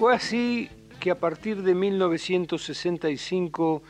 Fue 0.00 0.14
así 0.14 0.70
que 0.98 1.10
a 1.10 1.20
partir 1.20 1.62
de 1.62 1.74
1965 1.74 3.82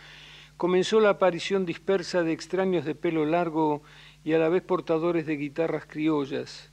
comenzó 0.57 0.99
la 0.99 1.11
aparición 1.11 1.65
dispersa 1.65 2.25
de 2.25 2.33
extraños 2.33 2.85
de 2.85 2.97
pelo 2.97 3.25
largo 3.25 3.85
y 4.25 4.33
a 4.33 4.41
la 4.41 4.49
vez 4.49 4.65
portadores 4.65 5.25
de 5.25 5.37
guitarras 5.37 5.87
criollas. 5.87 6.73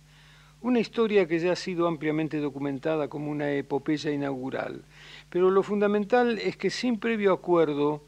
Una 0.61 0.79
historia 0.79 1.27
que 1.27 1.37
ya 1.37 1.51
ha 1.51 1.55
sido 1.55 1.85
ampliamente 1.85 2.39
documentada 2.39 3.09
como 3.09 3.29
una 3.29 3.51
epopeya 3.51 4.09
inaugural. 4.09 4.85
Pero 5.29 5.51
lo 5.51 5.61
fundamental 5.61 6.39
es 6.39 6.57
que 6.57 6.71
sin 6.71 6.97
previo 6.97 7.31
acuerdo, 7.31 8.03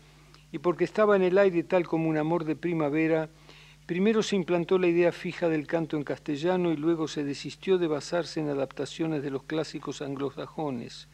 y 0.52 0.58
porque 0.58 0.84
estaba 0.84 1.16
en 1.16 1.22
el 1.22 1.38
aire 1.38 1.62
tal 1.62 1.88
como 1.88 2.10
un 2.10 2.18
amor 2.18 2.44
de 2.44 2.56
primavera, 2.56 3.30
primero 3.86 4.24
se 4.24 4.36
implantó 4.36 4.80
la 4.80 4.88
idea 4.88 5.12
fija 5.12 5.48
del 5.48 5.68
canto 5.68 5.96
en 5.96 6.04
castellano 6.04 6.72
y 6.72 6.76
luego 6.76 7.08
se 7.08 7.24
desistió 7.24 7.78
de 7.78 7.86
basarse 7.86 8.40
en 8.40 8.50
adaptaciones 8.50 9.22
de 9.22 9.30
los 9.30 9.44
clásicos 9.44 10.02
anglosajones. 10.02 11.08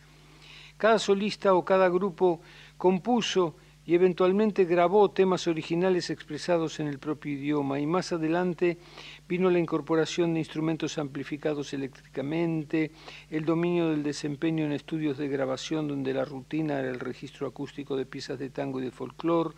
Cada 0.78 1.00
solista 1.00 1.54
o 1.54 1.64
cada 1.64 1.90
grupo 1.90 2.42
compuso 2.78 3.56
y 3.86 3.94
eventualmente 3.94 4.66
grabó 4.66 5.12
temas 5.12 5.48
originales 5.48 6.10
expresados 6.10 6.80
en 6.80 6.88
el 6.88 6.98
propio 6.98 7.34
idioma 7.34 7.80
y 7.80 7.86
más 7.86 8.12
adelante 8.12 8.80
vino 9.28 9.50
la 9.52 9.60
incorporación 9.60 10.34
de 10.34 10.40
instrumentos 10.40 10.98
amplificados 10.98 11.72
eléctricamente, 11.74 12.92
el 13.30 13.46
dominio 13.46 13.90
del 13.90 14.02
desempeño 14.02 14.66
en 14.66 14.72
estudios 14.72 15.18
de 15.18 15.28
grabación 15.28 15.88
donde 15.88 16.14
la 16.14 16.26
rutina 16.26 16.80
era 16.80 16.90
el 16.90 17.00
registro 17.00 17.48
acústico 17.48 17.96
de 17.96 18.08
piezas 18.08 18.40
de 18.40 18.50
tango 18.50 18.82
y 18.82 18.86
de 18.86 18.92
folclore 18.92 19.54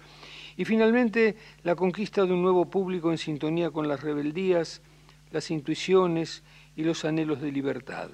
y 0.58 0.66
finalmente 0.66 1.38
la 1.64 1.76
conquista 1.76 2.26
de 2.26 2.34
un 2.34 2.42
nuevo 2.42 2.70
público 2.70 3.12
en 3.12 3.18
sintonía 3.18 3.72
con 3.72 3.88
las 3.88 4.02
rebeldías, 4.02 4.82
las 5.32 5.50
intuiciones 5.52 6.44
y 6.76 6.84
los 6.84 7.06
anhelos 7.06 7.42
de 7.42 7.52
libertad. 7.52 8.10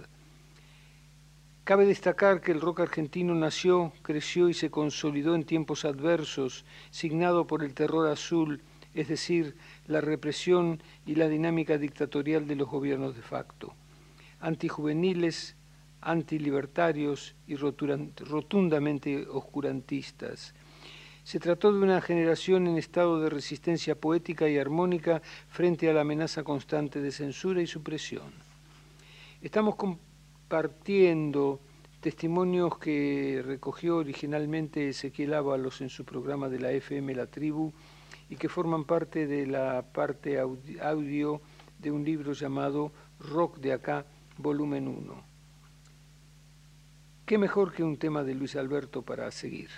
Cabe 1.64 1.86
destacar 1.86 2.42
que 2.42 2.52
el 2.52 2.60
rock 2.60 2.82
argentino 2.82 3.34
nació, 3.36 3.94
creció 4.02 4.50
y 4.50 4.54
se 4.54 4.70
consolidó 4.70 5.34
en 5.34 5.46
tiempos 5.46 5.86
adversos, 5.86 6.66
signado 6.92 7.48
por 7.48 7.64
el 7.64 7.74
terror 7.74 8.10
azul, 8.10 8.62
es 8.94 9.08
decir, 9.08 9.56
la 9.88 10.02
represión 10.02 10.84
y 11.06 11.16
la 11.16 11.30
dinámica 11.30 11.78
dictatorial 11.78 12.48
de 12.48 12.58
los 12.58 12.68
gobiernos 12.68 13.16
de 13.16 13.22
facto. 13.22 13.74
Antijuveniles, 14.42 15.56
antilibertarios 16.02 17.34
y 17.48 17.56
rotundamente 17.56 19.26
oscurantistas. 19.30 20.54
Se 21.24 21.40
trató 21.40 21.72
de 21.72 21.80
una 21.80 22.02
generación 22.02 22.68
en 22.68 22.78
estado 22.78 23.22
de 23.22 23.30
resistencia 23.30 23.96
poética 23.96 24.50
y 24.50 24.58
armónica 24.58 25.22
frente 25.48 25.90
a 25.90 25.94
la 25.94 26.02
amenaza 26.02 26.44
constante 26.44 27.00
de 27.00 27.12
censura 27.14 27.62
y 27.62 27.68
supresión. 27.68 28.34
Estamos 29.42 29.78
compartiendo 30.54 31.60
testimonios 32.00 32.78
que 32.78 33.42
recogió 33.44 33.98
originalmente 33.98 34.88
Ezequiel 34.88 35.34
Ábalos 35.34 35.82
en 35.82 35.90
su 35.90 36.06
programa 36.06 36.48
de 36.48 36.60
la 36.60 36.72
FM 36.72 37.16
La 37.16 37.26
Tribu 37.26 37.74
y 38.30 38.36
que 38.36 38.50
forman 38.50 38.84
parte 38.84 39.26
de 39.26 39.48
la 39.48 39.82
parte 39.82 40.40
audio 40.40 41.42
de 41.80 41.90
un 41.90 42.06
libro 42.06 42.34
llamado 42.34 42.92
Rock 43.20 43.58
de 43.58 43.74
Acá, 43.74 44.06
volumen 44.38 44.88
1. 44.88 45.24
¿Qué 47.26 47.40
mejor 47.40 47.74
que 47.74 47.84
un 47.84 47.98
tema 47.98 48.24
de 48.24 48.36
Luis 48.36 48.56
Alberto 48.56 49.02
para 49.02 49.32
seguir? 49.32 49.70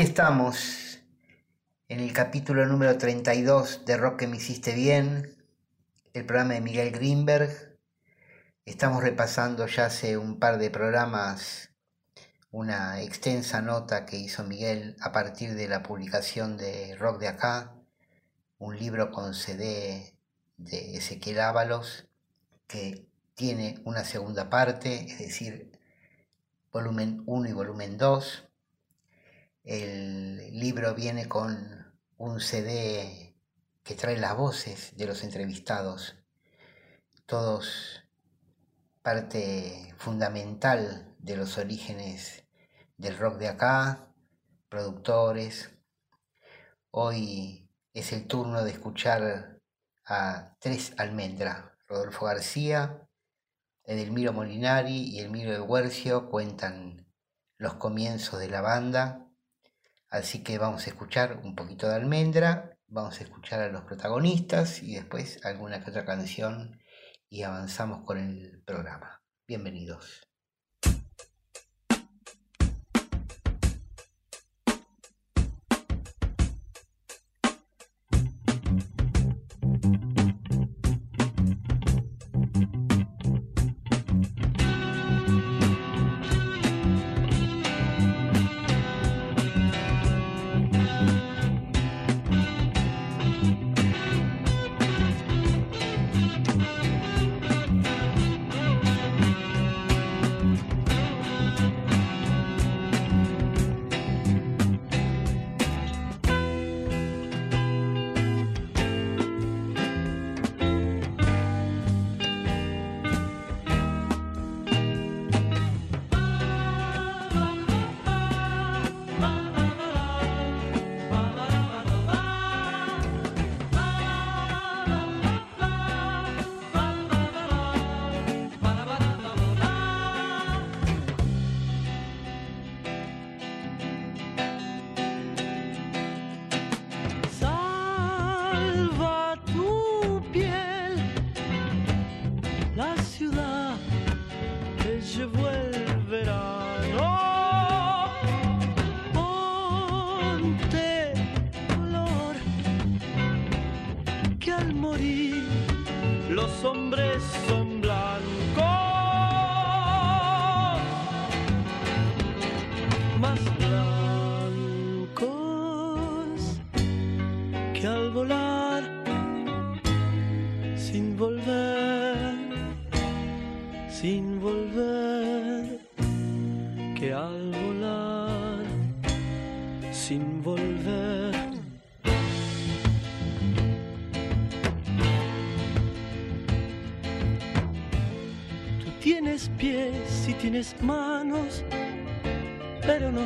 Aquí 0.00 0.08
estamos 0.08 0.98
en 1.88 2.00
el 2.00 2.14
capítulo 2.14 2.64
número 2.64 2.96
32 2.96 3.84
de 3.84 3.98
Rock 3.98 4.20
que 4.20 4.26
me 4.26 4.38
hiciste 4.38 4.72
bien, 4.74 5.36
el 6.14 6.24
programa 6.24 6.54
de 6.54 6.62
Miguel 6.62 6.90
Greenberg. 6.90 7.78
Estamos 8.64 9.02
repasando 9.02 9.66
ya 9.66 9.84
hace 9.84 10.16
un 10.16 10.38
par 10.38 10.56
de 10.56 10.70
programas 10.70 11.74
una 12.50 13.02
extensa 13.02 13.60
nota 13.60 14.06
que 14.06 14.16
hizo 14.16 14.42
Miguel 14.42 14.96
a 15.02 15.12
partir 15.12 15.54
de 15.54 15.68
la 15.68 15.82
publicación 15.82 16.56
de 16.56 16.96
Rock 16.96 17.20
de 17.20 17.28
Acá, 17.28 17.74
un 18.58 18.78
libro 18.78 19.10
con 19.10 19.34
CD 19.34 20.16
de 20.56 20.96
Ezequiel 20.96 21.40
Ábalos, 21.40 22.08
que 22.66 23.06
tiene 23.34 23.82
una 23.84 24.06
segunda 24.06 24.48
parte, 24.48 25.12
es 25.12 25.18
decir, 25.18 25.78
volumen 26.72 27.22
1 27.26 27.50
y 27.50 27.52
volumen 27.52 27.98
2. 27.98 28.49
El 29.62 30.58
libro 30.58 30.94
viene 30.94 31.28
con 31.28 31.94
un 32.16 32.40
CD 32.40 33.36
que 33.82 33.94
trae 33.94 34.16
las 34.16 34.34
voces 34.34 34.96
de 34.96 35.06
los 35.06 35.22
entrevistados, 35.22 36.16
todos 37.26 38.02
parte 39.02 39.94
fundamental 39.98 41.14
de 41.18 41.36
los 41.36 41.58
orígenes 41.58 42.44
del 42.96 43.18
rock 43.18 43.36
de 43.36 43.48
acá, 43.48 44.14
productores. 44.70 45.70
Hoy 46.90 47.70
es 47.92 48.12
el 48.12 48.26
turno 48.26 48.64
de 48.64 48.70
escuchar 48.70 49.60
a 50.06 50.56
Tres 50.58 50.94
Almendra, 50.96 51.76
Rodolfo 51.86 52.24
García, 52.24 53.06
Edelmiro 53.84 54.32
Molinari 54.32 55.02
y 55.10 55.20
Elmiro 55.20 55.52
de 55.52 55.60
Huercio 55.60 56.30
cuentan 56.30 57.06
los 57.58 57.74
comienzos 57.74 58.40
de 58.40 58.48
la 58.48 58.62
banda, 58.62 59.29
así 60.10 60.42
que 60.42 60.58
vamos 60.58 60.86
a 60.86 60.90
escuchar 60.90 61.40
un 61.42 61.54
poquito 61.54 61.88
de 61.88 61.94
Almendra, 61.94 62.76
vamos 62.88 63.20
a 63.20 63.24
escuchar 63.24 63.60
a 63.60 63.68
los 63.68 63.84
protagonistas 63.84 64.82
y 64.82 64.94
después 64.94 65.44
alguna 65.44 65.82
que 65.82 65.90
otra 65.90 66.04
canción 66.04 66.80
y 67.28 67.42
avanzamos 67.42 68.04
con 68.04 68.18
el 68.18 68.62
programa. 68.64 69.22
Bienvenidos. 69.46 70.29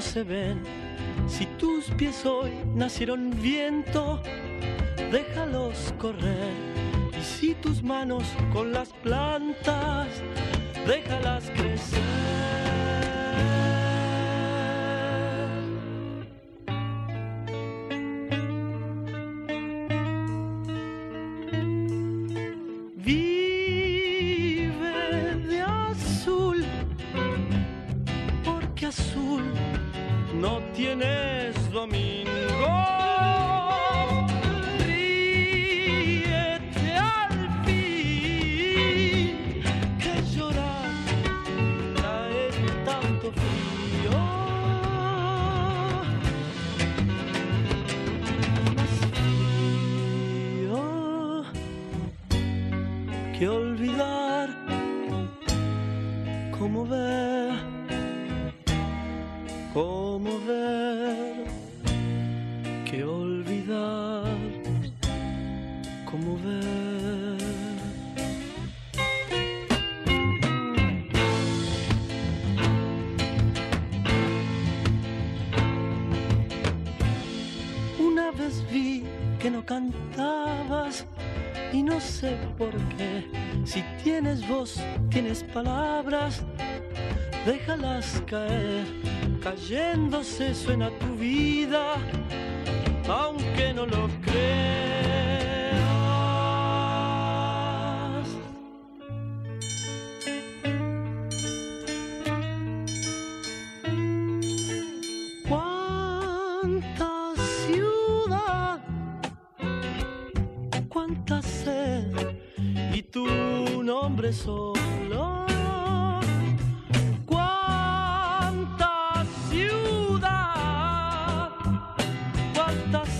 Se 0.00 0.22
ven. 0.22 0.62
Si 1.26 1.46
tus 1.58 1.86
pies 1.96 2.24
hoy 2.24 2.52
nacieron 2.74 3.30
viento, 3.40 4.20
déjalos 5.10 5.92
correr. 5.98 6.52
Y 7.18 7.22
si 7.22 7.54
tus 7.54 7.82
manos 7.82 8.24
con 8.52 8.72
las 8.72 8.90
plantas, 9.02 10.08
déjalas 10.86 11.50
crecer. 11.50 12.73
Caer, 88.26 88.84
cayéndose 89.42 90.54
suena 90.54 90.90
tu 90.98 91.16
vida, 91.18 91.96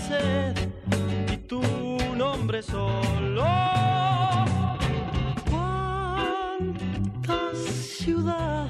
sed 0.07 0.55
y 1.33 1.37
tu 1.37 1.61
nombre 2.15 2.61
solo. 2.61 3.45
Cuánta 5.49 7.39
ciudad, 7.53 8.67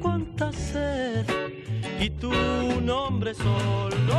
cuánta 0.00 0.52
sed 0.52 1.26
y 2.00 2.10
tu 2.10 2.32
nombre 2.80 3.34
solo. 3.34 4.18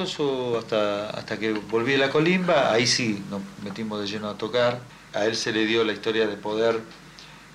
Eso 0.00 0.56
hasta, 0.58 1.10
hasta 1.10 1.38
que 1.38 1.52
volví 1.52 1.94
a 1.94 1.98
la 1.98 2.10
colimba, 2.10 2.72
ahí 2.72 2.86
sí 2.86 3.22
nos 3.28 3.42
metimos 3.62 4.00
de 4.00 4.06
lleno 4.06 4.28
a 4.28 4.38
tocar. 4.38 4.80
A 5.12 5.26
él 5.26 5.36
se 5.36 5.52
le 5.52 5.66
dio 5.66 5.84
la 5.84 5.92
historia 5.92 6.26
de 6.26 6.36
poder 6.36 6.80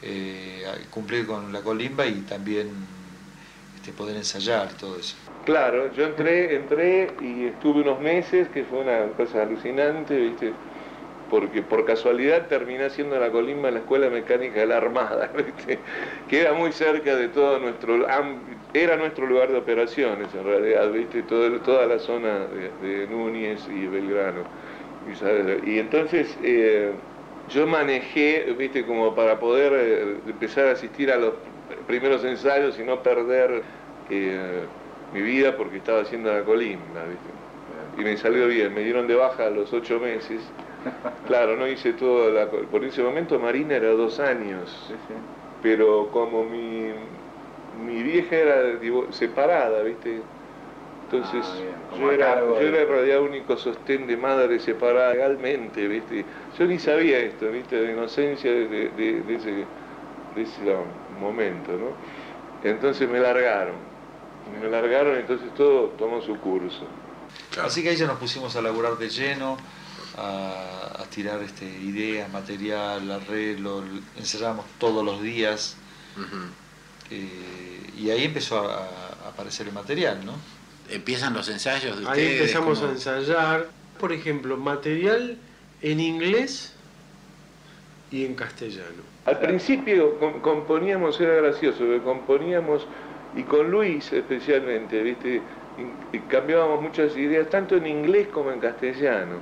eh, 0.03 0.63
cumplir 0.91 1.25
con 1.25 1.51
la 1.51 1.62
colimba 1.62 2.06
y 2.06 2.22
también 2.22 2.70
este, 3.75 3.91
poder 3.91 4.17
ensayar 4.17 4.74
todo 4.74 5.00
eso. 5.00 5.15
Claro, 5.46 5.91
yo 5.94 6.06
entré, 6.06 6.56
entré 6.56 7.15
y 7.22 7.46
estuve 7.46 7.82
unos 7.82 8.00
meses, 8.01 8.50
que 8.50 8.65
fue 8.65 8.79
una 8.79 9.08
cosa 9.15 9.41
alucinante, 9.41 10.15
¿viste? 10.15 10.53
porque 11.29 11.62
por 11.62 11.86
casualidad 11.86 12.48
terminé 12.48 12.86
haciendo 12.86 13.20
la 13.20 13.29
colimba 13.32 13.67
en 13.70 13.75
la 13.75 13.79
Escuela 13.82 14.10
Mecánica 14.10 14.62
de 14.62 14.67
la 14.67 14.77
Armada, 14.77 15.29
¿viste? 15.38 15.79
que 16.29 16.41
era 16.41 16.53
muy 16.53 16.72
cerca 16.72 17.15
de 17.15 17.29
todo 17.29 17.60
nuestro 17.60 18.08
era 18.84 18.98
nuestro 18.98 19.26
lugar 19.26 19.50
de 19.52 19.58
operaciones 19.58 20.28
en 20.34 20.44
realidad, 20.44 20.92
¿viste? 20.92 21.24
toda 21.24 21.86
la 21.86 22.00
zona 22.00 22.48
de, 22.82 23.08
Núñez 23.10 23.68
y 23.68 23.88
Belgrano. 23.88 24.44
Y, 25.66 25.80
entonces 25.80 26.38
eh, 26.44 26.92
yo 27.50 27.66
manejé, 27.66 28.54
¿viste? 28.58 28.86
como 28.86 29.16
para 29.16 29.40
poder 29.40 29.74
eh, 29.76 30.18
empezar 30.28 30.68
a 30.68 30.72
asistir 30.72 31.12
a 31.12 31.18
los 31.18 31.34
primeros 31.88 32.24
ensayos 32.24 32.78
y 32.80 32.84
no 32.84 33.02
perder 33.02 33.64
eh, 34.10 34.64
mi 35.14 35.22
vida 35.22 35.56
porque 35.56 35.78
estaba 35.78 36.02
haciendo 36.02 36.34
la 36.34 36.44
colimba, 36.44 37.04
¿viste? 37.06 38.02
y 38.02 38.04
me 38.04 38.18
salió 38.18 38.48
bien, 38.48 38.74
me 38.74 38.82
dieron 38.82 39.08
de 39.08 39.16
baja 39.16 39.48
a 39.48 39.50
los 39.50 39.74
ocho 39.74 40.00
meses 40.00 40.42
Claro, 41.26 41.58
no 41.58 41.68
hice 41.68 41.94
todo, 41.94 42.32
la, 42.32 42.50
por 42.50 42.84
ese 42.86 43.02
momento 43.04 43.38
Marina 43.40 43.76
era 43.76 43.90
dos 43.90 44.20
años, 44.20 44.94
pero 45.62 46.10
como 46.12 46.46
mi, 46.46 46.94
mi 47.86 48.04
vieja 48.04 48.36
era 48.36 48.80
separada, 49.12 49.84
¿viste? 49.84 50.22
Entonces 51.06 51.46
ah, 51.46 51.98
yo, 51.98 52.12
era, 52.12 52.42
yo 52.42 52.60
era 52.60 52.82
en 52.82 52.88
realidad 52.88 53.22
único 53.22 53.56
sostén 53.56 54.08
de 54.08 54.18
madre 54.18 54.60
separada 54.60 55.14
legalmente, 55.14 55.88
¿viste? 55.88 56.26
Yo 56.60 56.66
ni 56.66 56.80
sabía 56.80 57.20
esto, 57.20 57.50
¿viste? 57.50 57.78
De 57.78 57.94
inocencia 57.94 58.52
de, 58.52 58.68
de, 58.68 59.36
ese, 59.36 59.52
de 60.36 60.42
ese 60.42 60.76
momento, 61.20 61.72
¿no? 61.72 62.70
Entonces 62.70 63.10
me 63.10 63.20
largaron, 63.20 63.76
me 64.62 64.70
largaron, 64.70 65.18
entonces 65.18 65.54
todo 65.56 65.90
tomó 65.98 66.22
su 66.22 66.38
curso. 66.40 66.86
Así 67.64 67.84
que 67.84 67.90
ahí 67.90 67.96
ya 67.96 68.08
nos 68.08 68.18
pusimos 68.18 68.56
a 68.58 68.62
laburar 68.62 68.98
de 68.98 69.10
lleno, 69.10 69.58
a, 70.18 71.06
tirar 71.10 71.42
este, 71.42 71.66
ideas, 71.66 72.30
material, 72.32 73.10
arreglo, 73.10 73.84
ensayábamos 74.18 74.66
todos 74.78 75.06
los 75.06 75.22
días. 75.22 75.78
Eh, 77.12 77.92
y 77.98 78.10
ahí 78.10 78.26
empezó 78.26 78.60
a, 78.60 78.88
aparecer 79.28 79.68
el 79.68 79.74
material, 79.74 80.26
¿no? 80.26 80.34
Empiezan 80.90 81.34
los 81.34 81.50
ensayos 81.50 82.00
de 82.00 82.08
Ahí 82.08 82.38
empezamos 82.38 82.82
a 82.82 82.90
ensayar, 82.90 83.68
por 84.00 84.14
ejemplo, 84.14 84.58
material 84.58 85.38
en 85.82 86.00
inglés 86.00 86.74
y 88.10 88.26
en 88.26 88.36
castellano. 88.36 89.04
Al 89.26 89.40
principio 89.40 90.18
componíamos, 90.42 91.20
era 91.20 91.36
gracioso, 91.36 91.84
componíamos, 92.04 92.88
y 93.36 93.44
con 93.44 93.70
Luis 93.70 94.12
especialmente, 94.14 95.04
¿viste? 95.04 95.42
Y 96.14 96.20
cambiábamos 96.20 96.82
muchas 96.82 97.16
ideas, 97.18 97.50
tanto 97.50 97.76
en 97.76 97.86
inglés 97.86 98.30
como 98.30 98.52
en 98.52 98.60
castellano. 98.60 99.42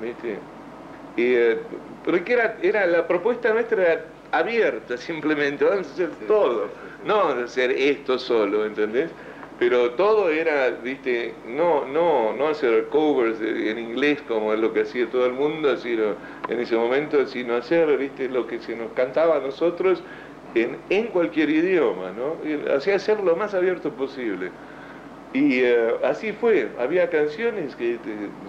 ¿viste? 0.00 0.38
Eh, 1.16 1.58
pero 2.04 2.24
que 2.24 2.32
era, 2.32 2.56
era, 2.62 2.86
la 2.86 3.06
propuesta 3.06 3.52
nuestra 3.52 3.82
era 3.82 4.04
abierta 4.32 4.96
simplemente, 4.96 5.64
vamos 5.64 5.88
a 5.88 5.92
hacer 5.92 6.10
todo, 6.26 6.68
no 7.04 7.28
hacer 7.28 7.70
esto 7.72 8.18
solo, 8.18 8.64
¿entendés? 8.64 9.10
Pero 9.58 9.90
todo 9.90 10.30
era, 10.30 10.70
viste, 10.70 11.34
no, 11.46 11.84
no, 11.86 12.32
no 12.32 12.48
hacer 12.48 12.86
covers 12.86 13.40
en 13.42 13.78
inglés 13.78 14.22
como 14.26 14.54
es 14.54 14.58
lo 14.58 14.72
que 14.72 14.80
hacía 14.82 15.06
todo 15.10 15.26
el 15.26 15.34
mundo, 15.34 15.76
sino 15.76 16.14
en 16.48 16.60
ese 16.60 16.76
momento, 16.76 17.26
sino 17.26 17.56
hacer, 17.56 17.94
viste, 17.98 18.28
lo 18.30 18.46
que 18.46 18.58
se 18.60 18.74
nos 18.74 18.90
cantaba 18.92 19.36
a 19.36 19.40
nosotros 19.40 20.02
en, 20.54 20.78
en 20.88 21.08
cualquier 21.08 21.50
idioma, 21.50 22.10
¿no? 22.12 22.36
Y, 22.48 22.68
hacer 22.70 23.20
lo 23.20 23.36
más 23.36 23.52
abierto 23.52 23.90
posible. 23.92 24.50
Y 25.32 25.60
eh, 25.60 25.94
así 26.02 26.32
fue, 26.32 26.68
había 26.80 27.08
canciones 27.08 27.76
que 27.76 27.98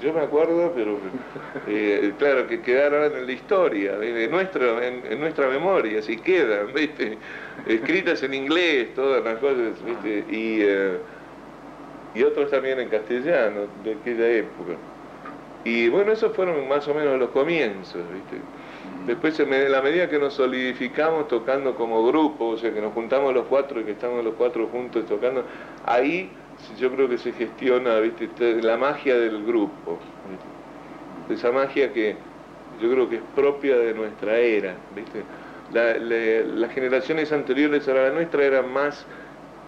yo 0.02 0.14
me 0.14 0.22
acuerdo, 0.22 0.74
pero 0.76 0.98
eh, 1.68 2.12
claro, 2.18 2.48
que 2.48 2.62
quedaron 2.62 3.16
en 3.16 3.28
la 3.28 3.32
historia, 3.32 3.94
en, 4.02 4.32
nuestro, 4.32 4.82
en, 4.82 5.20
nuestra 5.20 5.48
memoria, 5.48 6.00
así 6.00 6.18
quedan, 6.18 6.74
¿viste? 6.76 7.20
escritas 7.68 8.24
en 8.24 8.34
inglés, 8.34 8.96
todas 8.96 9.24
las 9.24 9.38
cosas, 9.38 9.74
¿viste? 9.86 10.26
Y, 10.36 10.62
eh, 10.62 10.98
y 12.16 12.24
otros 12.24 12.50
también 12.50 12.80
en 12.80 12.90
castellano, 12.90 13.68
de 13.84 13.94
aquella 13.94 14.28
época. 14.30 14.74
Y 15.64 15.88
bueno, 15.90 16.12
esos 16.14 16.36
fueron 16.36 16.68
más 16.68 16.88
o 16.88 16.96
menos 16.96 17.20
los 17.20 17.30
comienzos, 17.30 18.02
¿viste? 18.12 18.38
Después, 19.06 19.40
en 19.40 19.72
la 19.72 19.82
medida 19.82 20.10
que 20.10 20.18
nos 20.18 20.34
solidificamos 20.34 21.28
tocando 21.28 21.76
como 21.76 22.06
grupo, 22.08 22.50
o 22.50 22.58
sea, 22.58 22.74
que 22.74 22.82
nos 22.82 22.94
juntamos 22.94 23.34
los 23.34 23.46
cuatro 23.46 23.82
y 23.82 23.84
que 23.84 23.92
estamos 23.92 24.24
los 24.24 24.34
cuatro 24.36 24.68
juntos 24.68 25.06
tocando, 25.06 25.44
ahí 25.86 26.30
yo 26.80 26.92
creo 26.92 27.10
que 27.10 27.18
se 27.18 27.32
gestiona 27.34 28.00
la 28.62 28.78
magia 28.78 29.18
del 29.18 29.46
grupo, 29.46 30.00
esa 31.30 31.52
magia 31.52 31.92
que 31.94 32.16
yo 32.82 32.92
creo 32.92 33.10
que 33.10 33.18
es 33.18 33.22
propia 33.36 33.78
de 33.78 33.94
nuestra 33.94 34.38
era. 34.38 34.76
¿viste? 34.96 35.24
las 35.72 36.72
generaciones 36.74 37.32
anteriores 37.32 37.88
a 37.88 37.94
la 37.94 38.10
nuestra 38.10 38.44
eran 38.44 38.74
más 38.74 39.06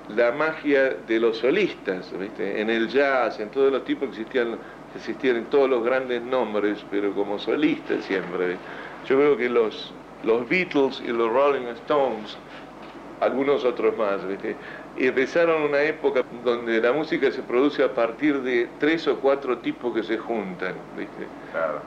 la 0.10 0.32
magia 0.34 0.96
de 1.08 1.20
los 1.20 1.38
solistas, 1.38 2.12
en 2.38 2.70
el 2.70 2.90
jazz, 2.90 3.40
en 3.40 3.50
todos 3.50 3.72
los 3.72 3.86
tipos 3.86 4.10
existían, 4.10 4.58
existían 4.96 5.38
en 5.38 5.46
todos 5.46 5.70
los 5.70 5.84
grandes 5.84 6.22
nombres, 6.22 6.84
pero 6.92 7.14
como 7.14 7.40
solistas 7.40 8.04
siempre. 8.04 8.58
Yo 9.08 9.18
creo 9.18 9.38
que 9.38 9.48
los, 9.48 9.94
los 10.24 10.48
Beatles 10.50 11.02
y 11.06 11.08
los 11.08 11.32
Rolling 11.32 11.68
Stones 11.68 12.38
algunos 13.24 13.64
otros 13.64 13.98
más, 13.98 14.26
¿viste? 14.28 14.56
Y 14.96 15.08
empezaron 15.08 15.64
una 15.64 15.82
época 15.84 16.22
donde 16.30 16.80
la 16.82 16.94
música 16.94 17.32
se 17.32 17.44
produce 17.44 17.84
a 17.84 17.94
partir 17.94 18.42
de 18.42 18.68
tres 18.78 19.08
o 19.08 19.20
cuatro 19.20 19.60
tipos 19.62 19.94
que 19.96 20.04
se 20.04 20.18
juntan, 20.20 20.88
¿viste? 20.96 21.34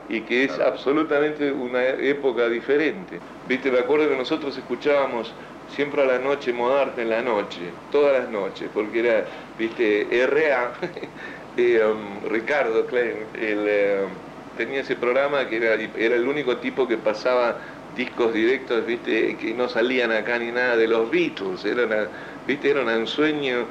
y 0.08 0.24
que 0.24 0.44
es 0.44 0.58
absolutamente 0.58 1.52
una 1.52 1.84
época 1.86 2.48
diferente. 2.48 3.22
¿Viste? 3.44 3.70
Me 3.70 3.80
acuerdo 3.80 4.08
que 4.08 4.16
nosotros 4.16 4.56
escuchábamos 4.56 5.36
siempre 5.66 6.02
a 6.02 6.06
la 6.06 6.18
noche 6.18 6.52
Modarte 6.52 7.02
en 7.02 7.10
la 7.10 7.22
noche, 7.22 7.80
todas 7.88 8.12
las 8.20 8.30
noches, 8.30 8.70
porque 8.72 9.00
era, 9.00 9.28
¿viste? 9.56 10.22
R.A. 10.22 10.78
eh, 11.56 11.84
um, 11.84 12.22
Ricardo 12.22 12.86
Klein, 12.86 13.30
el, 13.34 13.66
eh, 13.68 14.08
tenía 14.54 14.80
ese 14.80 14.96
programa 14.96 15.48
que 15.48 15.56
era, 15.56 15.74
era 15.74 16.16
el 16.16 16.28
único 16.28 16.60
tipo 16.60 16.86
que 16.88 16.98
pasaba 16.98 17.60
discos 17.88 18.32
directos, 18.32 18.84
viste, 18.84 19.36
que 19.36 19.54
no 19.54 19.68
salían 19.68 20.12
acá 20.12 20.38
ni 20.38 20.52
nada 20.52 20.76
de 20.76 20.88
los 20.88 21.10
Beatles, 21.10 21.64
era, 21.64 21.84
una, 21.86 22.10
viste, 22.46 22.70
era 22.70 22.82
un 22.82 22.90
ensueño, 22.90 23.66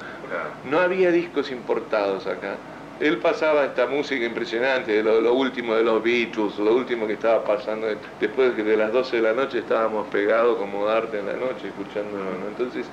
no 0.69 0.79
había 0.79 1.11
discos 1.11 1.51
importados 1.51 2.27
acá. 2.27 2.57
Él 2.99 3.17
pasaba 3.17 3.65
esta 3.65 3.87
música 3.87 4.25
impresionante, 4.25 4.91
de 4.91 5.03
lo, 5.03 5.33
último 5.33 5.75
de 5.75 5.83
los 5.83 6.01
Beatles, 6.01 6.57
lo 6.57 6.75
último 6.75 7.05
que 7.07 7.13
estaba 7.13 7.43
pasando, 7.43 7.87
después 8.21 8.55
de 8.55 8.77
las 8.77 8.93
12 8.93 9.17
de 9.17 9.21
la 9.21 9.33
noche 9.33 9.59
estábamos 9.59 10.07
pegados 10.07 10.57
como 10.57 10.85
Darte 10.85 11.19
en 11.19 11.25
la 11.25 11.33
noche, 11.33 11.67
escuchándolo. 11.67 12.23
Entonces, 12.47 12.85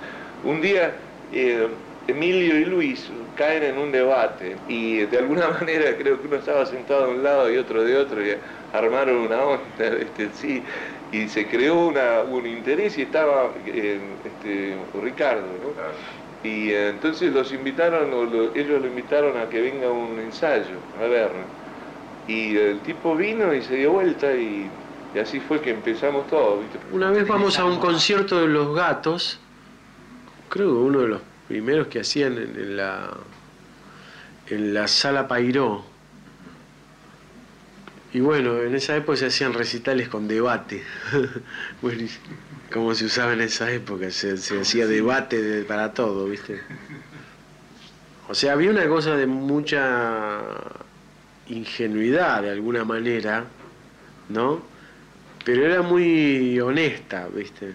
un 0.42 0.60
día 0.60 0.92
eh, 1.30 1.68
Emilio 2.08 2.58
y 2.58 2.64
Luis 2.64 3.10
caen 3.36 3.62
en 3.62 3.78
un 3.78 3.92
debate 3.92 4.56
y 4.66 5.06
de 5.06 5.18
alguna 5.18 5.48
manera 5.60 5.96
creo 5.96 6.20
que 6.20 6.26
uno 6.26 6.36
estaba 6.36 6.66
sentado 6.66 7.06
de 7.06 7.12
un 7.12 7.22
lado 7.22 7.50
y 7.50 7.56
otro 7.56 7.84
de 7.84 7.96
otro 7.96 8.26
y 8.26 8.36
armaron 8.72 9.16
una 9.16 9.44
onda, 9.44 9.86
este, 10.00 10.30
sí, 10.32 10.64
y 11.12 11.28
se 11.28 11.46
creó 11.46 11.88
una, 11.88 12.22
un 12.22 12.46
interés 12.46 12.96
y 12.96 13.02
estaba 13.02 13.50
eh, 13.66 14.00
este, 14.24 14.76
Ricardo, 15.00 15.42
¿no? 15.42 16.48
Y 16.48 16.70
eh, 16.70 16.88
entonces 16.88 17.32
los 17.32 17.52
invitaron, 17.52 18.08
ellos 18.54 18.80
lo 18.80 18.86
invitaron 18.86 19.36
a 19.36 19.48
que 19.48 19.60
venga 19.60 19.90
un 19.90 20.18
ensayo, 20.18 20.76
a 21.00 21.06
ver. 21.06 21.30
Y 22.26 22.56
el 22.56 22.80
tipo 22.80 23.14
vino 23.14 23.52
y 23.54 23.62
se 23.62 23.76
dio 23.76 23.92
vuelta 23.92 24.32
y, 24.34 24.68
así 25.20 25.38
fue 25.38 25.60
que 25.60 25.70
empezamos 25.70 26.26
todo. 26.28 26.60
Una 26.92 27.10
vez 27.10 27.28
vamos 27.28 27.58
a 27.58 27.66
un 27.66 27.78
concierto 27.78 28.40
de 28.40 28.48
Los 28.48 28.74
Gatos, 28.74 29.38
creo 30.48 30.68
que 30.68 30.78
uno 30.78 31.00
de 31.00 31.08
los 31.08 31.20
primeros 31.46 31.88
que 31.88 32.00
hacían 32.00 32.38
en, 32.38 32.76
la, 32.76 33.10
en 34.48 34.72
la 34.72 34.88
sala 34.88 35.28
Pairó. 35.28 35.91
Y 38.14 38.20
bueno, 38.20 38.60
en 38.62 38.74
esa 38.74 38.96
época 38.96 39.16
se 39.16 39.26
hacían 39.26 39.54
recitales 39.54 40.08
con 40.08 40.28
debate. 40.28 40.82
como 42.72 42.94
se 42.94 43.06
usaba 43.06 43.32
en 43.32 43.40
esa 43.40 43.70
época, 43.70 44.10
se, 44.10 44.32
hacía 44.32 44.86
debate 44.86 45.62
para 45.64 45.92
todo, 45.94 46.26
¿viste? 46.26 46.60
O 48.28 48.34
sea, 48.34 48.52
había 48.52 48.70
una 48.70 48.86
cosa 48.88 49.16
de 49.16 49.26
mucha 49.26 50.40
ingenuidad 51.48 52.42
de 52.42 52.50
alguna 52.50 52.84
manera, 52.84 53.44
¿no? 54.28 54.62
Pero 55.44 55.66
era 55.66 55.82
muy 55.82 56.58
honesta, 56.60 57.28
¿viste? 57.28 57.74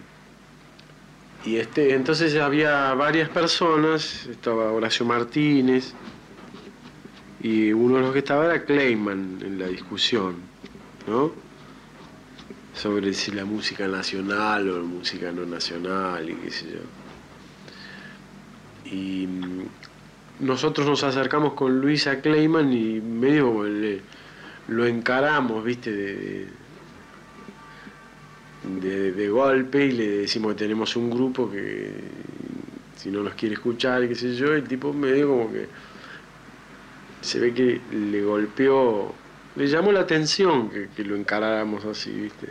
Y 1.46 1.58
este, 1.58 1.94
entonces 1.94 2.36
había 2.36 2.94
varias 2.94 3.30
personas, 3.30 4.26
estaba 4.26 4.72
Horacio 4.72 5.06
Martínez, 5.06 5.94
y 7.42 7.72
uno 7.72 7.98
de 7.98 8.02
los 8.02 8.14
que 8.14 8.20
estaba 8.20 8.46
era 8.46 8.66
Clayman 8.66 9.40
en 9.42 9.60
la 9.60 9.68
discusión, 9.68 10.36
¿no? 11.08 11.32
Sobre 12.74 13.14
si 13.14 13.32
la 13.32 13.46
música 13.46 13.88
nacional 13.88 14.70
o 14.70 14.78
la 14.78 14.84
música 14.84 15.32
no 15.32 15.46
nacional 15.46 16.30
y 16.30 16.36
qué 16.36 16.52
sé 16.52 16.66
yo. 16.66 16.80
Y 18.92 19.28
mm, 19.28 20.46
nosotros 20.46 20.88
nos 20.88 21.04
acercamos 21.04 21.54
con 21.54 21.80
Luisa 21.80 22.22
Clayman 22.22 22.72
y 22.74 23.02
medio 23.02 23.66
lo 24.68 24.86
encaramos, 24.86 25.64
¿viste? 25.64 26.48
de, 28.82 29.12
de, 29.12 29.30
golpe 29.30 29.86
y 29.86 29.92
le 29.92 30.10
decimos 30.20 30.54
que 30.54 30.60
tenemos 30.60 30.96
un 30.96 31.10
grupo 31.10 31.50
que 31.50 31.90
si 32.98 33.10
no 33.10 33.24
nos 33.24 33.34
quiere 33.36 33.56
escuchar, 33.56 34.08
qué 34.08 34.16
sé 34.16 34.36
yo, 34.36 34.54
el 34.54 34.68
tipo 34.68 34.92
medio 34.94 35.30
como 35.30 35.52
que 35.52 35.68
se 37.28 37.40
ve 37.40 37.54
que 37.54 37.82
le 37.92 38.24
golpeó, 38.24 39.14
le 39.58 39.68
llamó 39.68 39.92
la 39.92 40.00
atención 40.00 40.70
que, 40.70 41.04
lo 41.04 41.18
encaráramos 41.18 41.84
así, 41.84 42.10
¿viste? 42.12 42.48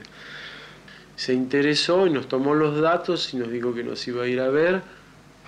Se 1.16 1.32
interesó 1.32 2.06
y 2.06 2.10
nos 2.10 2.28
tomó 2.28 2.54
los 2.54 2.78
datos 2.78 3.32
y 3.32 3.38
nos 3.38 3.50
dijo 3.50 3.74
que 3.74 3.82
nos 3.82 4.06
iba 4.06 4.24
a 4.24 4.26
ir 4.26 4.38
a 4.38 4.48
ver 4.48 4.82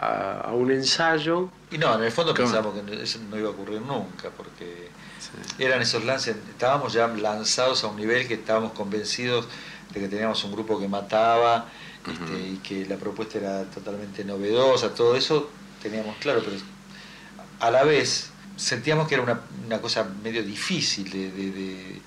a, 0.00 0.52
un 0.54 0.70
ensayo. 0.70 1.50
Y 1.70 1.76
no, 1.76 1.94
en 1.96 2.04
el 2.04 2.10
fondo 2.10 2.32
pensamos 2.32 2.74
que 2.74 3.02
eso 3.02 3.18
no 3.28 3.36
iba 3.36 3.48
a 3.48 3.52
ocurrir 3.52 3.82
nunca, 3.82 4.30
porque 4.34 4.88
eran 5.58 5.82
esos 5.82 6.06
lances, 6.06 6.34
estábamos 6.48 6.94
ya 6.94 7.06
lanzados 7.08 7.84
a 7.84 7.88
un 7.88 7.96
nivel 7.96 8.26
que 8.26 8.34
estábamos 8.34 8.72
convencidos 8.72 9.46
de 9.92 10.00
que 10.00 10.08
teníamos 10.08 10.42
un 10.44 10.52
grupo 10.52 10.80
que 10.80 10.88
mataba 10.88 11.66
este, 12.10 12.48
y 12.48 12.56
que 12.58 12.86
la 12.86 12.96
propuesta 12.96 13.36
era 13.36 13.64
totalmente 13.64 14.24
novedosa, 14.24 14.94
todo 14.94 15.16
eso 15.16 15.50
teníamos 15.82 16.16
claro, 16.16 16.40
pero 16.42 16.56
a 17.60 17.70
la 17.70 17.84
vez 17.84 18.30
sentíamos 18.58 19.08
que 19.08 19.14
era 19.14 19.22
una, 19.22 19.80
cosa 19.80 20.04
medio 20.22 20.42
difícil 20.42 21.10
de, 21.10 22.00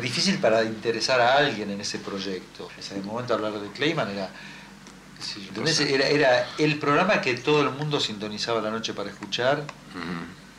difícil 0.00 0.38
para 0.38 0.62
interesar 0.62 1.20
a 1.20 1.38
alguien 1.38 1.70
en 1.70 1.80
ese 1.80 1.98
proyecto. 1.98 2.68
En 2.74 2.80
ese 2.80 3.00
momento 3.00 3.34
hablar 3.34 3.54
de 3.54 3.70
Clayman 3.70 4.10
era, 4.10 4.30
era, 5.88 6.08
era 6.08 6.46
el 6.58 6.78
programa 6.78 7.20
que 7.20 7.34
todo 7.34 7.62
el 7.62 7.70
mundo 7.70 7.98
sintonizaba 7.98 8.60
la 8.60 8.70
noche 8.70 8.92
para 8.92 9.08
escuchar, 9.08 9.64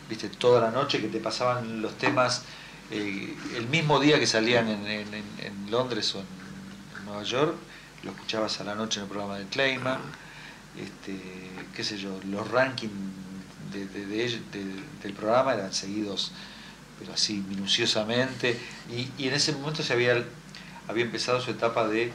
viste, 0.09 0.29
toda 0.29 0.59
la 0.62 0.71
noche 0.71 0.99
que 0.99 1.07
te 1.07 1.19
pasaban 1.19 1.81
los 1.81 1.97
temas 1.97 2.43
eh, 2.91 3.35
el 3.55 3.67
mismo 3.67 3.99
día 3.99 4.19
que 4.19 4.25
salían 4.25 4.67
en, 4.67 5.05
Londres 5.69 6.15
o 6.15 6.19
en, 6.19 7.05
Nueva 7.05 7.23
York, 7.23 7.55
lo 8.03 8.12
escuchabas 8.12 8.59
a 8.62 8.63
la 8.63 8.75
noche 8.75 8.99
en 8.99 9.03
el 9.03 9.09
programa 9.09 9.38
de 9.38 9.45
Clayman, 9.45 9.99
este, 10.77 11.19
qué 11.75 11.83
sé 11.83 11.97
yo, 11.97 12.19
los 12.25 12.49
rankings 12.49 12.91
del 13.71 15.13
programa 15.13 15.53
eran 15.53 15.73
seguidos, 15.73 16.32
pero 16.99 17.13
así 17.13 17.43
minuciosamente, 17.47 18.60
y, 18.91 19.27
en 19.27 19.34
ese 19.34 19.53
momento 19.53 19.84
se 19.84 19.93
había, 19.93 20.23
había 20.88 21.03
empezado 21.03 21.39
su 21.41 21.51
etapa 21.51 21.88
de, 21.88 22.12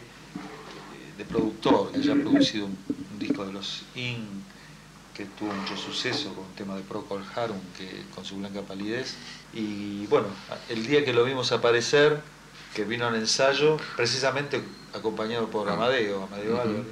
de 1.16 1.24
productor, 1.24 1.92
que 1.92 1.98
había 1.98 2.14
producido 2.22 2.66
un, 2.66 2.78
disco 3.18 3.46
de 3.46 3.52
los 3.52 3.84
In, 3.94 4.26
que 5.14 5.24
tuvo 5.24 5.52
mucho 5.52 5.76
suceso 5.76 6.34
con 6.34 6.44
un 6.44 6.54
tema 6.54 6.76
de 6.76 6.82
Procol 6.82 7.24
Harum, 7.34 7.60
que, 7.78 8.02
con 8.14 8.24
su 8.24 8.36
blanca 8.36 8.62
palidez, 8.62 9.14
y 9.52 10.06
bueno, 10.06 10.26
el 10.68 10.86
día 10.86 11.04
que 11.04 11.12
lo 11.12 11.24
vimos 11.24 11.52
aparecer, 11.52 12.20
que 12.74 12.84
vino 12.84 13.06
al 13.06 13.14
ensayo, 13.14 13.76
precisamente 13.96 14.60
acompañado 14.92 15.48
por 15.48 15.68
Amadeo, 15.68 16.24
Amadeo 16.24 16.60
Álvarez, 16.60 16.86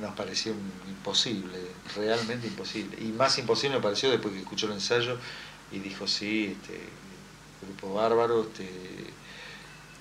nos 0.00 0.14
pareció 0.14 0.52
imposible, 0.88 1.58
realmente 1.96 2.46
imposible. 2.46 2.96
Y 3.00 3.06
más 3.06 3.38
imposible 3.38 3.76
me 3.76 3.82
pareció 3.82 4.10
después 4.10 4.34
que 4.34 4.40
escuchó 4.40 4.66
el 4.66 4.72
ensayo 4.72 5.18
y 5.72 5.78
dijo, 5.78 6.06
sí, 6.06 6.56
este, 6.58 6.80
grupo 7.62 7.94
bárbaro, 7.94 8.42
este, 8.42 8.68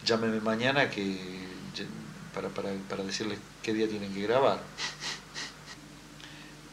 llámeme 0.05 0.39
mañana 0.39 0.89
que 0.89 1.17
para, 2.33 2.49
para, 2.49 2.69
para 2.89 3.03
decirles 3.03 3.39
qué 3.63 3.73
día 3.73 3.87
tienen 3.87 4.13
que 4.13 4.21
grabar. 4.21 4.61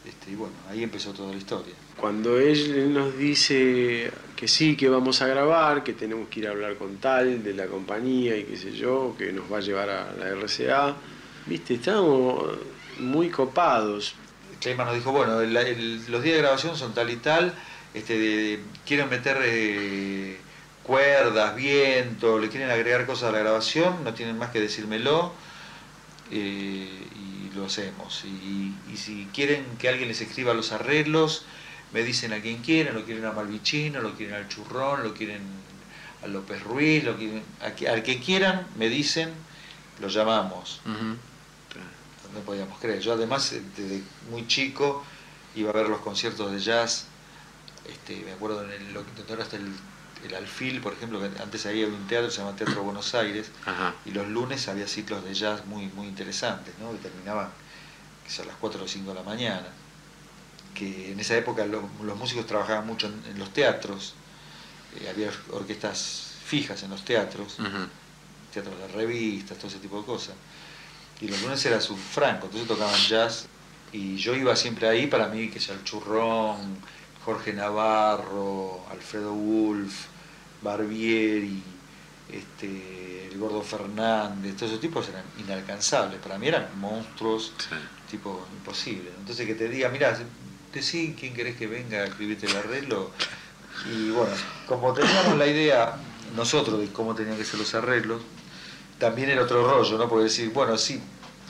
Este, 0.05 0.31
y 0.31 0.35
bueno, 0.35 0.53
ahí 0.69 0.83
empezó 0.83 1.13
toda 1.13 1.31
la 1.31 1.37
historia. 1.37 1.73
Cuando 1.99 2.37
él 2.37 2.93
nos 2.93 3.17
dice 3.17 4.11
que 4.35 4.47
sí, 4.47 4.75
que 4.75 4.89
vamos 4.89 5.21
a 5.21 5.27
grabar, 5.27 5.83
que 5.83 5.93
tenemos 5.93 6.29
que 6.29 6.41
ir 6.41 6.47
a 6.47 6.51
hablar 6.51 6.75
con 6.75 6.97
tal 6.97 7.43
de 7.43 7.53
la 7.53 7.65
compañía 7.65 8.37
y 8.37 8.43
qué 8.43 8.57
sé 8.57 8.73
yo, 8.73 9.15
que 9.17 9.31
nos 9.33 9.51
va 9.51 9.57
a 9.57 9.61
llevar 9.61 9.89
a 9.89 10.13
la 10.13 10.29
RCA, 10.35 10.95
viste, 11.47 11.75
estábamos 11.75 12.57
muy 12.99 13.29
copados. 13.29 14.15
Clayman 14.61 14.87
nos 14.87 14.95
dijo, 14.95 15.11
bueno, 15.11 15.41
los 15.41 16.23
días 16.23 16.35
de 16.35 16.37
grabación 16.37 16.75
son 16.75 16.93
tal 16.93 17.09
y 17.09 17.17
tal, 17.17 17.53
este, 17.93 18.59
quieren 18.85 19.09
meter 19.09 19.37
eh, 19.43 20.37
cuerdas, 20.83 21.55
viento, 21.55 22.39
le 22.39 22.49
quieren 22.49 22.69
agregar 22.69 23.05
cosas 23.05 23.29
a 23.29 23.31
la 23.31 23.39
grabación, 23.39 24.03
no 24.03 24.13
tienen 24.13 24.37
más 24.37 24.49
que 24.49 24.59
decírmelo. 24.59 25.33
Eh, 26.31 27.05
lo 27.55 27.65
hacemos. 27.65 28.23
Y, 28.25 28.73
si 28.95 29.27
quieren 29.33 29.65
que 29.79 29.89
alguien 29.89 30.07
les 30.07 30.21
escriba 30.21 30.53
los 30.53 30.71
arreglos, 30.71 31.45
me 31.93 32.03
dicen 32.03 32.33
a 32.33 32.39
quien 32.39 32.61
quieren, 32.61 32.93
lo 32.93 33.03
quieren 33.05 33.25
a 33.25 33.31
Malvichino, 33.31 34.01
lo 34.01 34.13
quieren 34.13 34.35
al 34.35 34.47
Churrón, 34.47 35.03
lo 35.03 35.13
quieren 35.13 35.41
a 36.23 36.27
López 36.27 36.63
Ruiz, 36.63 37.03
lo 37.03 37.17
quieren, 37.17 37.43
al 37.61 38.03
que 38.03 38.19
quieran, 38.19 38.67
me 38.77 38.89
dicen, 38.89 39.29
lo 39.99 40.07
llamamos. 40.07 40.81
No 42.35 42.41
podíamos 42.41 42.77
creer. 42.79 42.99
Yo 42.99 43.13
además, 43.13 43.51
eh, 43.53 43.61
desde 43.75 44.03
muy 44.29 44.47
chico, 44.47 45.03
iba 45.55 45.69
a 45.69 45.73
ver 45.73 45.87
los 45.89 46.01
conciertos 46.01 46.51
de 46.51 46.59
jazz, 46.59 47.07
este, 47.85 48.23
me 48.25 48.33
acuerdo 48.33 48.63
en 48.63 48.71
el, 48.71 48.93
donde 48.93 49.41
hasta 49.43 49.55
el 49.57 49.73
el 50.23 50.33
Alfil, 50.33 50.79
por 50.81 50.93
ejemplo, 50.93 51.19
que 51.19 51.25
antes 51.41 51.65
había 51.65 51.85
un 51.87 52.07
teatro, 52.07 52.31
se 52.31 52.37
llama 52.37 52.55
Teatro 52.55 52.81
Buenos 52.83 53.13
Aires, 53.15 53.51
y 54.05 54.11
los 54.11 54.27
lunes 54.27 54.67
había 54.69 54.87
ciclos 54.87 55.23
de 55.23 55.33
jazz 55.33 55.65
muy, 55.65 55.87
muy 55.87 56.07
interesantes, 56.07 56.73
¿no? 56.79 56.93
que 56.93 56.97
terminaban 56.99 57.51
que 58.23 58.31
son 58.31 58.47
las 58.47 58.55
4 58.55 58.83
o 58.85 58.87
5 58.87 59.09
de 59.09 59.15
la 59.15 59.23
mañana, 59.23 59.67
que 60.73 61.11
en 61.11 61.19
esa 61.19 61.35
época 61.37 61.65
lo- 61.65 61.89
los 62.01 62.17
músicos 62.17 62.47
trabajaban 62.47 62.87
mucho 62.87 63.07
en, 63.07 63.23
en 63.25 63.37
los 63.37 63.51
teatros, 63.53 64.15
eh, 64.99 65.09
había 65.09 65.29
orquestas 65.51 66.37
fijas 66.45 66.81
en 66.83 66.89
los 66.91 67.03
teatros, 67.03 67.59
Ujú. 67.59 67.87
teatros 68.53 68.79
de 68.79 68.87
revistas, 68.87 69.57
todo 69.57 69.67
ese 69.67 69.79
tipo 69.79 69.99
de 69.99 70.05
cosas. 70.05 70.35
Y 71.21 71.27
los 71.27 71.41
lunes 71.41 71.65
era 71.65 71.79
su 71.81 71.95
franco, 71.95 72.45
entonces 72.47 72.67
tocaban 72.67 72.99
jazz 73.07 73.47
y 73.91 74.17
yo 74.17 74.35
iba 74.35 74.55
siempre 74.55 74.87
ahí 74.89 75.07
para 75.07 75.27
mí, 75.29 75.49
que 75.49 75.59
sea 75.59 75.75
el 75.75 75.83
Churrón, 75.83 76.77
Jorge 77.23 77.53
Navarro, 77.53 78.85
Alfredo 78.91 79.33
Wolf, 79.33 79.93
Barbieri, 80.61 81.63
este, 82.31 83.29
el 83.31 83.37
Gordo 83.39 83.61
Fernández, 83.61 84.55
todos 84.55 84.71
esos 84.71 84.81
tipos 84.81 85.07
eran 85.09 85.23
inalcanzables, 85.39 86.19
para 86.19 86.37
mí 86.37 86.47
eran 86.47 86.67
monstruos, 86.79 87.53
Sí. 87.57 87.75
tipo 88.11 88.45
imposible. 88.57 89.11
Entonces 89.19 89.45
que 89.47 89.55
te 89.55 89.69
diga, 89.69 89.89
mira, 89.89 90.17
decí 90.73 91.15
quién 91.17 91.33
querés 91.33 91.55
que 91.55 91.67
venga 91.67 91.99
a 91.99 92.05
escribirte 92.05 92.47
el 92.47 92.55
arreglo. 92.57 93.11
Y 93.91 94.09
bueno, 94.09 94.33
como 94.67 94.93
teníamos 94.93 95.37
la 95.37 95.47
idea 95.47 95.95
nosotros 96.35 96.79
de 96.81 96.87
cómo 96.91 97.15
tenían 97.15 97.37
que 97.37 97.45
ser 97.45 97.59
los 97.59 97.73
arreglos, 97.75 98.21
también 98.99 99.29
era 99.29 99.43
otro 99.43 99.65
rollo, 99.67 99.97
¿no? 99.97 100.07
Porque 100.09 100.23
decir, 100.25 100.49
bueno, 100.53 100.77
sí, 100.77 100.99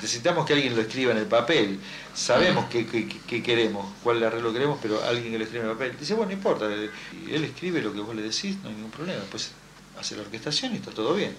necesitamos 0.02 0.46
que 0.46 0.54
alguien 0.54 0.76
lo 0.76 0.82
escriba 0.82 1.12
en 1.12 1.18
el 1.20 1.26
papel, 1.28 1.80
sabemos 2.14 2.66
qué, 2.70 2.86
qué- 2.88 3.08
qué 3.08 3.44
queremos, 3.44 3.86
cuál 4.04 4.24
arreglo 4.24 4.52
queremos, 4.52 4.80
pero 4.82 5.04
alguien 5.04 5.32
que 5.32 5.38
lo 5.38 5.44
escriba 5.44 5.66
en 5.66 5.70
el 5.72 5.76
papel. 5.78 5.96
Dice, 6.00 6.14
bueno, 6.14 6.32
no 6.32 6.34
importa, 6.38 6.66
él 6.74 7.44
escribe 7.44 7.82
lo 7.82 7.94
que 7.94 8.00
vos 8.02 8.16
le 8.16 8.22
decís, 8.24 8.58
no 8.64 8.70
hay 8.70 8.76
ningún 8.76 8.92
problema, 8.92 9.20
después 9.20 9.52
hace 10.00 10.16
la 10.16 10.24
orquestación 10.24 10.74
y 10.74 10.78
está 10.78 10.92
todo 10.92 11.14
bien. 11.14 11.34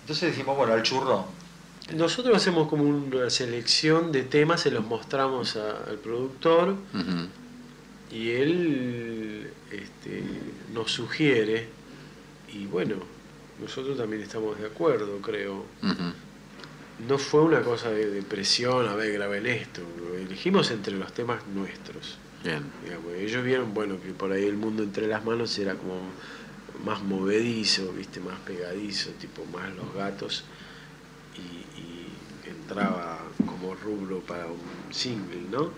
Entonces 0.00 0.30
dijimos, 0.34 0.56
bueno, 0.56 0.72
al 0.72 0.82
churrón. 0.82 1.24
Nosotros 1.94 2.36
hacemos 2.36 2.68
como 2.68 2.84
una 2.84 3.28
selección 3.28 4.12
de 4.12 4.22
temas, 4.22 4.60
se 4.62 4.70
los 4.70 4.84
mostramos 4.84 5.56
a- 5.56 5.84
al 5.88 5.98
productor 5.98 6.76
y 8.10 8.30
él 8.30 9.50
este, 9.70 10.22
nos 10.72 10.90
sugiere 10.92 11.68
y 12.52 12.66
bueno, 12.66 12.96
nosotros 13.62 13.96
también 13.96 14.22
estamos 14.22 14.58
de 14.58 14.66
acuerdo, 14.66 15.18
creo. 15.20 15.64
No 17.08 17.18
fue 17.18 17.42
una 17.42 17.62
cosa 17.62 17.90
de, 17.90 18.10
de 18.10 18.22
presión, 18.22 18.86
a 18.88 18.94
ver, 18.94 19.12
graben 19.12 19.46
esto, 19.46 19.82
lo 19.98 20.16
elegimos 20.16 20.70
entre 20.70 20.94
los 20.94 21.12
temas 21.12 21.46
nuestros. 21.54 22.18
Bien. 22.44 22.62
Digamos, 22.84 23.12
ellos 23.14 23.44
vieron, 23.44 23.74
bueno, 23.74 24.00
que 24.00 24.12
por 24.12 24.32
ahí 24.32 24.44
el 24.44 24.56
mundo 24.56 24.82
entre 24.82 25.06
las 25.06 25.24
manos 25.24 25.58
era 25.58 25.74
como 25.74 26.00
más 26.84 27.02
movedizo, 27.02 27.92
viste, 27.92 28.20
más 28.20 28.38
pegadizo, 28.40 29.10
tipo 29.12 29.44
más 29.46 29.74
los 29.74 29.94
gatos, 29.94 30.44
y, 31.36 31.80
y 31.80 32.08
entraba 32.48 33.20
como 33.46 33.74
rubro 33.74 34.20
para 34.20 34.46
un 34.46 34.92
single, 34.92 35.42
¿no? 35.50 35.70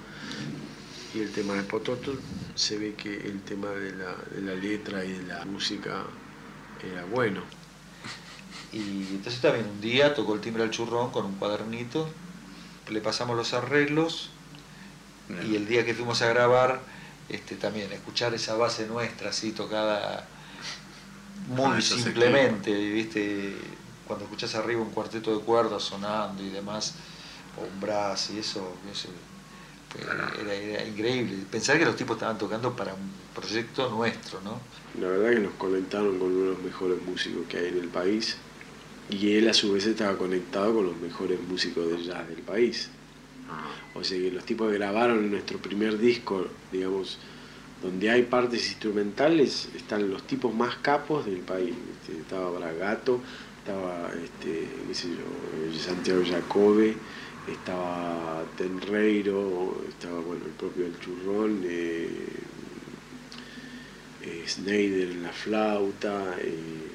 Y 1.14 1.20
el 1.20 1.30
tema 1.30 1.54
de 1.54 1.62
Pototo 1.62 2.14
se 2.54 2.78
ve 2.78 2.94
que 2.94 3.14
el 3.14 3.40
tema 3.42 3.70
de 3.70 3.92
la, 3.92 4.16
de 4.34 4.42
la 4.42 4.54
letra 4.54 5.04
y 5.04 5.12
de 5.12 5.22
la 5.24 5.44
música 5.44 6.04
era 6.82 7.04
bueno. 7.04 7.42
Y 8.74 9.06
entonces 9.12 9.40
también 9.40 9.66
un 9.66 9.80
día 9.80 10.14
tocó 10.14 10.34
el 10.34 10.40
timbre 10.40 10.64
al 10.64 10.70
churrón 10.70 11.12
con 11.12 11.24
un 11.24 11.34
cuadernito, 11.36 12.08
le 12.88 13.00
pasamos 13.00 13.36
los 13.36 13.54
arreglos 13.54 14.30
y 15.48 15.54
el 15.54 15.68
día 15.68 15.84
que 15.84 15.94
fuimos 15.94 16.20
a 16.22 16.28
grabar, 16.28 16.80
este, 17.28 17.54
también 17.54 17.92
escuchar 17.92 18.34
esa 18.34 18.56
base 18.56 18.86
nuestra 18.88 19.30
así 19.30 19.52
tocada 19.52 20.26
muy 21.46 21.78
esos 21.78 22.02
simplemente, 22.02 22.74
¿viste? 22.74 23.54
Cuando 24.08 24.24
escuchás 24.24 24.56
arriba 24.56 24.82
un 24.82 24.90
cuarteto 24.90 25.38
de 25.38 25.44
cuerdas 25.44 25.84
sonando 25.84 26.42
y 26.42 26.50
demás, 26.50 26.94
o 27.56 27.64
un 27.64 27.80
brass 27.80 28.30
y 28.34 28.40
eso, 28.40 28.76
eso, 28.90 29.08
eh, 29.98 30.40
era, 30.42 30.54
era 30.54 30.84
increíble. 30.84 31.44
Pensar 31.48 31.78
que 31.78 31.84
los 31.84 31.94
tipos 31.94 32.16
estaban 32.16 32.38
tocando 32.38 32.74
para 32.74 32.92
un 32.92 33.12
proyecto 33.34 33.88
nuestro, 33.88 34.40
¿no? 34.40 34.58
La 35.00 35.08
verdad 35.08 35.30
que 35.30 35.40
nos 35.40 35.54
conectaron 35.54 36.18
con 36.18 36.32
uno 36.32 36.40
de 36.40 36.50
los 36.50 36.62
mejores 36.62 37.00
músicos 37.02 37.46
que 37.48 37.58
hay 37.58 37.68
en 37.68 37.78
el 37.78 37.88
país 37.88 38.36
y 39.10 39.34
él 39.34 39.48
a 39.48 39.54
su 39.54 39.72
vez 39.72 39.86
estaba 39.86 40.16
conectado 40.16 40.74
con 40.74 40.86
los 40.86 40.96
mejores 40.96 41.40
músicos 41.40 41.90
de 41.90 42.02
jazz 42.04 42.28
del 42.28 42.42
país. 42.42 42.88
Ah, 43.50 43.68
O 43.94 44.02
sea 44.02 44.18
que 44.18 44.30
los 44.30 44.44
tipos 44.44 44.70
que 44.70 44.78
grabaron 44.78 45.30
nuestro 45.30 45.58
primer 45.58 45.98
disco, 45.98 46.46
digamos, 46.72 47.18
donde 47.82 48.10
hay 48.10 48.22
partes 48.22 48.66
instrumentales, 48.68 49.68
están 49.76 50.10
los 50.10 50.26
tipos 50.26 50.54
más 50.54 50.76
capos 50.76 51.26
del 51.26 51.40
país. 51.40 51.74
Estaba 52.08 52.50
Bragato, 52.58 53.20
estaba, 53.58 54.10
este, 54.22 54.66
qué 54.88 54.94
sé 54.94 55.08
yo, 55.08 55.16
eh, 55.16 55.78
Santiago 55.78 56.22
Jacobe, 56.26 56.96
estaba 57.46 58.42
Tenreiro, 58.56 59.82
estaba, 59.88 60.20
bueno, 60.20 60.46
el 60.46 60.52
propio 60.52 60.86
El 60.86 60.98
Churrón, 60.98 61.62
eh, 61.64 62.08
eh, 64.22 64.44
Snyder 64.46 65.10
en 65.10 65.22
la 65.22 65.32
flauta, 65.32 66.36
eh, 66.40 66.93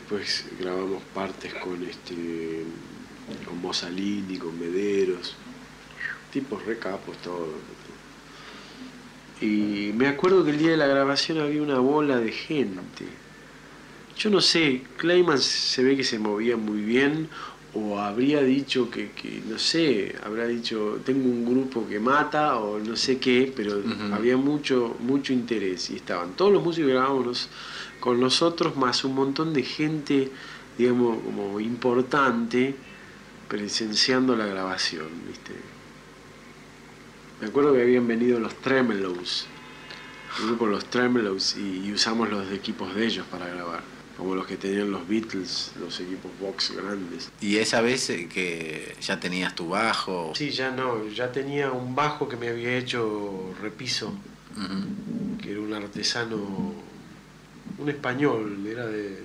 después 0.00 0.46
grabamos 0.58 1.02
partes 1.14 1.52
con 1.54 1.82
este 1.84 2.64
con 3.46 3.60
Mosalini, 3.60 4.38
con 4.38 4.58
Mederos, 4.58 5.36
tipos 6.32 6.64
recapos 6.64 7.16
todos. 7.18 7.48
Y 9.40 9.92
me 9.94 10.08
acuerdo 10.08 10.44
que 10.44 10.50
el 10.50 10.58
día 10.58 10.72
de 10.72 10.76
la 10.76 10.86
grabación 10.86 11.38
había 11.38 11.62
una 11.62 11.78
bola 11.78 12.18
de 12.18 12.32
gente. 12.32 13.06
Yo 14.18 14.30
no 14.30 14.40
sé, 14.40 14.82
Clayman 14.96 15.38
se 15.38 15.82
ve 15.82 15.96
que 15.96 16.04
se 16.04 16.18
movía 16.18 16.56
muy 16.56 16.82
bien 16.82 17.28
o 17.72 17.98
habría 17.98 18.42
dicho 18.42 18.90
que, 18.90 19.12
que, 19.12 19.40
no 19.48 19.58
sé, 19.58 20.16
habrá 20.24 20.46
dicho, 20.46 21.00
tengo 21.04 21.28
un 21.28 21.46
grupo 21.46 21.86
que 21.86 22.00
mata 22.00 22.58
o 22.58 22.80
no 22.80 22.96
sé 22.96 23.18
qué, 23.18 23.52
pero 23.54 23.80
había 24.12 24.36
mucho, 24.36 24.96
mucho 24.98 25.32
interés 25.32 25.90
y 25.90 25.96
estaban 25.96 26.32
todos 26.32 26.52
los 26.52 26.62
músicos 26.64 26.88
que 26.88 26.94
grabábamos 26.94 27.48
con 28.00 28.18
nosotros, 28.18 28.76
más 28.76 29.04
un 29.04 29.14
montón 29.14 29.52
de 29.52 29.62
gente, 29.62 30.30
digamos, 30.78 31.22
como 31.22 31.60
importante, 31.60 32.74
presenciando 33.48 34.36
la 34.36 34.46
grabación, 34.46 35.08
¿viste? 35.26 35.52
Me 37.40 37.48
acuerdo 37.48 37.72
que 37.74 37.82
habían 37.82 38.06
venido 38.06 38.38
los 38.38 38.54
Tremelows, 38.56 39.46
el 40.38 40.46
grupo 40.46 40.66
Los 40.66 40.84
Tremelows, 40.86 41.56
y, 41.56 41.86
y 41.86 41.92
usamos 41.92 42.30
los 42.30 42.50
equipos 42.52 42.94
de 42.94 43.06
ellos 43.06 43.26
para 43.30 43.48
grabar, 43.48 43.82
como 44.16 44.34
los 44.34 44.46
que 44.46 44.56
tenían 44.56 44.90
los 44.90 45.08
Beatles, 45.08 45.72
los 45.80 45.98
equipos 46.00 46.30
box 46.38 46.72
grandes. 46.76 47.30
Y 47.40 47.56
esa 47.56 47.80
vez 47.80 48.10
eh, 48.10 48.28
que 48.28 48.94
ya 49.00 49.18
tenías 49.18 49.54
tu 49.54 49.70
bajo. 49.70 50.32
Sí, 50.34 50.50
ya 50.50 50.70
no, 50.70 51.08
ya 51.08 51.32
tenía 51.32 51.72
un 51.72 51.94
bajo 51.94 52.28
que 52.28 52.36
me 52.36 52.48
había 52.48 52.76
hecho 52.76 53.54
Repiso, 53.60 54.12
que 55.42 55.52
era 55.52 55.60
un 55.60 55.72
artesano, 55.72 56.74
un 57.80 57.88
español, 57.88 58.66
era 58.66 58.86
de 58.86 59.18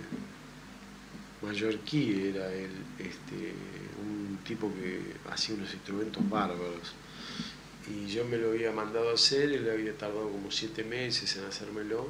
mallorquí, 1.41 2.29
era 2.33 2.51
él, 2.51 2.71
este, 2.97 3.53
un 4.01 4.39
tipo 4.43 4.71
que 4.73 5.13
hacía 5.31 5.55
unos 5.55 5.73
instrumentos 5.73 6.27
bárbaros. 6.29 6.93
Y 7.87 8.07
yo 8.07 8.25
me 8.25 8.37
lo 8.37 8.49
había 8.51 8.71
mandado 8.71 9.11
a 9.11 9.13
hacer, 9.13 9.51
él 9.51 9.69
había 9.69 9.95
tardado 9.95 10.29
como 10.29 10.49
siete 10.49 10.83
meses 10.83 11.35
en 11.37 11.45
hacérmelo. 11.45 12.09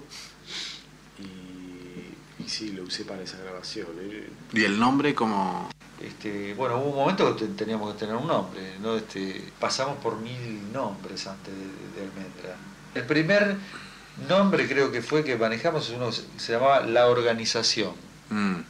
Y, 1.19 2.43
y 2.43 2.49
sí, 2.49 2.71
lo 2.71 2.84
usé 2.84 3.03
para 3.05 3.23
esa 3.23 3.38
grabación. 3.39 3.88
Y 4.53 4.63
el 4.63 4.79
nombre 4.79 5.13
como... 5.13 5.69
Este, 6.01 6.53
bueno, 6.53 6.77
hubo 6.77 6.89
un 6.89 6.95
momento 6.95 7.36
que 7.36 7.45
te- 7.45 7.53
teníamos 7.53 7.93
que 7.93 7.99
tener 8.01 8.15
un 8.15 8.27
nombre, 8.27 8.77
¿no? 8.81 8.97
Este, 8.97 9.41
pasamos 9.60 9.97
por 10.03 10.17
mil 10.19 10.71
nombres 10.73 11.25
antes 11.25 11.53
de, 11.53 12.01
de 12.01 12.08
Almendra. 12.08 12.58
El 12.93 13.03
primer 13.05 13.55
nombre 14.28 14.67
creo 14.67 14.91
que 14.91 15.01
fue 15.01 15.23
que 15.23 15.36
manejamos 15.36 15.89
uno 15.89 16.12
se, 16.12 16.51
llamaba 16.51 16.82
La 16.82 17.08
Organización. 17.08 17.93
Mm, 18.30 18.62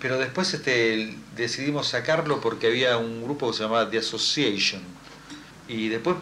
Pero 0.00 0.18
después 0.18 0.52
este, 0.54 1.16
decidimos 1.36 1.88
sacarlo 1.88 2.40
porque 2.40 2.68
había 2.68 2.96
un 2.96 3.22
grupo 3.22 3.50
que 3.50 3.56
se 3.56 3.62
llamaba 3.64 3.90
The 3.90 3.98
Association. 3.98 4.82
Y 5.68 5.88
después 5.88 6.16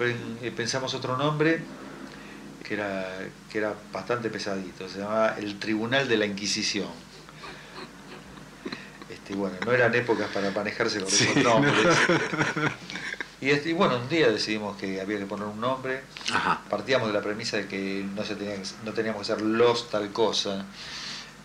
eh, 0.00 0.52
pensamos 0.56 0.94
otro 0.94 1.16
nombre 1.16 1.62
que 2.66 2.74
era, 2.74 3.18
que 3.50 3.58
era 3.58 3.74
bastante 3.92 4.30
pesadito, 4.30 4.88
se 4.88 5.00
llamaba 5.00 5.36
El 5.38 5.58
Tribunal 5.58 6.08
de 6.08 6.16
la 6.16 6.26
Inquisición. 6.26 6.88
Este, 9.08 9.34
bueno, 9.34 9.56
no 9.64 9.72
eran 9.72 9.94
épocas 9.94 10.28
para 10.32 10.50
manejarse 10.50 11.00
con 11.00 11.08
esos 11.08 11.36
nombres. 11.44 11.74
Y, 13.40 13.50
y 13.50 13.72
bueno, 13.72 13.96
un 13.96 14.08
día 14.08 14.28
decidimos 14.28 14.76
que 14.76 15.00
había 15.00 15.18
que 15.18 15.26
poner 15.26 15.46
un 15.46 15.60
nombre. 15.60 16.02
Ajá. 16.32 16.62
Partíamos 16.68 17.08
de 17.08 17.14
la 17.14 17.22
premisa 17.22 17.56
de 17.56 17.66
que 17.66 18.04
no, 18.14 18.24
se 18.24 18.36
tenía 18.36 18.56
no 18.84 18.92
teníamos 18.92 19.20
que 19.20 19.32
ser 19.34 19.40
los 19.40 19.90
tal 19.90 20.12
cosa. 20.12 20.66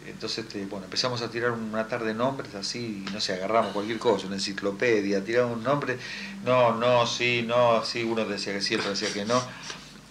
Entonces, 0.06 0.46
este, 0.46 0.66
bueno, 0.66 0.86
empezamos 0.86 1.22
a 1.22 1.30
tirar 1.30 1.52
una 1.52 1.88
tarde 1.88 2.08
de 2.08 2.14
nombres 2.14 2.54
así, 2.54 3.04
y 3.08 3.12
no 3.12 3.20
sé, 3.20 3.34
agarramos 3.34 3.74
cualquier 3.74 3.98
cosa, 3.98 4.28
una 4.28 4.36
enciclopedia, 4.36 5.24
tiramos 5.24 5.58
un 5.58 5.64
nombre, 5.64 5.98
no, 6.44 6.76
no, 6.76 7.08
sí, 7.08 7.44
no, 7.48 7.84
sí, 7.84 8.04
uno 8.04 8.24
decía 8.26 8.54
que 8.54 8.62
sí, 8.62 8.76
otro 8.76 8.92
decía 8.92 9.12
que 9.12 9.26
no, 9.26 9.42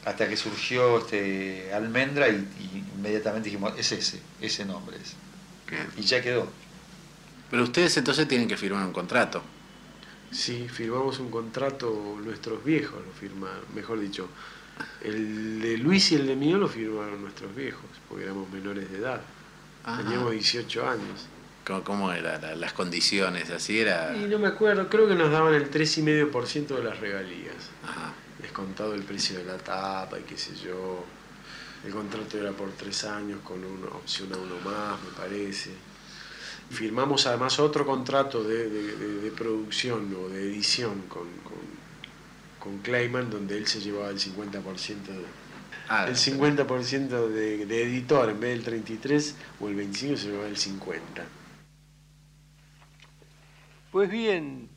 hasta 0.05 0.29
que 0.29 0.37
surgió 0.37 0.99
este 0.99 1.73
Almendra 1.73 2.29
y, 2.29 2.35
y 2.35 2.85
inmediatamente 2.97 3.51
dijimos, 3.51 3.73
es 3.79 3.93
ese, 3.93 4.21
ese 4.41 4.65
nombre 4.65 4.97
es. 4.97 5.15
Bien. 5.71 5.87
Y 5.97 6.03
ya 6.03 6.21
quedó. 6.21 6.49
Pero 7.51 7.63
ustedes 7.63 7.97
entonces 7.97 8.27
tienen 8.27 8.49
que 8.49 8.57
firmar 8.57 8.85
un 8.85 8.93
contrato. 8.93 9.43
Sí, 10.35 10.69
firmamos 10.69 11.21
un 11.21 11.31
contrato, 11.31 12.19
nuestros 12.23 12.65
viejos 12.65 13.01
lo 13.07 13.13
firmaron, 13.13 13.63
mejor 13.73 14.01
dicho. 14.01 14.29
El 15.01 15.61
de 15.61 15.79
Luis 15.79 16.11
y 16.11 16.17
el 16.17 16.27
de 16.27 16.35
mío 16.35 16.59
lo 16.59 16.67
firmaron 16.67 17.23
nuestros 17.23 17.55
viejos, 17.55 17.85
porque 18.09 18.25
éramos 18.25 18.51
menores 18.51 18.91
de 18.91 18.99
edad. 18.99 19.21
Ajá. 19.85 20.03
Teníamos 20.03 20.33
18 20.33 20.89
años. 20.89 21.27
¿Cómo, 21.65 21.85
cómo 21.85 22.13
eran 22.13 22.61
las 22.61 22.73
condiciones? 22.73 23.49
¿Así 23.51 23.79
era? 23.79 24.15
Y 24.17 24.27
no 24.27 24.41
me 24.41 24.49
acuerdo, 24.49 24.89
creo 24.89 25.07
que 25.07 25.15
nos 25.15 25.31
daban 25.31 25.55
el 25.55 25.71
3,5% 25.71 26.67
de 26.67 26.83
las 26.83 26.99
regalías. 26.99 27.71
Ajá. 27.85 28.13
Descontado 28.43 28.93
el 28.95 29.05
precio 29.05 29.39
de 29.39 29.45
la 29.45 29.57
tapa 29.57 30.19
y 30.19 30.23
qué 30.25 30.37
sé 30.37 30.57
yo. 30.57 31.05
El 31.87 31.93
contrato 31.93 32.39
era 32.39 32.51
por 32.51 32.73
tres 32.73 33.05
años 33.05 33.39
con 33.45 33.65
una 33.65 33.87
opción 33.87 34.33
a 34.33 34.37
uno 34.37 34.57
más, 34.65 35.01
me 35.01 35.11
parece. 35.17 35.71
Firmamos 36.71 37.27
además 37.27 37.59
otro 37.61 37.87
contrato 37.87 38.43
de, 38.43 38.69
de- 38.69 38.97
de- 38.97 39.21
de 39.21 39.31
producción 39.31 40.15
o 40.19 40.29
de 40.29 40.43
edición 40.43 41.03
con, 41.09 41.29
con, 41.45 41.59
con 42.59 42.79
Clayman, 42.79 43.31
donde 43.31 43.57
él 43.59 43.67
se 43.67 43.81
llevaba 43.81 44.09
el 44.11 44.19
50% 44.19 45.13
de, 45.13 45.25
Ah, 45.89 46.07
el 46.09 46.17
50% 46.17 47.29
de, 47.29 47.67
de 47.67 47.83
editor, 47.83 48.31
en 48.31 48.41
vez 48.41 48.51
del 48.57 48.65
33 48.65 49.37
o 49.61 49.69
el 49.69 49.75
25 49.75 50.17
se 50.17 50.27
llevaba 50.29 50.49
el 50.49 50.57
50. 50.57 51.25
Pues 53.91 54.11
bien, 54.11 54.69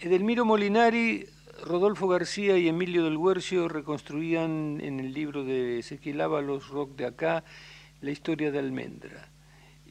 Edelmiro 0.00 0.44
Molinari, 0.44 1.26
Rodolfo 1.64 2.08
García 2.08 2.56
y 2.58 2.68
Emilio 2.68 3.04
del 3.04 3.18
Guercio 3.18 3.68
reconstruían 3.68 4.80
en 4.80 5.00
el 5.00 5.12
libro 5.12 5.44
de 5.44 5.78
Ezequiel 5.80 6.20
Ábalos, 6.20 6.68
Rock 6.68 6.96
de 6.96 7.06
acá, 7.06 7.44
la 8.00 8.10
historia 8.10 8.50
de 8.50 8.58
Almendra. 8.58 9.27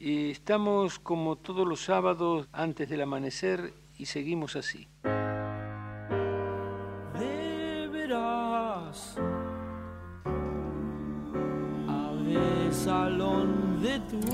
Y 0.00 0.30
estamos 0.30 1.00
como 1.00 1.34
todos 1.34 1.66
los 1.66 1.80
sábados 1.80 2.46
antes 2.52 2.88
del 2.88 3.00
amanecer 3.00 3.74
y 3.96 4.06
seguimos 4.06 4.54
así. 4.54 4.86
deberás 7.18 9.16
al 11.88 12.72
salón 12.72 13.82
de 13.82 13.98
turno 14.08 14.30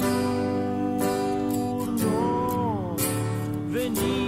venir 3.72 4.24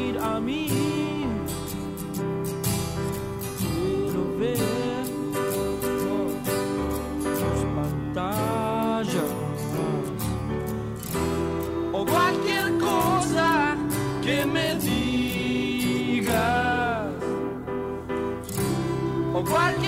cualquier 19.56 19.85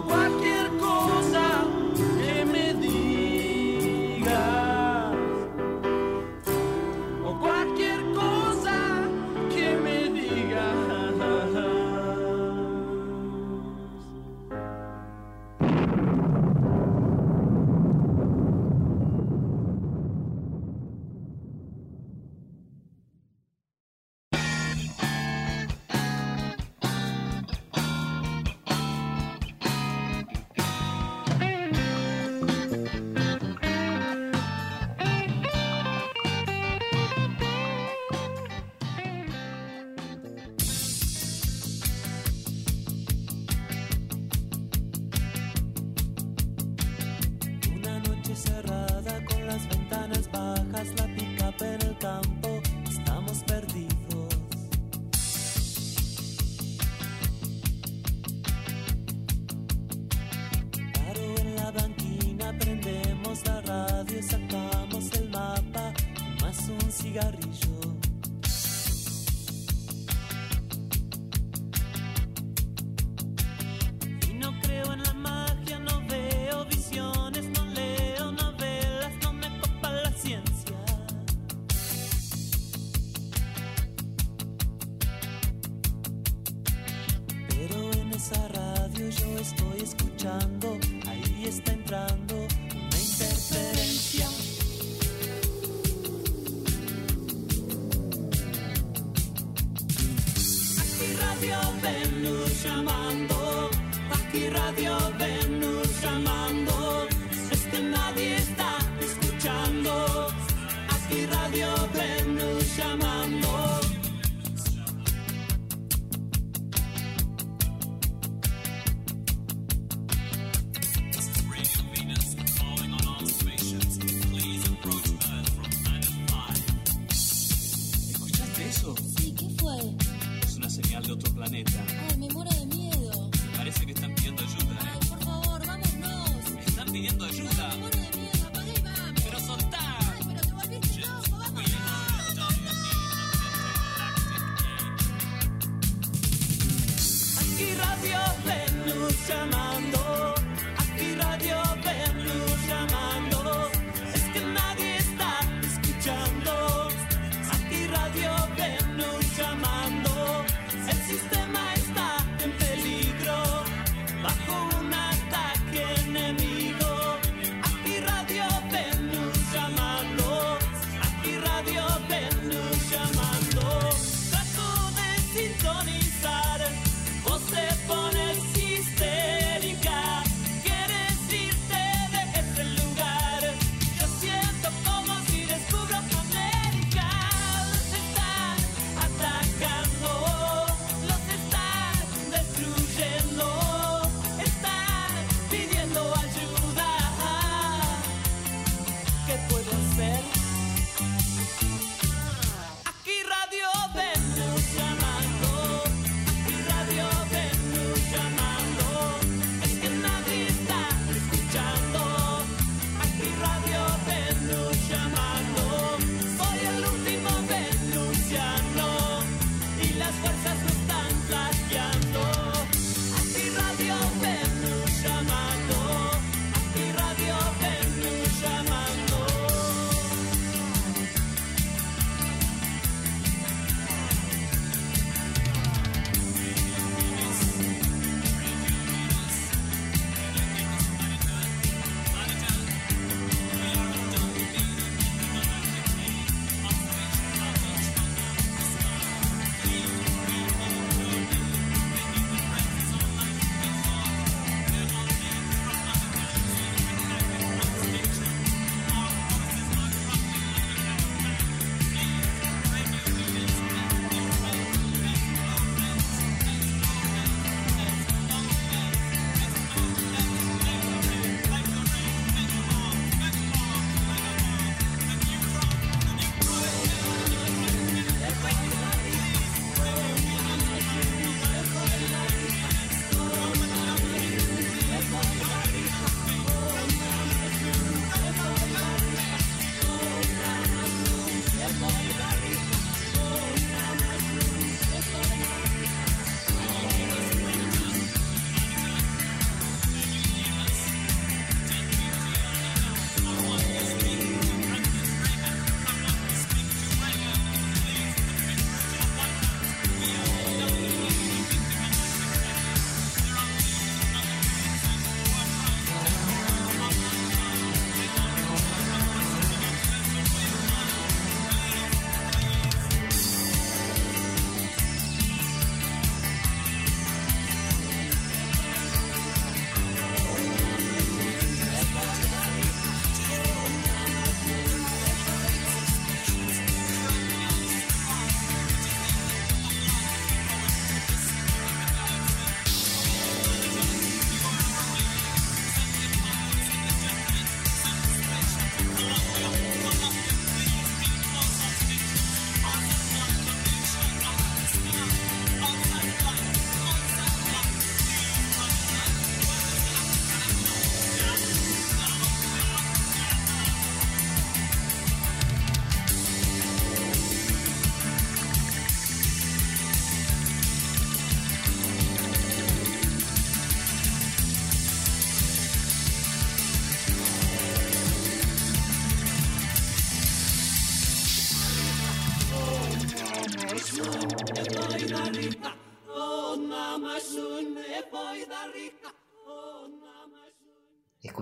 o 0.00 0.02
cualquier 0.02 0.69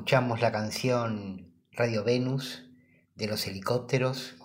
Escuchamos 0.09 0.41
la 0.41 0.53
canción 0.53 1.53
Radio 1.71 2.03
Venus 2.03 2.65
de 3.15 3.27
los 3.27 3.47
helicópteros. 3.47 4.37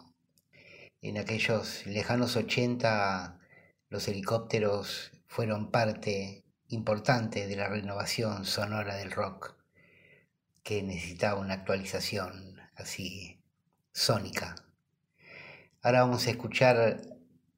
En 1.01 1.17
aquellos 1.17 1.85
lejanos 1.85 2.35
80 2.35 3.39
los 3.87 4.09
helicópteros 4.09 5.13
fueron 5.25 5.71
parte 5.71 6.43
importante 6.67 7.47
de 7.47 7.55
la 7.55 7.69
renovación 7.69 8.43
sonora 8.43 8.97
del 8.97 9.11
rock 9.11 9.55
que 10.63 10.83
necesitaba 10.83 11.39
una 11.39 11.53
actualización 11.53 12.59
así 12.75 13.41
sónica. 13.93 14.55
Ahora 15.81 16.01
vamos 16.01 16.27
a 16.27 16.31
escuchar 16.31 16.99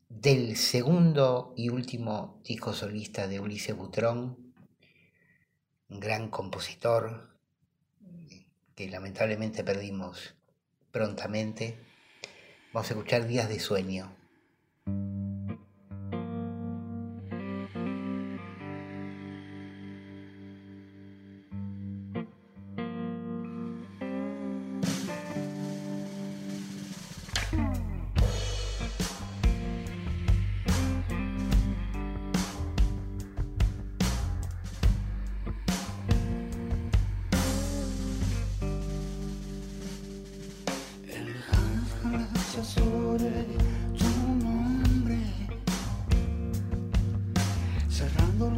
del 0.09 0.57
segundo 0.57 1.55
y 1.57 1.69
último 1.69 2.39
disco 2.43 2.71
solista 2.71 3.27
de 3.27 3.39
Ulises 3.39 3.75
Butrón, 3.75 4.53
gran 5.89 6.29
compositor 6.29 7.34
que 8.75 8.89
lamentablemente 8.89 9.63
perdimos 9.63 10.35
prontamente. 10.91 11.77
Vamos 12.73 12.89
a 12.91 12.93
escuchar 12.93 13.25
Días 13.27 13.49
de 13.49 13.59
Sueño. 13.59 14.15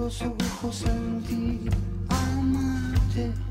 Los 0.07 0.21
ojos 0.21 0.85
en 0.85 1.21
ti, 1.23 1.69
amarte. 2.07 3.46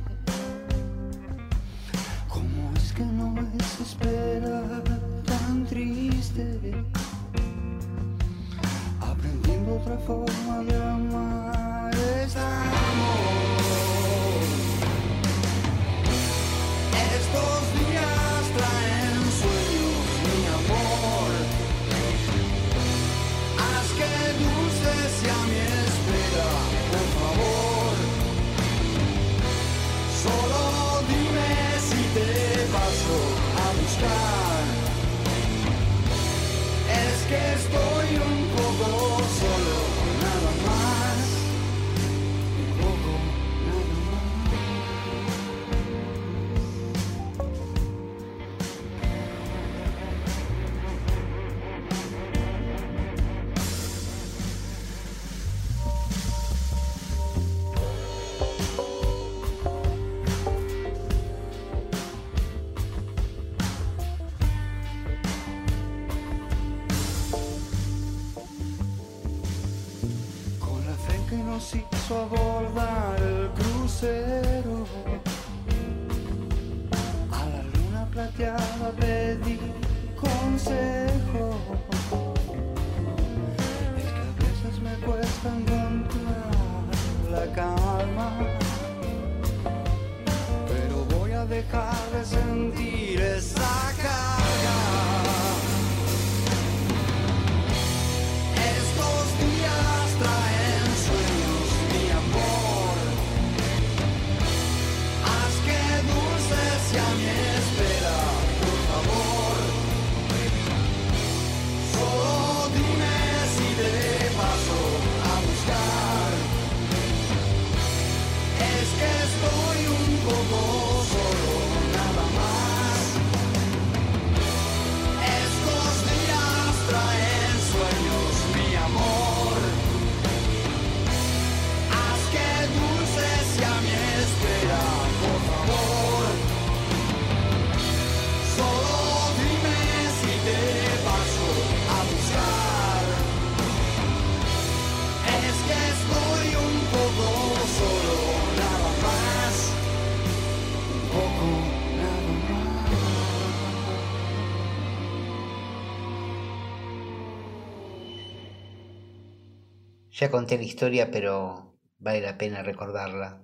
Ya 160.19 160.31
conté 160.31 160.57
la 160.57 160.64
historia, 160.64 161.11
pero 161.11 161.77
vale 161.99 162.23
la 162.23 162.39
pena 162.39 162.62
recordarla. 162.62 163.43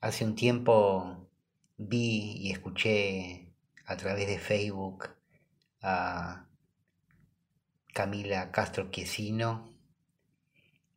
Hace 0.00 0.24
un 0.24 0.34
tiempo 0.34 1.28
vi 1.76 2.32
y 2.38 2.50
escuché 2.50 3.52
a 3.84 3.94
través 3.98 4.26
de 4.26 4.38
Facebook 4.38 5.10
a 5.82 6.46
Camila 7.92 8.50
Castro 8.52 8.90
Quiesino 8.90 9.76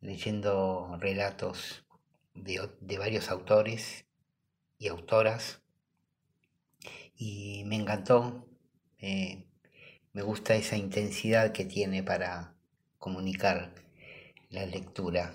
leyendo 0.00 0.96
relatos 0.98 1.84
de, 2.32 2.70
de 2.80 2.96
varios 2.96 3.30
autores 3.30 4.06
y 4.78 4.88
autoras 4.88 5.60
y 7.14 7.64
me 7.66 7.76
encantó. 7.76 8.48
eh, 8.98 9.46
me 10.14 10.22
gusta 10.22 10.54
esa 10.54 10.78
intensidad 10.78 11.52
que 11.52 11.66
tiene 11.66 12.02
para 12.02 12.54
comunicar 12.98 13.74
la 14.50 14.66
lectura. 14.66 15.34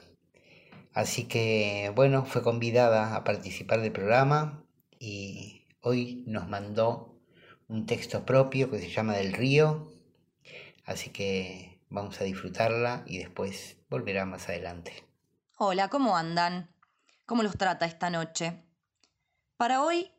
Así 0.93 1.28
que 1.28 1.91
bueno, 1.95 2.26
fue 2.26 2.43
convidada 2.43 3.16
a 3.16 3.24
participar 3.24 3.82
del 3.82 3.91
programa 3.91 4.63
y 4.99 5.66
hoy 5.82 6.24
nos 6.28 6.47
mandó 6.47 7.20
un 7.68 7.86
texto 7.86 8.26
propio 8.26 8.70
que 8.70 8.80
se 8.80 8.89
llama 8.89 9.13
Del 9.16 9.34
Río. 9.34 9.91
Así 10.86 11.09
que 11.09 11.82
vamos 11.89 12.22
a 12.22 12.24
disfrutarla 12.26 13.03
y 13.07 13.18
después 13.18 13.78
volverá 13.89 14.26
más 14.26 14.47
adelante. 14.49 14.93
Hola, 15.57 15.89
¿cómo 15.89 16.16
andan? 16.16 16.70
¿Cómo 17.26 17.41
los 17.41 17.57
trata 17.57 17.86
esta 17.86 18.09
noche? 18.09 18.61
Para 19.57 19.82
hoy 19.82 20.11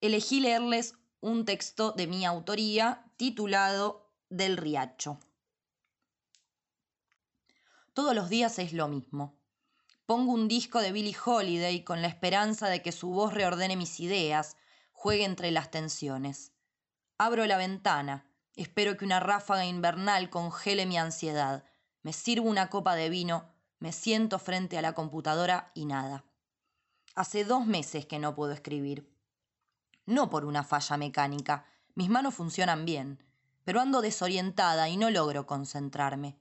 elegí 0.00 0.40
leerles 0.40 0.94
un 1.20 1.44
texto 1.44 1.92
de 1.92 2.06
mi 2.06 2.24
autoría 2.24 3.04
titulado 3.16 4.10
Del 4.30 4.56
Riacho. 4.56 5.20
Todos 7.94 8.14
los 8.14 8.28
días 8.28 8.58
es 8.58 8.72
lo 8.72 8.88
mismo. 8.88 9.38
Pongo 10.04 10.32
un 10.32 10.48
disco 10.48 10.80
de 10.80 10.92
Billie 10.92 11.16
Holiday 11.24 11.84
con 11.84 12.02
la 12.02 12.08
esperanza 12.08 12.68
de 12.68 12.82
que 12.82 12.92
su 12.92 13.08
voz 13.10 13.32
reordene 13.32 13.76
mis 13.76 14.00
ideas, 14.00 14.56
juegue 14.92 15.24
entre 15.24 15.50
las 15.52 15.70
tensiones. 15.70 16.52
Abro 17.16 17.46
la 17.46 17.56
ventana, 17.56 18.26
espero 18.56 18.96
que 18.96 19.04
una 19.04 19.20
ráfaga 19.20 19.64
invernal 19.64 20.28
congele 20.28 20.86
mi 20.86 20.98
ansiedad. 20.98 21.64
Me 22.02 22.12
sirvo 22.12 22.50
una 22.50 22.68
copa 22.68 22.96
de 22.96 23.08
vino, 23.08 23.48
me 23.78 23.92
siento 23.92 24.38
frente 24.40 24.76
a 24.76 24.82
la 24.82 24.92
computadora 24.92 25.70
y 25.72 25.86
nada. 25.86 26.24
Hace 27.14 27.44
dos 27.44 27.64
meses 27.64 28.06
que 28.06 28.18
no 28.18 28.34
puedo 28.34 28.52
escribir. 28.52 29.08
No 30.04 30.28
por 30.28 30.44
una 30.44 30.64
falla 30.64 30.96
mecánica, 30.96 31.64
mis 31.94 32.10
manos 32.10 32.34
funcionan 32.34 32.84
bien, 32.84 33.22
pero 33.62 33.80
ando 33.80 34.02
desorientada 34.02 34.88
y 34.88 34.96
no 34.96 35.10
logro 35.10 35.46
concentrarme. 35.46 36.36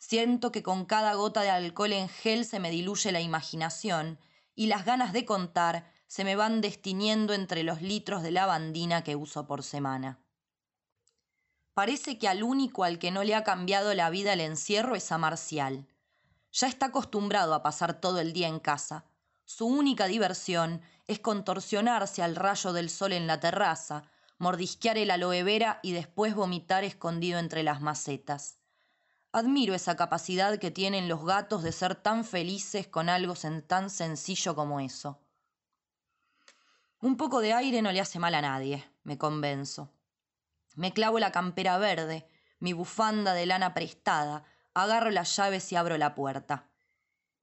Siento 0.00 0.50
que 0.50 0.62
con 0.62 0.86
cada 0.86 1.12
gota 1.12 1.42
de 1.42 1.50
alcohol 1.50 1.92
en 1.92 2.08
gel 2.08 2.46
se 2.46 2.58
me 2.58 2.70
diluye 2.70 3.12
la 3.12 3.20
imaginación 3.20 4.18
y 4.54 4.66
las 4.66 4.86
ganas 4.86 5.12
de 5.12 5.26
contar 5.26 5.92
se 6.06 6.24
me 6.24 6.36
van 6.36 6.62
destiniendo 6.62 7.34
entre 7.34 7.62
los 7.62 7.82
litros 7.82 8.22
de 8.22 8.30
lavandina 8.30 9.04
que 9.04 9.14
uso 9.14 9.46
por 9.46 9.62
semana. 9.62 10.18
Parece 11.74 12.18
que 12.18 12.28
al 12.28 12.42
único 12.42 12.82
al 12.82 12.98
que 12.98 13.10
no 13.10 13.24
le 13.24 13.34
ha 13.34 13.44
cambiado 13.44 13.92
la 13.92 14.08
vida 14.08 14.32
el 14.32 14.40
encierro 14.40 14.96
es 14.96 15.12
a 15.12 15.18
Marcial. 15.18 15.86
Ya 16.50 16.66
está 16.66 16.86
acostumbrado 16.86 17.52
a 17.52 17.62
pasar 17.62 18.00
todo 18.00 18.20
el 18.20 18.32
día 18.32 18.48
en 18.48 18.58
casa. 18.58 19.04
Su 19.44 19.66
única 19.66 20.06
diversión 20.06 20.80
es 21.08 21.20
contorsionarse 21.20 22.22
al 22.22 22.36
rayo 22.36 22.72
del 22.72 22.88
sol 22.88 23.12
en 23.12 23.26
la 23.26 23.38
terraza, 23.38 24.04
mordisquear 24.38 24.96
el 24.96 25.10
aloe 25.10 25.42
vera 25.42 25.78
y 25.82 25.92
después 25.92 26.34
vomitar 26.34 26.84
escondido 26.84 27.38
entre 27.38 27.62
las 27.62 27.82
macetas. 27.82 28.59
Admiro 29.32 29.74
esa 29.74 29.96
capacidad 29.96 30.58
que 30.58 30.72
tienen 30.72 31.08
los 31.08 31.24
gatos 31.24 31.62
de 31.62 31.70
ser 31.70 31.94
tan 31.94 32.24
felices 32.24 32.88
con 32.88 33.08
algo 33.08 33.34
tan 33.66 33.88
sencillo 33.88 34.56
como 34.56 34.80
eso. 34.80 35.20
Un 37.00 37.16
poco 37.16 37.40
de 37.40 37.52
aire 37.52 37.80
no 37.80 37.92
le 37.92 38.00
hace 38.00 38.18
mal 38.18 38.34
a 38.34 38.42
nadie, 38.42 38.84
me 39.04 39.18
convenzo. 39.18 39.92
Me 40.74 40.92
clavo 40.92 41.18
la 41.18 41.30
campera 41.30 41.78
verde, 41.78 42.26
mi 42.58 42.72
bufanda 42.72 43.32
de 43.32 43.46
lana 43.46 43.72
prestada, 43.72 44.44
agarro 44.74 45.10
las 45.10 45.34
llaves 45.36 45.70
y 45.72 45.76
abro 45.76 45.96
la 45.96 46.14
puerta. 46.14 46.68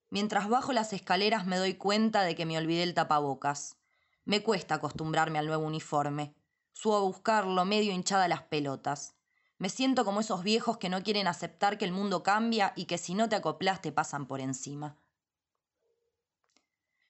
Mientras 0.09 0.47
bajo 0.47 0.73
las 0.73 0.93
escaleras 0.93 1.45
me 1.45 1.57
doy 1.57 1.75
cuenta 1.75 2.23
de 2.23 2.35
que 2.35 2.45
me 2.45 2.57
olvidé 2.57 2.83
el 2.83 2.93
tapabocas. 2.93 3.77
Me 4.25 4.43
cuesta 4.43 4.75
acostumbrarme 4.75 5.39
al 5.39 5.47
nuevo 5.47 5.65
uniforme. 5.65 6.35
Subo 6.73 6.97
a 6.97 7.01
buscarlo 7.01 7.63
medio 7.65 7.93
hinchada 7.93 8.27
las 8.27 8.43
pelotas. 8.43 9.16
Me 9.57 9.69
siento 9.69 10.05
como 10.05 10.19
esos 10.19 10.43
viejos 10.43 10.77
que 10.77 10.89
no 10.89 11.01
quieren 11.01 11.27
aceptar 11.27 11.77
que 11.77 11.85
el 11.85 11.91
mundo 11.91 12.21
cambia 12.21 12.73
y 12.75 12.85
que 12.85 12.97
si 12.97 13.15
no 13.15 13.27
te 13.27 13.35
acoplas 13.35 13.81
te 13.81 13.91
pasan 13.91 14.27
por 14.27 14.39
encima. 14.39 14.97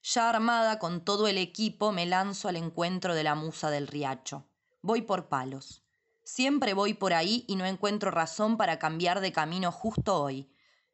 Ya 0.01 0.29
armada 0.29 0.79
con 0.79 1.03
todo 1.03 1.27
el 1.27 1.37
equipo 1.37 1.91
me 1.91 2.05
lanzo 2.05 2.47
al 2.47 2.55
encuentro 2.55 3.13
de 3.13 3.23
la 3.23 3.35
musa 3.35 3.69
del 3.69 3.87
riacho. 3.87 4.47
Voy 4.81 5.01
por 5.01 5.27
palos. 5.27 5.83
Siempre 6.23 6.73
voy 6.73 6.93
por 6.93 7.13
ahí 7.13 7.43
y 7.47 7.57
no 7.57 7.65
encuentro 7.65 8.11
razón 8.11 8.55
para 8.55 8.79
cambiar 8.79 9.19
de 9.19 9.33
camino 9.33 9.71
justo 9.71 10.21
hoy. 10.21 10.49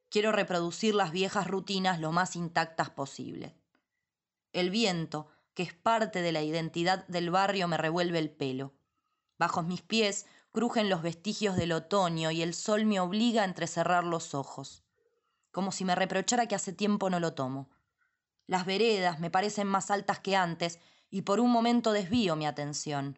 Quiero 0.10 0.32
reproducir 0.32 0.96
las 0.96 1.12
viejas 1.12 1.48
rutinas 1.48 2.00
lo 2.00 2.12
más 2.12 2.36
intactas 2.36 2.90
posible. 2.90 3.56
El 4.52 4.72
viento, 4.72 5.28
que 5.54 5.64
es 5.64 5.74
parte 5.74 6.22
de 6.22 6.32
la 6.32 6.42
identidad 6.42 7.06
del 7.08 7.30
barrio, 7.30 7.68
me 7.68 7.78
revuelve 7.78 8.18
el 8.18 8.32
pelo. 8.32 8.74
Bajo 9.38 9.62
mis 9.62 9.82
pies 9.82 10.26
crujen 10.54 10.88
los 10.88 11.02
vestigios 11.02 11.58
del 11.58 11.72
otoño 11.72 12.30
y 12.30 12.44
el 12.44 12.54
sol 12.54 12.86
me 12.86 13.00
obliga 13.00 13.42
a 13.42 13.46
entrecerrar 13.46 14.04
los 14.04 14.36
ojos, 14.36 14.84
como 15.52 15.72
si 15.72 15.84
me 15.84 15.96
reprochara 15.96 16.46
que 16.46 16.54
hace 16.54 16.72
tiempo 16.72 17.10
no 17.10 17.20
lo 17.20 17.34
tomo. 17.34 17.72
Las 18.46 18.66
veredas 18.66 19.20
me 19.20 19.32
parecen 19.32 19.68
más 19.68 19.90
altas 19.90 20.20
que 20.20 20.36
antes 20.36 20.80
y 21.10 21.24
por 21.24 21.40
un 21.40 21.52
momento 21.52 21.92
desvío 21.92 22.36
mi 22.36 22.46
atención. 22.46 23.18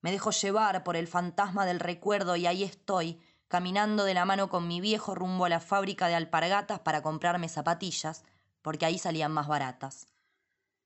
Me 0.00 0.12
dejo 0.12 0.30
llevar 0.30 0.84
por 0.84 0.94
el 0.94 1.08
fantasma 1.08 1.66
del 1.66 1.80
recuerdo 1.80 2.36
y 2.36 2.46
ahí 2.46 2.62
estoy, 2.62 3.20
caminando 3.48 4.04
de 4.04 4.14
la 4.14 4.24
mano 4.24 4.48
con 4.48 4.68
mi 4.68 4.80
viejo 4.80 5.16
rumbo 5.16 5.44
a 5.44 5.48
la 5.48 5.60
fábrica 5.60 6.06
de 6.06 6.14
alpargatas 6.14 6.80
para 6.80 7.02
comprarme 7.02 7.48
zapatillas, 7.48 8.22
porque 8.62 8.86
ahí 8.86 8.98
salían 8.98 9.32
más 9.32 9.48
baratas. 9.48 10.06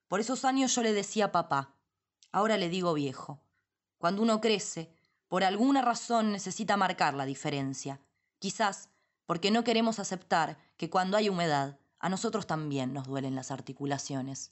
Por 0.08 0.20
esos 0.20 0.46
años 0.46 0.74
yo 0.74 0.82
le 0.82 0.94
decía 0.94 1.30
papá, 1.30 1.74
ahora 2.32 2.56
le 2.56 2.70
digo 2.70 2.94
viejo. 2.94 3.42
Cuando 3.98 4.22
uno 4.22 4.40
crece, 4.40 4.94
por 5.30 5.44
alguna 5.44 5.80
razón 5.80 6.32
necesita 6.32 6.76
marcar 6.76 7.14
la 7.14 7.24
diferencia. 7.24 8.00
Quizás 8.40 8.88
porque 9.26 9.52
no 9.52 9.62
queremos 9.62 10.00
aceptar 10.00 10.58
que 10.76 10.90
cuando 10.90 11.16
hay 11.16 11.28
humedad, 11.28 11.78
a 12.00 12.08
nosotros 12.08 12.48
también 12.48 12.92
nos 12.92 13.06
duelen 13.06 13.36
las 13.36 13.52
articulaciones. 13.52 14.50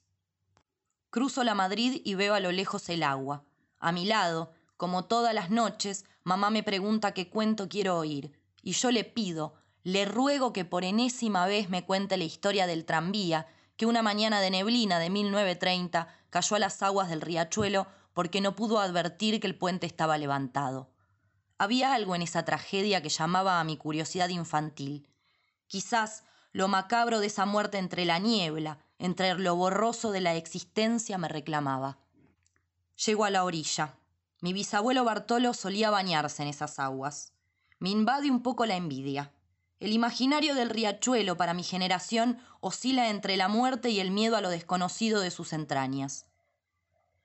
Cruzo 1.10 1.42
la 1.42 1.56
Madrid 1.56 2.00
y 2.04 2.14
veo 2.14 2.32
a 2.34 2.38
lo 2.38 2.52
lejos 2.52 2.88
el 2.90 3.02
agua. 3.02 3.42
A 3.80 3.90
mi 3.90 4.04
lado, 4.04 4.52
como 4.76 5.06
todas 5.06 5.34
las 5.34 5.50
noches, 5.50 6.04
mamá 6.22 6.48
me 6.50 6.62
pregunta 6.62 7.12
qué 7.12 7.28
cuento 7.28 7.68
quiero 7.68 7.98
oír, 7.98 8.38
y 8.62 8.70
yo 8.70 8.92
le 8.92 9.02
pido, 9.02 9.56
le 9.82 10.04
ruego 10.04 10.52
que 10.52 10.64
por 10.64 10.84
enésima 10.84 11.46
vez 11.46 11.70
me 11.70 11.84
cuente 11.84 12.16
la 12.16 12.22
historia 12.22 12.68
del 12.68 12.84
tranvía 12.84 13.48
que 13.76 13.86
una 13.86 14.02
mañana 14.02 14.40
de 14.40 14.50
neblina 14.52 15.00
de 15.00 15.10
1930 15.10 16.06
cayó 16.30 16.54
a 16.54 16.60
las 16.60 16.80
aguas 16.84 17.08
del 17.08 17.20
riachuelo 17.20 17.88
porque 18.18 18.40
no 18.40 18.56
pudo 18.56 18.80
advertir 18.80 19.38
que 19.38 19.46
el 19.46 19.54
puente 19.54 19.86
estaba 19.86 20.18
levantado. 20.18 20.90
Había 21.56 21.94
algo 21.94 22.16
en 22.16 22.22
esa 22.22 22.44
tragedia 22.44 23.00
que 23.00 23.10
llamaba 23.10 23.60
a 23.60 23.62
mi 23.62 23.76
curiosidad 23.76 24.28
infantil. 24.28 25.08
Quizás 25.68 26.24
lo 26.50 26.66
macabro 26.66 27.20
de 27.20 27.28
esa 27.28 27.46
muerte 27.46 27.78
entre 27.78 28.04
la 28.04 28.18
niebla, 28.18 28.80
entre 28.98 29.38
lo 29.38 29.54
borroso 29.54 30.10
de 30.10 30.20
la 30.20 30.34
existencia 30.34 31.16
me 31.16 31.28
reclamaba. 31.28 31.98
Llego 33.06 33.24
a 33.24 33.30
la 33.30 33.44
orilla. 33.44 33.94
Mi 34.40 34.52
bisabuelo 34.52 35.04
Bartolo 35.04 35.54
solía 35.54 35.90
bañarse 35.90 36.42
en 36.42 36.48
esas 36.48 36.80
aguas. 36.80 37.34
Me 37.78 37.90
invade 37.90 38.32
un 38.32 38.42
poco 38.42 38.66
la 38.66 38.74
envidia. 38.74 39.30
El 39.78 39.92
imaginario 39.92 40.56
del 40.56 40.70
riachuelo 40.70 41.36
para 41.36 41.54
mi 41.54 41.62
generación 41.62 42.40
oscila 42.58 43.10
entre 43.10 43.36
la 43.36 43.46
muerte 43.46 43.90
y 43.90 44.00
el 44.00 44.10
miedo 44.10 44.36
a 44.36 44.40
lo 44.40 44.50
desconocido 44.50 45.20
de 45.20 45.30
sus 45.30 45.52
entrañas. 45.52 46.24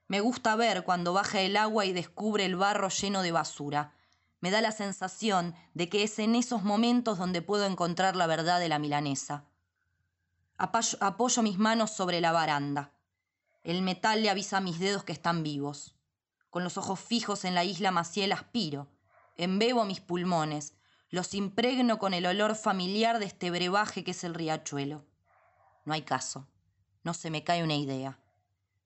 Me 0.06 0.20
gusta 0.20 0.54
ver 0.54 0.84
cuando 0.84 1.14
baja 1.14 1.40
el 1.40 1.56
agua 1.56 1.86
y 1.86 1.92
descubre 1.92 2.44
el 2.44 2.56
barro 2.56 2.90
lleno 2.90 3.22
de 3.22 3.32
basura. 3.32 3.94
Me 4.40 4.50
da 4.50 4.60
la 4.60 4.72
sensación 4.72 5.54
de 5.72 5.88
que 5.88 6.02
es 6.02 6.18
en 6.18 6.34
esos 6.34 6.62
momentos 6.62 7.16
donde 7.16 7.40
puedo 7.40 7.64
encontrar 7.64 8.14
la 8.14 8.26
verdad 8.26 8.60
de 8.60 8.68
la 8.68 8.78
milanesa. 8.78 9.46
Apoyo, 10.58 11.42
mis 11.42 11.58
manos 11.58 11.90
sobre 11.90 12.20
la 12.20 12.32
baranda. 12.32 12.92
El 13.62 13.80
metal 13.80 14.22
le 14.22 14.28
avisa 14.28 14.58
a 14.58 14.60
mis 14.60 14.78
dedos 14.78 15.04
que 15.04 15.12
están 15.12 15.42
vivos. 15.42 15.96
Con 16.50 16.64
los 16.64 16.76
ojos 16.76 17.00
fijos 17.00 17.46
en 17.46 17.54
la 17.54 17.64
isla 17.64 17.90
Maciel 17.90 18.32
aspiro, 18.32 18.88
embebo 19.36 19.86
mis 19.86 20.02
pulmones, 20.02 20.74
los 21.08 21.32
impregno 21.32 21.98
con 21.98 22.12
el 22.12 22.26
olor 22.26 22.56
familiar 22.56 23.18
de 23.18 23.24
este 23.24 23.50
brebaje 23.50 24.04
que 24.04 24.10
es 24.10 24.22
el 24.22 24.34
riachuelo. 24.34 25.06
No 25.86 25.94
hay 25.94 26.02
caso, 26.02 26.46
no 27.02 27.14
se 27.14 27.30
me 27.30 27.42
cae 27.42 27.64
una 27.64 27.74
idea 27.74 28.18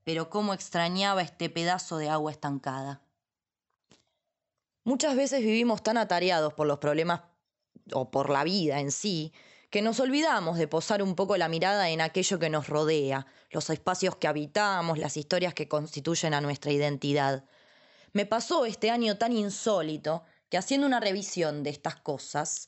pero 0.08 0.30
cómo 0.30 0.54
extrañaba 0.54 1.20
este 1.20 1.50
pedazo 1.50 1.98
de 1.98 2.08
agua 2.08 2.30
estancada. 2.30 3.02
Muchas 4.82 5.14
veces 5.14 5.40
vivimos 5.42 5.82
tan 5.82 5.98
atareados 5.98 6.54
por 6.54 6.66
los 6.66 6.78
problemas 6.78 7.24
o 7.92 8.10
por 8.10 8.30
la 8.30 8.42
vida 8.42 8.80
en 8.80 8.90
sí, 8.90 9.34
que 9.68 9.82
nos 9.82 10.00
olvidamos 10.00 10.56
de 10.56 10.66
posar 10.66 11.02
un 11.02 11.14
poco 11.14 11.36
la 11.36 11.50
mirada 11.50 11.90
en 11.90 12.00
aquello 12.00 12.38
que 12.38 12.48
nos 12.48 12.68
rodea, 12.68 13.26
los 13.50 13.68
espacios 13.68 14.16
que 14.16 14.28
habitamos, 14.28 14.96
las 14.96 15.18
historias 15.18 15.52
que 15.52 15.68
constituyen 15.68 16.32
a 16.32 16.40
nuestra 16.40 16.72
identidad. 16.72 17.44
Me 18.14 18.24
pasó 18.24 18.64
este 18.64 18.88
año 18.88 19.18
tan 19.18 19.34
insólito 19.34 20.22
que 20.48 20.56
haciendo 20.56 20.86
una 20.86 21.00
revisión 21.00 21.62
de 21.62 21.68
estas 21.68 21.96
cosas, 21.96 22.66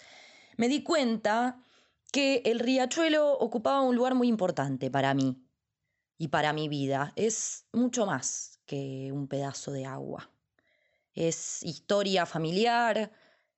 me 0.59 0.69
di 0.69 0.83
cuenta 0.83 1.65
que 2.13 2.43
el 2.45 2.59
riachuelo 2.59 3.33
ocupaba 3.33 3.81
un 3.81 3.97
lugar 3.97 4.15
muy 4.15 4.29
importante 4.29 4.91
para 4.91 5.15
mí 5.15 5.43
y 6.21 6.29
para 6.29 6.53
mi 6.53 6.69
vida. 6.69 7.15
Es 7.17 7.65
mucho 7.73 8.05
más 8.05 8.61
que 8.67 9.11
un 9.11 9.27
pedazo 9.27 9.73
de 9.73 9.87
agua. 9.87 10.31
Es 11.15 11.63
historia 11.63 12.27
familiar, 12.27 13.11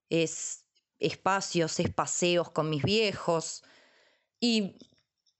es 0.09 0.65
espacios, 1.01 1.81
es 1.81 1.93
paseos 1.93 2.53
con 2.53 2.71
mis 2.71 2.85
viejos 2.85 3.65
y 4.39 4.77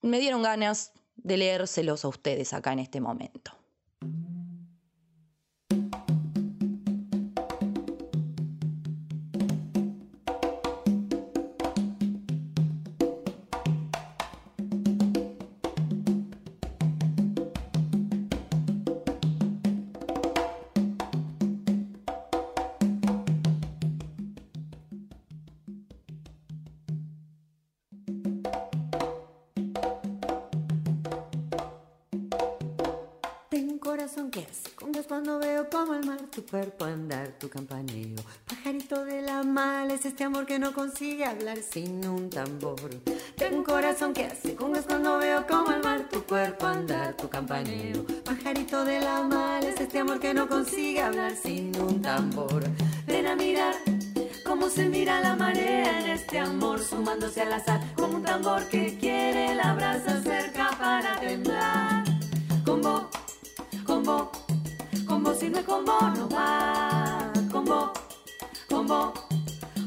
me 0.01 0.19
dieron 0.19 0.43
ganas 0.43 0.91
de 1.15 1.37
leérselos 1.37 2.03
a 2.03 2.09
ustedes 2.09 2.51
acá 2.51 2.73
en 2.73 2.79
este 2.79 2.99
momento. 2.99 3.57
Cuerpo 36.53 36.85
andar, 36.85 37.29
tu 37.39 37.49
campaneo. 37.49 38.15
Pajarito 38.47 39.03
de 39.05 39.23
la 39.23 39.41
mal 39.41 39.89
es 39.89 40.05
este 40.05 40.23
amor 40.23 40.45
que 40.45 40.59
no 40.59 40.71
consigue 40.71 41.25
hablar 41.25 41.57
sin 41.57 42.07
un 42.07 42.29
tambor. 42.29 42.91
Tengo 43.35 43.57
un 43.57 43.63
corazón 43.63 44.13
que 44.13 44.25
hace 44.25 44.53
congas 44.53 44.85
cuando 44.85 45.17
veo 45.17 45.47
como 45.47 45.71
el 45.71 45.81
mar 45.81 46.07
tu 46.11 46.21
cuerpo 46.23 46.67
andar, 46.67 47.17
tu 47.17 47.27
campaneo. 47.27 48.05
Pajarito 48.23 48.85
de 48.85 48.99
la 48.99 49.23
mal 49.23 49.63
es 49.63 49.81
este 49.81 49.97
amor 49.97 50.19
que 50.19 50.35
no 50.35 50.47
consigue 50.47 51.01
hablar 51.01 51.35
sin 51.35 51.75
un 51.81 51.99
tambor. 52.03 52.63
Ven 53.07 53.25
a 53.25 53.35
mirar 53.35 53.73
cómo 54.45 54.69
se 54.69 54.87
mira 54.87 55.21
la 55.21 55.35
marea 55.35 56.01
en 56.01 56.11
este 56.11 56.37
amor 56.37 56.79
sumándose 56.83 57.41
al 57.41 57.53
azar 57.53 57.81
como 57.95 58.17
un 58.17 58.23
tambor 58.23 58.69
que 58.69 58.95
quiere 58.99 59.55
la 59.55 59.73
brasa 59.73 60.21
cerca 60.21 60.69
para 60.77 61.19
temblar. 61.19 62.03
Con 62.63 64.03
vos, 64.03 64.42
si 65.43 65.49
no 65.49 65.59
es 65.59 65.65
con 65.65 65.83
no 65.83 66.29
va. 66.29 67.31
Con 67.51 67.65
vos, 67.65 67.91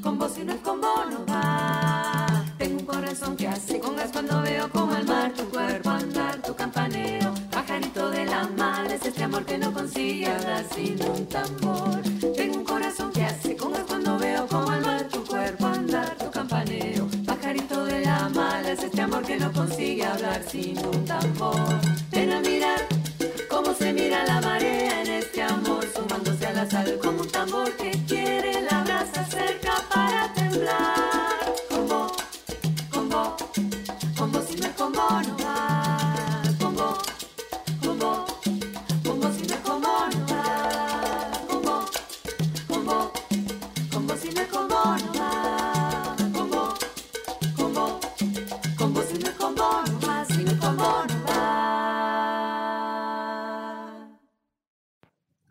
con 0.02 0.18
vos, 0.18 0.32
si 0.34 0.44
no 0.44 0.52
es 0.52 0.60
con 0.60 0.80
no 0.82 1.24
va. 1.30 2.26
Tengo 2.58 2.80
un 2.80 2.84
corazón 2.84 3.36
que 3.36 3.48
hace 3.48 3.80
congas 3.80 4.10
cuando 4.12 4.42
veo 4.42 4.68
como 4.70 4.94
el 4.94 5.06
mar 5.06 5.32
tu 5.32 5.48
cuerpo 5.48 5.90
andar, 5.90 6.42
tu 6.42 6.54
campaneo. 6.54 7.32
Pajarito 7.50 8.10
de 8.10 8.26
la 8.26 8.46
mal 8.48 8.90
es 8.90 9.06
este 9.06 9.24
amor 9.24 9.46
que 9.46 9.56
no 9.56 9.72
consigue 9.72 10.26
hablar 10.26 10.64
sin 10.74 11.02
un 11.02 11.26
tambor. 11.26 12.02
Tengo 12.36 12.56
un 12.58 12.64
corazón 12.64 13.10
que 13.12 13.24
hace 13.24 13.56
congas 13.56 13.84
cuando 13.84 14.18
veo 14.18 14.46
como 14.48 14.72
el 14.74 14.84
mar 14.84 15.08
tu 15.08 15.24
cuerpo 15.24 15.66
andar, 15.68 16.18
tu 16.18 16.30
campaneo. 16.30 17.08
Pajarito 17.24 17.84
de 17.86 18.00
la 18.00 18.28
mala 18.28 18.72
es 18.72 18.82
este 18.82 19.00
amor 19.00 19.22
que 19.22 19.38
no 19.38 19.50
consigue 19.52 20.04
hablar 20.04 20.42
sin 20.42 20.76
un 20.84 21.04
tambor. 21.06 21.80
Ven 22.10 22.32
a 22.32 22.40
mirar 22.40 22.95
la 26.56 26.70
sal 26.70 26.98
como 27.02 27.20
un 27.20 27.28
tambor 27.28 27.70
que 27.76 27.90
quiere 28.08 28.62
la 28.62 28.82
brasa 28.82 29.22
cerca 29.26 29.74
para 29.92 30.32
temblar. 30.32 30.95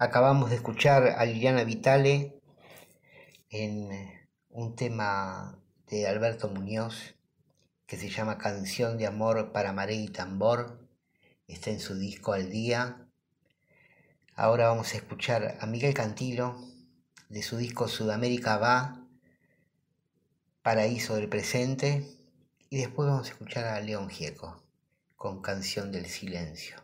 Acabamos 0.05 0.51
de 0.51 0.57
escuchar 0.57 1.15
a 1.17 1.25
Liliana 1.25 1.63
Vitale 1.63 2.39
en 3.49 3.91
eh, 3.91 4.29
un 4.49 4.75
tema 4.75 5.59
de 5.87 6.05
Alberto 6.05 6.47
Muñoz 6.47 7.15
que 7.87 7.97
se 7.97 8.11
llama 8.11 8.37
Canción 8.37 8.99
de 8.99 9.07
Amor 9.07 9.51
para 9.51 9.73
Maré 9.73 9.95
y 9.95 10.09
Tambor. 10.09 10.87
Está 11.47 11.71
en 11.71 11.79
su 11.79 11.97
disco 11.97 12.33
Al 12.33 12.51
Día. 12.51 13.07
Ahora 14.35 14.67
vamos 14.67 14.93
a 14.93 14.97
escuchar 14.97 15.57
a 15.59 15.65
Miguel 15.65 15.95
Cantilo 15.95 16.55
de 17.29 17.41
su 17.41 17.57
disco 17.57 17.87
Sudamérica 17.87 18.57
Va, 18.57 19.07
Paraíso 20.61 21.15
del 21.15 21.29
Presente. 21.29 22.05
Y 22.69 22.77
después 22.77 23.09
vamos 23.09 23.27
a 23.27 23.31
escuchar 23.31 23.65
a 23.65 23.81
León 23.81 24.11
Gieco 24.11 24.63
con 25.15 25.41
Canción 25.41 25.91
del 25.91 26.05
Silencio. 26.05 26.75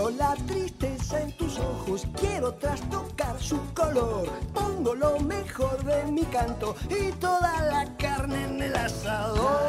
Miro 0.00 0.16
la 0.16 0.34
tristeza 0.46 1.20
en 1.20 1.30
tus 1.32 1.58
ojos, 1.58 2.06
quiero 2.18 2.54
trastocar 2.54 3.38
su 3.38 3.60
color. 3.74 4.30
Pongo 4.54 4.94
lo 4.94 5.20
mejor 5.20 5.84
de 5.84 6.10
mi 6.10 6.22
canto 6.22 6.74
y 6.88 7.12
toda 7.12 7.60
la 7.66 7.84
carne 7.98 8.44
en 8.44 8.62
el 8.62 8.76
asador. 8.76 9.59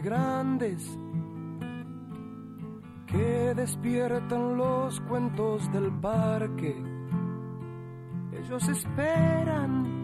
Grandes, 0.00 0.98
que 3.06 3.54
despiertan 3.54 4.56
los 4.56 5.00
cuentos 5.02 5.70
del 5.72 5.92
parque. 6.00 6.76
Ellos 8.32 8.68
esperan 8.68 9.98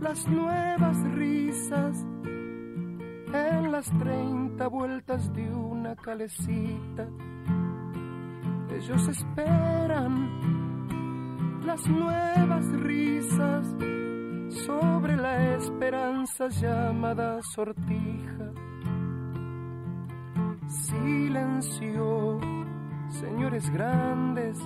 las 0.00 0.28
nuevas 0.28 1.02
risas 1.12 2.06
en 3.32 3.72
las 3.72 3.90
treinta 3.98 4.68
vueltas 4.68 5.32
de 5.32 5.50
una 5.52 5.96
calecita. 5.96 7.08
Ellos 8.70 9.08
esperan 9.08 10.30
las 11.64 11.86
nuevas 11.88 12.66
risas 12.80 13.74
sobre 14.66 15.16
la 15.16 15.54
esperanza 15.54 16.48
llamada 16.48 17.40
sortija. 17.54 18.13
Silencio, 21.02 22.40
señores 23.08 23.68
grandes, 23.70 24.58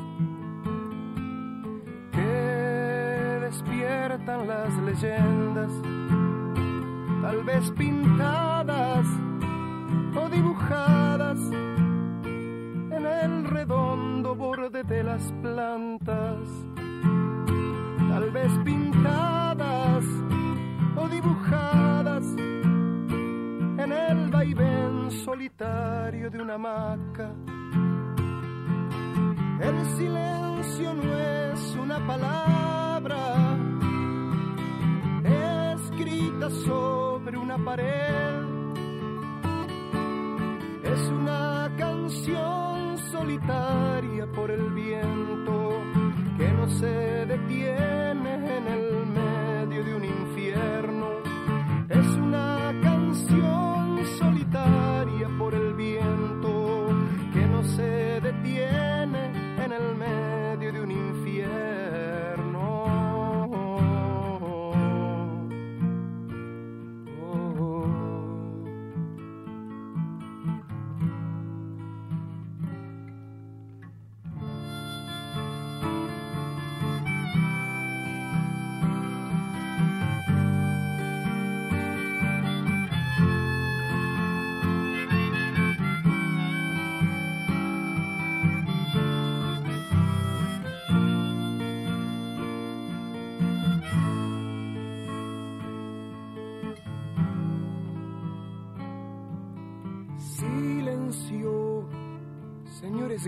que 2.13 3.39
despiertan 3.41 4.47
las 4.47 4.75
leyendas, 4.79 5.71
tal 7.23 7.45
vez 7.45 7.71
pintadas 7.73 9.07
o 10.17 10.29
dibujadas 10.29 11.39
en 12.91 13.07
el 13.07 13.45
redondo 13.45 14.35
borde 14.35 14.85
de 14.85 15.03
las 15.03 15.33
plantas 15.43 16.69
tal 18.19 18.31
vez 18.33 18.51
pintadas 18.65 20.05
o 20.97 21.09
dibujadas 21.09 22.25
en 23.79 23.93
el 23.93 24.31
vaivén 24.31 24.98
solitario 25.59 26.31
de 26.31 26.41
una 26.41 26.55
hamaca. 26.55 27.35
El 29.61 29.87
silencio 29.97 30.95
no 30.95 31.19
es 31.19 31.75
una 31.75 32.07
palabra 32.07 33.57
escrita 35.75 36.49
sobre 36.51 37.37
una 37.37 37.59
pared, 37.59 38.43
es 40.85 41.09
una 41.09 41.73
canción 41.77 42.99
solitaria 43.11 44.27
por 44.33 44.51
el 44.53 44.73
viento 44.73 45.73
que 46.37 46.53
no 46.53 46.69
se 46.69 47.27
detiene 47.27 48.59
en 48.59 48.67
el 48.69 48.98
el 59.79 59.95
medio 59.95 60.28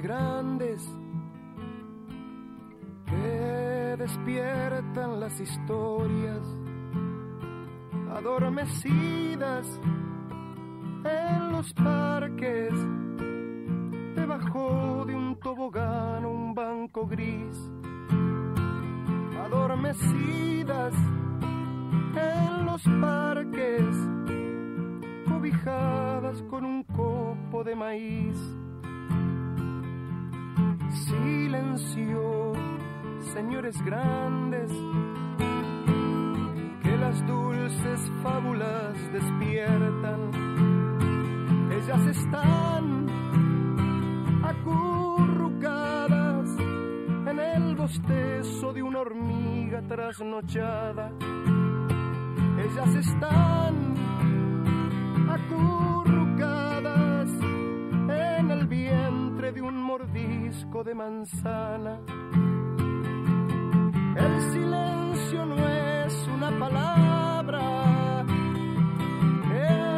grandes, 0.01 0.82
que 3.07 3.96
despiertan 3.98 5.20
las 5.20 5.38
historias 5.40 6.42
adormecidas 8.14 9.66
en 11.05 11.53
los 11.53 11.72
parques, 11.74 12.72
debajo 14.14 15.05
de 15.07 15.14
un 15.14 15.36
tobogán 15.40 16.24
un 16.24 16.55
banco 16.55 17.07
gris, 17.07 17.57
adormecidas 19.44 20.94
en 22.14 22.66
los 22.66 22.82
parques, 23.01 23.96
cobijadas 25.28 26.42
con 26.44 26.64
un 26.64 26.82
copo 26.84 27.64
de 27.64 27.74
maíz. 27.74 28.36
Silencio, 30.93 32.53
señores 33.32 33.80
grandes, 33.84 34.72
que 36.82 36.97
las 36.97 37.24
dulces 37.26 38.11
fábulas 38.24 39.12
despiertan. 39.12 40.30
Ellas 41.70 42.07
están 42.07 43.07
acurrucadas 44.45 46.59
en 46.59 47.38
el 47.38 47.76
bostezo 47.76 48.72
de 48.72 48.82
una 48.82 48.99
hormiga 48.99 49.80
trasnochada. 49.82 51.12
Ellas 52.59 52.97
están 52.97 53.95
acurrucadas 55.28 57.30
en 58.09 58.51
el 58.51 58.66
vientre 58.66 59.30
de 59.61 59.66
un 59.66 59.76
mordisco 59.76 60.82
de 60.82 60.94
manzana. 60.94 62.00
El 64.16 64.40
silencio 64.52 65.44
no 65.44 65.68
es 65.68 66.28
una 66.34 66.50
palabra 66.58 68.24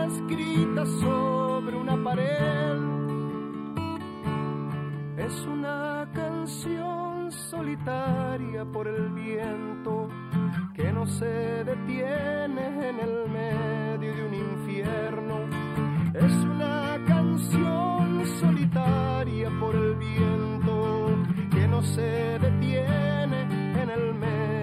escrita 0.07 0.85
sobre 0.85 1.77
una 1.77 1.97
pared. 2.03 2.79
Es 5.19 5.47
una 5.47 6.09
canción 6.13 7.31
solitaria 7.31 8.65
por 8.65 8.89
el 8.89 9.11
viento 9.11 10.09
que 10.75 10.93
no 10.93 11.07
se 11.07 11.63
detiene 11.65 12.89
en 12.89 12.99
el 12.99 13.31
medio 13.31 14.13
de 14.17 14.27
un 14.27 14.35
infierno. 14.35 15.37
Es 16.15 16.33
una 16.45 16.92
solitaria 18.41 19.51
por 19.61 19.75
el 19.75 19.95
viento 19.95 21.17
que 21.51 21.67
no 21.69 21.83
se 21.83 22.39
detiene 22.39 23.43
en 23.83 23.91
el 23.91 24.15
medio 24.15 24.62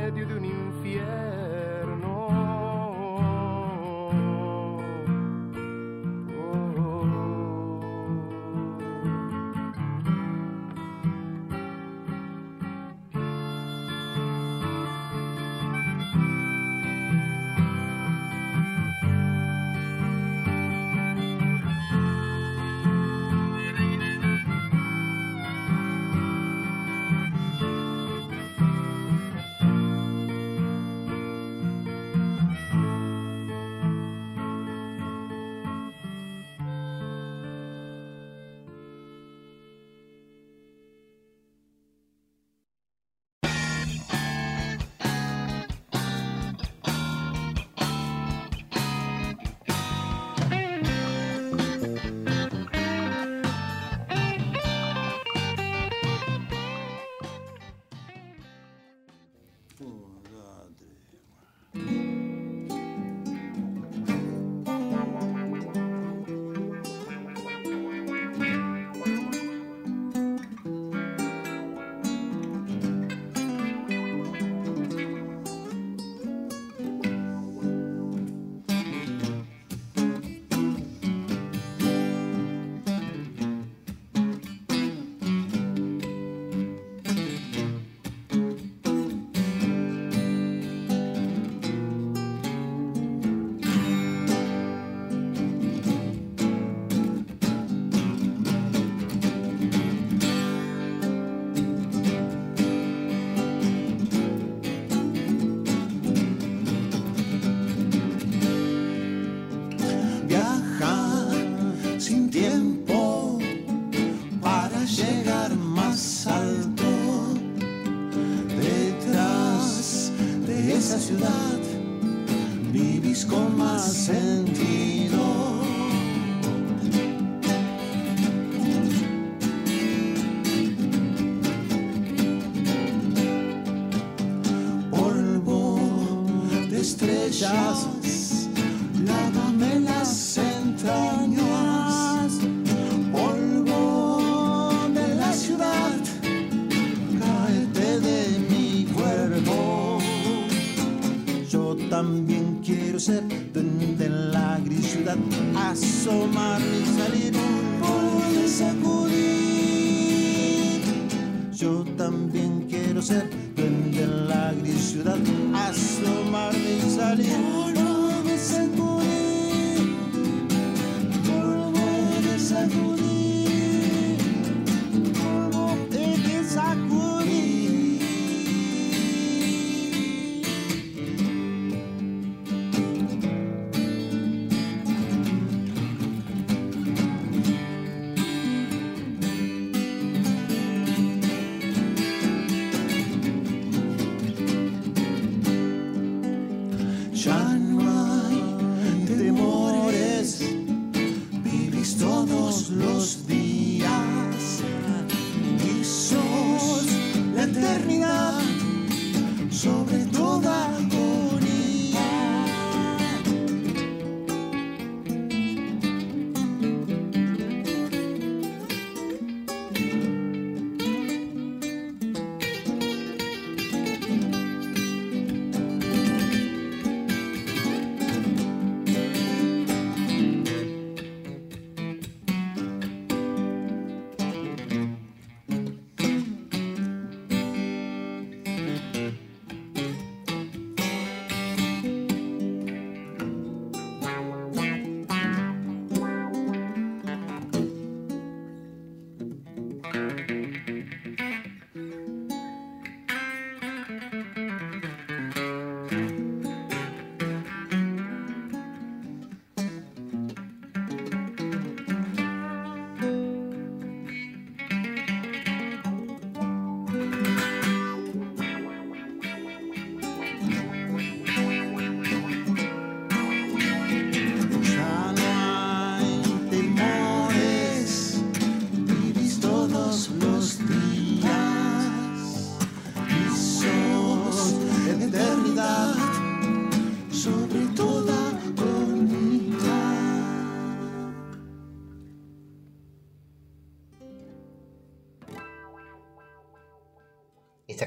shall 137.40 137.89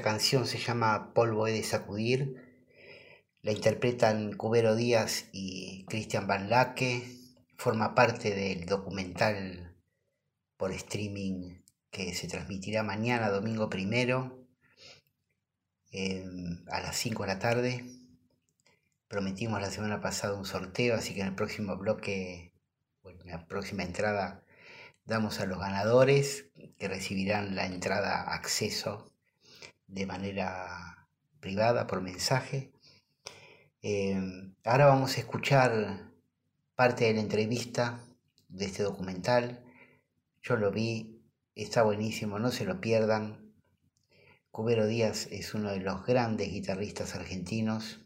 canción 0.03 0.45
se 0.45 0.59
llama 0.59 1.13
Polvo 1.15 1.47
he 1.47 1.53
de 1.53 1.63
sacudir. 1.63 2.35
La 3.41 3.51
interpretan 3.51 4.33
Cubero 4.33 4.75
Díaz 4.75 5.29
y 5.31 5.85
Cristian 5.85 6.27
Van 6.27 6.49
Laque. 6.49 7.07
Forma 7.57 7.95
parte 7.95 8.35
del 8.35 8.65
documental 8.65 9.75
por 10.57 10.71
streaming 10.71 11.61
que 11.89 12.13
se 12.13 12.27
transmitirá 12.27 12.83
mañana, 12.83 13.29
domingo 13.29 13.69
primero, 13.69 14.45
eh, 15.91 16.25
a 16.69 16.81
las 16.81 16.97
5 16.97 17.23
de 17.23 17.27
la 17.27 17.39
tarde. 17.39 17.85
Prometimos 19.07 19.61
la 19.61 19.71
semana 19.71 20.01
pasada 20.01 20.33
un 20.33 20.45
sorteo, 20.45 20.95
así 20.95 21.13
que 21.13 21.21
en 21.21 21.27
el 21.27 21.35
próximo 21.35 21.77
bloque, 21.77 22.53
en 23.05 23.27
la 23.27 23.47
próxima 23.47 23.83
entrada, 23.83 24.43
damos 25.05 25.39
a 25.39 25.45
los 25.45 25.59
ganadores 25.59 26.47
que 26.77 26.87
recibirán 26.87 27.55
la 27.55 27.65
entrada 27.65 28.33
acceso 28.33 29.12
de 29.93 30.05
manera 30.05 31.07
privada 31.39 31.85
por 31.87 32.01
mensaje. 32.01 32.71
Eh, 33.81 34.19
ahora 34.63 34.87
vamos 34.87 35.15
a 35.15 35.19
escuchar 35.19 36.11
parte 36.75 37.05
de 37.05 37.13
la 37.13 37.21
entrevista 37.21 37.99
de 38.47 38.65
este 38.65 38.83
documental. 38.83 39.63
Yo 40.41 40.55
lo 40.57 40.71
vi, 40.71 41.21
está 41.55 41.83
buenísimo, 41.83 42.39
no 42.39 42.51
se 42.51 42.65
lo 42.65 42.81
pierdan. 42.81 43.53
Cubero 44.51 44.85
Díaz 44.87 45.27
es 45.31 45.53
uno 45.53 45.71
de 45.71 45.79
los 45.79 46.05
grandes 46.05 46.51
guitarristas 46.51 47.15
argentinos. 47.15 47.99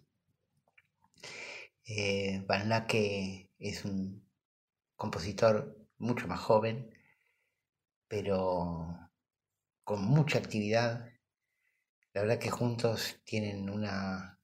Eh, 1.85 2.43
Van 2.47 2.69
Laque 2.69 3.49
es 3.59 3.85
un 3.85 4.27
compositor 4.95 5.77
mucho 5.97 6.27
más 6.27 6.39
joven, 6.39 6.89
pero 8.07 9.09
con 9.83 10.03
mucha 10.03 10.37
actividad. 10.37 11.16
La 12.17 12.23
verdad 12.23 12.39
que 12.39 12.49
juntos 12.49 13.19
tienen 13.25 13.69
una, 13.69 14.39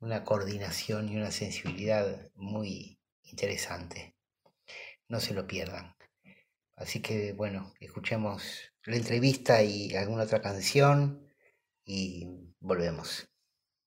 una 0.00 0.24
coordinación 0.24 1.08
y 1.08 1.16
una 1.16 1.30
sensibilidad 1.30 2.04
muy 2.34 2.98
interesante. 3.22 4.16
No 5.06 5.20
se 5.20 5.34
lo 5.34 5.46
pierdan. 5.46 5.94
Así 6.74 7.00
que 7.00 7.32
bueno, 7.32 7.72
escuchemos 7.78 8.42
la 8.86 8.96
entrevista 8.96 9.62
y 9.62 9.94
alguna 9.94 10.24
otra 10.24 10.42
canción 10.42 11.24
y 11.84 12.26
volvemos. 12.58 13.28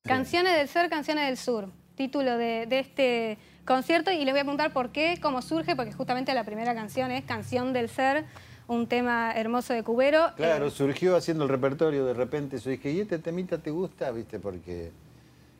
Canciones 0.03 0.55
del 0.55 0.69
Ser, 0.69 0.89
Canciones 0.89 1.27
del 1.27 1.35
Sur, 1.35 1.73
título 1.95 2.37
de, 2.37 2.67
de 2.67 2.79
este 2.79 3.37
concierto 3.65 4.11
y 4.11 4.23
les 4.23 4.33
voy 4.33 4.39
a 4.39 4.43
preguntar 4.43 4.71
por 4.71 4.93
qué, 4.93 5.19
cómo 5.21 5.41
surge, 5.41 5.75
porque 5.75 5.91
justamente 5.91 6.33
la 6.33 6.45
primera 6.45 6.73
canción 6.73 7.11
es 7.11 7.25
Canción 7.25 7.73
del 7.73 7.89
Ser, 7.89 8.27
un 8.69 8.87
tema 8.87 9.33
hermoso 9.33 9.73
de 9.73 9.83
Cubero. 9.83 10.27
Claro, 10.37 10.67
Eh, 10.67 10.71
surgió 10.71 11.15
haciendo 11.15 11.43
el 11.43 11.49
repertorio 11.49 12.05
de 12.05 12.13
repente. 12.13 12.57
Yo 12.59 12.69
dije, 12.71 12.91
¿y 12.91 12.99
este 13.01 13.19
temita 13.19 13.57
te 13.57 13.71
gusta? 13.71 14.11
¿Viste? 14.11 14.39
Porque 14.39 14.91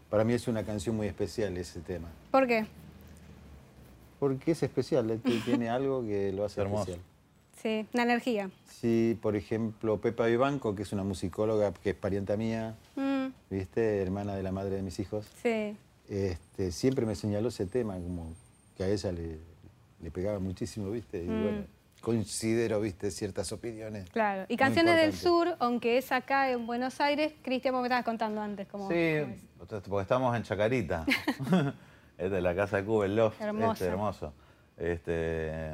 para 0.10 0.24
mí 0.24 0.34
es 0.34 0.48
una 0.48 0.64
canción 0.64 0.96
muy 0.96 1.08
especial 1.08 1.58
ese 1.58 1.82
tema. 1.82 2.08
¿Por 2.32 2.48
qué? 2.48 2.66
Porque 4.20 4.52
es 4.52 4.64
especial, 4.64 5.20
tiene 5.46 5.70
algo 5.70 6.04
que 6.04 6.32
lo 6.32 6.46
hace 6.46 6.62
Hermoso. 6.62 6.92
especial. 6.92 7.06
Sí, 7.62 7.86
la 7.92 8.04
energía. 8.04 8.50
Sí, 8.70 9.18
por 9.22 9.36
ejemplo, 9.36 9.98
Pepa 10.00 10.28
Vivanco, 10.28 10.76
que 10.76 10.84
es 10.84 10.94
una 10.94 11.04
musicóloga 11.04 11.74
que 11.74 11.90
es 11.90 11.96
parienta 11.96 12.38
mía, 12.38 12.76
Mm, 12.96 13.28
¿viste? 13.50 14.02
Hermana 14.02 14.36
de 14.36 14.44
la 14.44 14.52
madre 14.52 14.76
de 14.78 14.82
mis 14.82 15.00
hijos. 15.00 15.26
sí. 15.42 15.76
Este, 16.08 16.72
siempre 16.72 17.06
me 17.06 17.14
señaló 17.14 17.50
ese 17.50 17.68
tema, 17.68 17.94
como 17.94 18.34
que 18.76 18.84
a 18.84 18.88
ella 18.88 19.12
le, 19.12 19.38
le 20.02 20.10
pegaba 20.10 20.40
muchísimo, 20.40 20.90
¿viste? 20.90 21.24
Y 21.24 21.28
Mm. 21.28 21.44
bueno, 21.44 21.62
considero, 22.02 22.80
¿viste? 22.82 23.12
Ciertas 23.12 23.52
opiniones. 23.52 24.10
Claro, 24.10 24.46
y 24.48 24.58
Canciones 24.58 24.96
del. 24.98 25.14
Sur, 25.14 25.56
aunque 25.60 25.98
es 25.98 26.12
acá 26.12 26.50
en 26.52 26.66
Buenos 26.68 27.00
Aires, 27.02 27.34
Cristian, 27.42 27.74
vos 27.74 27.82
me 27.82 27.88
estabas 27.88 28.06
contando 28.06 28.42
antes. 28.42 28.68
Como, 28.68 28.90
Sí, 28.90 29.18
porque 29.58 30.02
estamos 30.02 30.36
en 30.36 30.44
Chacarita. 30.44 31.06
es 32.18 32.32
de 32.32 32.42
la 32.42 32.56
casa 32.56 32.78
de 32.78 32.86
Cuba, 32.86 33.06
el 33.06 33.16
Loft. 33.16 33.42
Hermoso. 33.42 33.72
Este, 33.74 33.86
hermoso. 33.86 34.34
Este, 34.78 35.72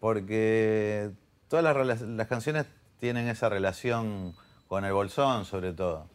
porque 0.00 1.10
todas 1.48 1.64
las, 1.64 1.76
rela- 1.76 2.06
las 2.16 2.26
canciones 2.26 2.66
tienen 2.98 3.28
esa 3.28 3.48
relación 3.48 4.34
con 4.68 4.84
el 4.84 4.92
bolsón, 4.92 5.44
sobre 5.44 5.72
todo. 5.72 6.06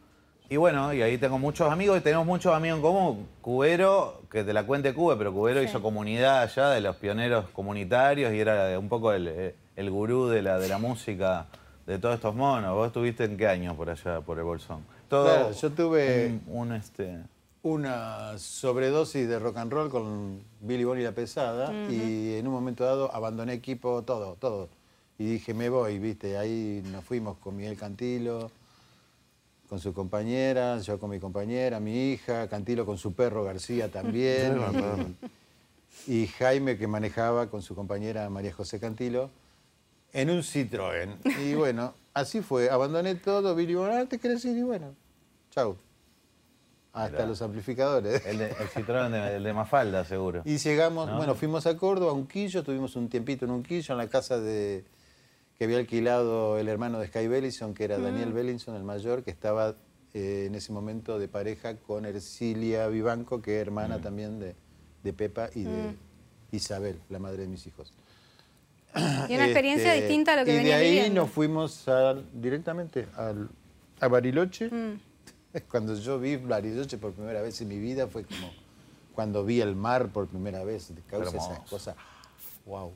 Y 0.52 0.58
bueno, 0.58 0.92
y 0.94 1.02
ahí 1.04 1.18
tengo 1.20 1.38
muchos 1.38 1.72
amigos 1.72 2.00
y 2.00 2.02
tenemos 2.02 2.26
muchos 2.26 2.54
amigos 2.56 2.78
en 2.78 2.82
común. 2.82 3.28
Cubero, 3.42 4.22
que 4.32 4.44
te 4.44 4.52
la 4.52 4.66
cuente 4.66 4.94
Cube, 4.96 5.16
pero 5.16 5.32
Cubero 5.32 5.60
Sí. 5.60 5.68
hizo 5.68 5.82
comunidad 5.82 6.42
allá 6.42 6.70
de 6.72 6.82
los 6.82 6.96
pioneros 6.96 7.50
comunitarios 7.52 8.34
y 8.34 8.40
era 8.40 8.78
un 8.80 8.90
poco 8.90 9.12
el, 9.14 9.54
el 9.76 9.92
gurú 9.92 10.28
de 10.28 10.42
la, 10.42 10.58
de 10.58 10.68
la 10.68 10.80
música 10.80 11.46
de 11.86 12.00
todos 12.00 12.16
estos 12.16 12.34
monos. 12.34 12.74
¿Vos 12.74 12.88
estuviste 12.88 13.26
en 13.26 13.38
qué 13.38 13.48
año 13.48 13.76
por 13.76 13.92
allá, 13.92 14.22
por 14.22 14.40
el 14.40 14.44
bolsón? 14.44 14.84
Todo 15.08 15.26
Claro, 15.26 15.52
yo 15.52 15.70
tuve 15.72 16.40
un, 16.48 16.58
un, 16.62 16.72
este, 16.74 17.18
una 17.62 18.36
sobredosis 18.40 19.28
de 19.30 19.38
rock 19.38 19.58
and 19.58 19.72
roll 19.72 19.90
con 19.92 20.40
Billy 20.62 20.84
Bonnie 20.84 21.04
la 21.04 21.12
pesada 21.12 21.72
y 21.92 22.36
en 22.38 22.48
un 22.48 22.54
momento 22.54 22.84
dado 22.86 23.14
abandoné 23.14 23.54
equipo, 23.54 24.02
todo, 24.02 24.36
todo. 24.40 24.68
Y 25.20 25.26
dije, 25.26 25.54
me 25.54 25.70
voy, 25.70 26.00
¿viste? 26.00 26.38
Ahí 26.38 26.82
nos 26.92 27.04
fuimos 27.04 27.38
con 27.38 27.56
Miguel 27.58 27.76
Cantilo, 27.78 28.50
con 29.70 29.80
su 29.80 29.94
compañera, 29.94 30.80
yo 30.80 31.00
con 31.00 31.12
mi 31.12 31.20
compañera, 31.20 31.80
mi 31.80 32.12
hija, 32.12 32.50
Cantilo 32.50 32.88
con 32.88 32.98
su 32.98 33.14
perro 33.14 33.44
García 33.44 33.90
también. 33.90 34.58
Y, 36.08 36.28
Jaime 36.28 36.78
que 36.78 36.88
manejaba 36.88 37.50
con 37.50 37.62
su 37.62 37.76
compañera 37.76 38.30
María 38.30 38.54
José 38.54 38.80
Cantilo 38.80 39.30
en 40.14 40.30
un 40.30 40.44
Citroën. 40.44 41.18
Y 41.42 41.56
bueno, 41.56 41.94
así 42.14 42.42
fue, 42.42 42.70
abandoné 42.70 43.16
todo, 43.16 43.54
Billy 43.54 43.76
Bonnie, 43.76 43.98
ah, 43.98 44.06
¿te 44.06 44.18
querés 44.18 44.46
ir? 44.46 44.56
Y 44.56 44.64
bueno, 44.64 44.96
chau. 45.52 45.76
Hasta 46.94 47.12
Mirá. 47.12 47.26
los 47.26 47.42
amplificadores. 47.42 48.26
el, 48.26 48.38
de, 48.38 48.46
el 48.46 48.70
Citroën 48.70 49.10
de, 49.10 49.36
el 49.36 49.44
de 49.44 49.54
Mafalda, 49.54 50.06
seguro. 50.06 50.42
Y 50.46 50.58
llegamos, 50.58 51.10
¿No? 51.10 51.18
bueno, 51.18 51.36
fuimos 51.36 51.68
a 51.68 51.76
Córdoba, 51.76 52.12
a 52.12 52.16
Unquillo, 52.16 52.64
tuvimos 52.64 52.96
un 52.96 53.10
tiempito 53.10 53.46
en 53.46 53.52
Unquillo, 53.52 53.94
en 53.94 53.98
la 53.98 54.08
casa 54.08 54.40
de 54.40 54.86
que 55.60 55.66
había 55.66 55.78
alquilado 55.78 56.58
el 56.58 56.70
hermano 56.70 57.00
de 57.00 57.08
Sky 57.08 57.28
Bellison, 57.28 57.74
que 57.74 57.84
era 57.84 57.98
Mm. 58.00 58.04
Daniel 58.04 58.32
Bellinson, 58.34 58.76
el 58.78 58.84
mayor, 58.86 59.24
que 59.24 59.30
estaba 59.32 59.76
eh, 60.16 60.46
en 60.48 60.56
ese 60.56 60.72
momento 60.72 61.20
de 61.20 61.28
pareja 61.28 61.76
con 61.78 62.04
Ercilia 62.06 62.88
Vivanco, 62.88 63.42
que 63.44 63.58
es 63.58 63.62
hermana 63.62 63.98
Mm. 64.00 64.02
también 64.02 64.40
de, 64.40 64.56
de 65.04 65.14
Pepa 65.14 65.50
y 65.54 65.64
de 65.66 65.70
Mm. 65.90 65.96
Isabel, 66.56 67.00
la 67.10 67.20
madre 67.20 67.42
de 67.44 67.48
mis 67.48 67.68
hijos. 67.68 67.94
Y 68.96 69.36
una 69.36 69.46
experiencia 69.46 69.94
Este, 69.94 70.08
distinta 70.08 70.34
a 70.34 70.38
lo 70.38 70.46
que 70.46 70.52
Y 70.52 70.54
de 70.54 70.60
venía 70.62 70.78
ahí 70.78 70.92
viviendo. 70.96 71.22
nos 71.22 71.30
fuimos 71.30 71.88
a- 71.90 72.16
directamente 72.34 73.06
al- 73.16 73.50
a 74.00 74.08
Bariloche. 74.08 74.70
Mm. 74.72 75.00
Cuando 75.70 75.94
yo 75.94 76.18
vi 76.20 76.38
Bariloche 76.38 76.98
por 76.98 77.12
primera 77.12 77.42
vez 77.44 77.60
en 77.62 77.68
mi 77.68 77.78
vida 77.78 78.08
fue 78.08 78.24
como 78.24 78.52
cuando 79.14 79.44
vi 79.46 79.62
el 79.62 79.76
mar 79.76 80.08
por 80.10 80.28
primera 80.28 80.64
vez. 80.64 80.88
Te 80.88 81.02
causa 81.02 81.38
esas 81.38 81.60
cosas. 81.70 81.96
Wow. 82.66 82.94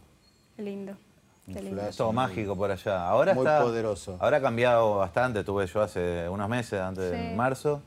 Lindo. 0.57 0.97
Flash. 1.45 1.97
Todo 1.97 2.13
mágico 2.13 2.55
por 2.55 2.71
allá. 2.71 3.07
Ahora 3.07 3.33
Muy 3.33 3.45
está, 3.45 3.61
poderoso. 3.61 4.17
Ahora 4.19 4.37
ha 4.37 4.41
cambiado 4.41 4.97
bastante. 4.97 5.39
Estuve 5.41 5.67
yo 5.67 5.81
hace 5.81 6.27
unos 6.29 6.47
meses, 6.49 6.79
antes 6.79 7.11
Sí. 7.11 7.17
de 7.17 7.35
marzo. 7.35 7.81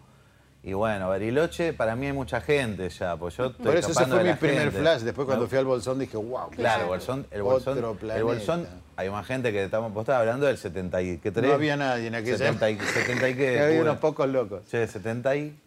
Y 0.63 0.73
bueno, 0.73 1.09
Bariloche, 1.09 1.73
para 1.73 1.95
mí 1.95 2.07
hay 2.07 2.13
mucha 2.13 2.41
gente 2.41 2.89
ya. 2.89 3.17
Pues 3.17 3.37
yo 3.37 3.47
estoy 3.47 3.65
Por 3.65 3.77
eso 3.77 3.93
ese 3.93 4.05
fue 4.05 4.25
mi 4.25 4.33
primer 4.35 4.63
gente. 4.65 4.79
flash. 4.81 5.03
Después 5.03 5.25
cuando 5.27 5.45
Me- 5.45 5.49
fui 5.49 5.59
al 5.59 5.65
Bolsón 5.65 5.99
dije, 6.01 6.17
wow. 6.17 6.51
Claro, 6.51 6.83
el 6.83 6.89
Bolsón, 6.89 7.27
el 7.31 7.43
Bolsón, 7.43 7.85
Otro 7.85 8.13
el. 8.15 8.25
Bolsón, 8.25 8.67
hay 8.97 9.09
más 9.09 9.25
gente 9.27 9.53
que 9.53 9.65
estamos, 9.65 9.93
vos 9.95 10.03
estabas 10.03 10.21
hablando 10.23 10.47
del 10.47 10.59
73. 10.59 11.49
No 11.49 11.55
había 11.55 11.77
nadie 11.77 12.09
en 12.09 12.17
aquella 12.17 12.37
70 12.37 12.71
y, 12.71 12.79
70 12.81 13.29
y 13.29 13.35
qué, 13.37 13.61
Había 13.61 13.79
Cuba. 13.79 13.91
unos 13.91 14.01
pocos 14.01 14.29
locos. 14.29 14.65
Che, 14.69 14.87
70 14.87 15.37
y... 15.37 15.59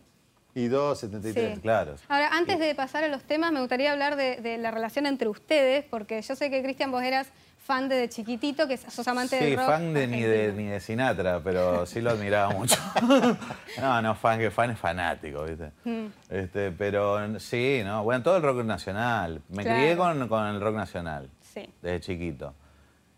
Y 0.55 0.67
dos, 0.67 0.99
73. 0.99 1.55
Sí. 1.55 1.61
Claro. 1.61 1.95
Ahora, 2.09 2.29
antes 2.33 2.59
de 2.59 2.75
pasar 2.75 3.03
a 3.03 3.07
los 3.07 3.23
temas, 3.23 3.51
me 3.53 3.61
gustaría 3.61 3.91
hablar 3.93 4.15
de, 4.17 4.41
de 4.41 4.57
la 4.57 4.71
relación 4.71 5.05
entre 5.05 5.29
ustedes, 5.29 5.85
porque 5.89 6.21
yo 6.21 6.35
sé 6.35 6.49
que 6.49 6.61
Cristian, 6.61 6.91
vos 6.91 7.03
eras 7.03 7.27
fan 7.69 7.87
desde 7.87 8.09
chiquitito, 8.09 8.67
que 8.67 8.77
sos 8.77 9.07
amante 9.07 9.37
Sí, 9.37 9.45
del 9.45 9.57
rock. 9.57 9.67
fan 9.67 9.93
de, 9.93 10.07
ni, 10.07 10.23
de, 10.23 10.51
ni 10.53 10.63
de 10.65 10.79
Sinatra, 10.79 11.39
pero 11.43 11.85
sí 11.85 12.01
lo 12.01 12.09
admiraba 12.09 12.49
mucho. 12.57 12.75
no, 13.79 14.01
no, 14.01 14.15
fan, 14.15 14.39
que 14.39 14.49
fan 14.49 14.71
es 14.71 14.79
fanático, 14.79 15.43
¿viste? 15.43 15.71
Mm. 15.85 16.07
Este, 16.31 16.71
pero 16.71 17.39
sí, 17.39 17.81
¿no? 17.85 18.03
Bueno, 18.03 18.23
todo 18.23 18.37
el 18.37 18.41
rock 18.41 18.63
nacional. 18.65 19.43
Me 19.49 19.61
Claro. 19.61 19.77
crié 19.79 19.95
con, 19.95 20.27
con 20.27 20.47
el 20.47 20.59
rock 20.59 20.77
nacional 20.77 21.29
Sí. 21.41 21.69
desde 21.83 21.99
chiquito. 21.99 22.55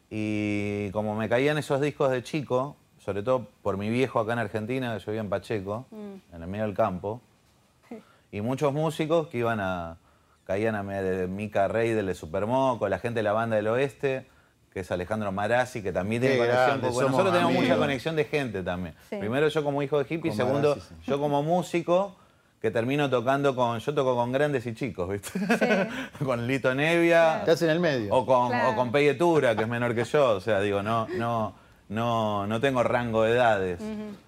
Y 0.10 0.90
como 0.92 1.16
me 1.16 1.30
caían 1.30 1.58
esos 1.58 1.80
discos 1.80 2.12
de 2.12 2.22
chico, 2.22 2.76
sobre 3.00 3.24
todo 3.24 3.48
por 3.62 3.78
mi 3.78 3.90
viejo 3.90 4.20
acá 4.20 4.34
en 4.34 4.40
Argentina, 4.40 4.94
que 4.94 5.00
yo 5.00 5.06
vivía 5.14 5.22
en 5.22 5.30
Pacheco, 5.30 5.86
Mm. 5.92 6.36
en 6.36 6.42
el 6.42 6.48
medio 6.50 6.66
del 6.66 6.76
campo, 6.76 7.22
y 8.34 8.42
muchos 8.42 8.74
músicos 8.74 9.28
que 9.30 9.38
iban 9.38 9.62
a. 9.62 9.96
caían 10.44 10.76
a 10.76 10.84
de 10.84 11.28
Mica 11.28 11.70
Rey 11.70 11.92
del 11.92 12.08
de 12.08 12.16
Supermoco, 12.16 12.90
la 12.90 13.00
gente 13.00 13.20
de 13.20 13.24
la 13.24 13.32
banda 13.32 13.56
del 13.56 13.68
oeste, 13.70 14.26
que 14.74 14.80
es 14.82 14.92
Alejandro 14.92 15.32
Marazzi, 15.32 15.82
que 15.84 15.92
también 15.92 16.22
tiene 16.22 16.36
Qué 16.36 16.40
conexión. 16.42 16.66
grande, 16.68 16.88
con- 16.88 16.94
somos 16.96 17.12
nosotros 17.12 17.34
tenemos 17.34 17.54
mucha 17.54 17.78
conexión 17.78 18.16
de 18.16 18.24
gente 18.26 18.64
también. 18.64 18.96
Sí. 19.10 19.18
Primero 19.18 19.48
yo 19.50 19.64
como 19.64 19.82
hijo 19.84 19.98
de 20.02 20.06
hippie, 20.14 20.30
Con 20.32 20.38
segundo 20.38 20.70
Marazzi, 20.70 20.88
sí. 20.88 21.12
yo 21.12 21.20
como 21.20 21.44
músico, 21.44 22.16
que 22.62 22.70
termino 22.72 23.10
tocando 23.10 23.56
con. 23.56 23.80
Yo 23.80 23.94
toco 23.94 24.16
con 24.16 24.32
grandes 24.32 24.66
y 24.68 24.74
chicos, 24.76 25.10
¿viste? 25.10 25.32
con 26.24 26.46
Lito 26.48 26.74
Nevia. 26.76 27.40
Estás 27.40 27.62
en 27.64 27.72
el 27.72 27.80
medio. 27.80 28.14
O 28.14 28.26
con, 28.26 28.50
Claro. 28.50 28.70
o 28.70 28.76
con 28.76 28.92
Peyetura, 28.92 29.56
que 29.56 29.64
es 29.64 29.68
menor 29.68 29.96
que 29.96 30.04
yo. 30.04 30.30
O 30.36 30.40
sea, 30.40 30.60
digo, 30.62 30.84
no, 30.84 31.08
no, 31.18 31.56
no, 31.90 32.46
no 32.46 32.60
tengo 32.62 32.84
rango 32.84 33.24
de 33.24 33.32
edades. 33.34 33.80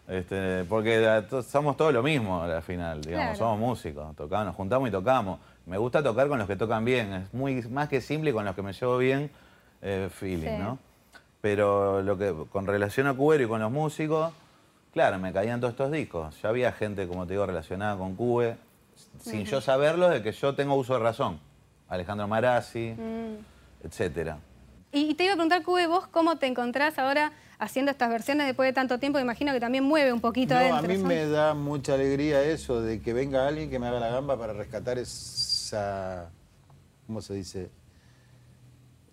Este, 0.08 0.64
porque 0.66 1.24
somos 1.48 1.78
todos 1.78 1.94
lo 1.94 2.04
mismo 2.04 2.42
al 2.42 2.62
final, 2.64 3.02
digamos, 3.02 3.24
Claro. 3.26 3.38
somos 3.38 3.60
músicos, 3.60 4.16
tocamos, 4.16 4.48
nos 4.48 4.56
juntamos 4.56 4.90
y 4.90 4.92
tocamos. 4.92 5.40
Me 5.66 5.78
gusta 5.78 6.04
tocar 6.04 6.28
con 6.28 6.38
los 6.40 6.48
que 6.48 6.56
tocan 6.56 6.84
bien, 6.84 7.14
es 7.14 7.34
muy 7.34 7.62
más 7.70 7.88
que 7.88 8.02
simple 8.02 8.32
y 8.32 8.34
con 8.34 8.44
los 8.46 8.54
que 8.56 8.62
me 8.64 8.74
llevo 8.74 8.98
bien, 8.98 9.32
eh, 9.84 10.10
feeling, 10.12 10.48
Sí. 10.50 10.58
¿no? 10.58 10.80
Pero 11.42 12.02
lo 12.02 12.18
que 12.18 12.34
con 12.50 12.66
relación 12.66 13.06
a 13.08 13.14
Cubero 13.14 13.44
y 13.44 13.48
con 13.48 13.60
los 13.62 13.70
músicos, 13.72 14.32
claro, 14.94 15.20
me 15.20 15.32
caían 15.34 15.60
todos 15.60 15.74
estos 15.74 15.92
discos. 15.92 16.42
Ya 16.42 16.50
había 16.50 16.72
gente, 16.72 17.06
como 17.08 17.28
te 17.28 17.34
digo, 17.34 17.46
relacionada 17.46 17.98
con 17.98 18.16
Cube, 18.16 18.56
sin 19.20 19.44
yo 19.46 19.60
saberlo, 19.60 20.10
de 20.10 20.24
que 20.24 20.32
yo 20.32 20.56
tengo 20.56 20.76
uso 20.76 20.94
de 20.94 21.00
razón. 21.00 21.40
Alejandro 21.90 22.28
Marazzi, 22.28 22.96
Mm. 22.98 23.86
etcétera. 23.86 24.38
Y, 24.94 25.10
y 25.12 25.14
te 25.16 25.26
iba 25.26 25.34
a 25.34 25.36
preguntar, 25.36 25.64
Cube, 25.64 25.86
vos 25.88 26.08
cómo 26.08 26.38
te 26.38 26.48
encontrás 26.48 26.98
ahora 26.98 27.34
haciendo 27.60 27.92
estas 27.92 28.10
versiones 28.10 28.46
después 28.48 28.68
de 28.70 28.74
tanto 28.74 28.98
tiempo? 29.00 29.20
Imagino 29.20 29.52
que 29.52 29.60
también 29.60 29.84
mueve 29.84 30.14
un 30.14 30.22
poquito 30.22 30.54
No, 30.54 30.60
adentro. 30.62 30.78
a 30.80 30.82
mí 30.88 30.96
¿son? 30.98 31.08
me 31.08 31.26
da 31.28 31.54
mucha 31.54 31.96
alegría 31.96 32.42
eso 32.44 32.82
de 32.82 33.02
que 33.02 33.12
venga 33.14 33.48
alguien 33.48 33.70
que 33.70 33.80
me 33.80 33.88
haga 33.88 34.00
la 34.00 34.10
gamba 34.10 34.38
para 34.38 34.54
rescatar 34.54 34.98
esa, 34.98 36.30
¿cómo 37.06 37.22
se 37.22 37.34
dice? 37.34 37.70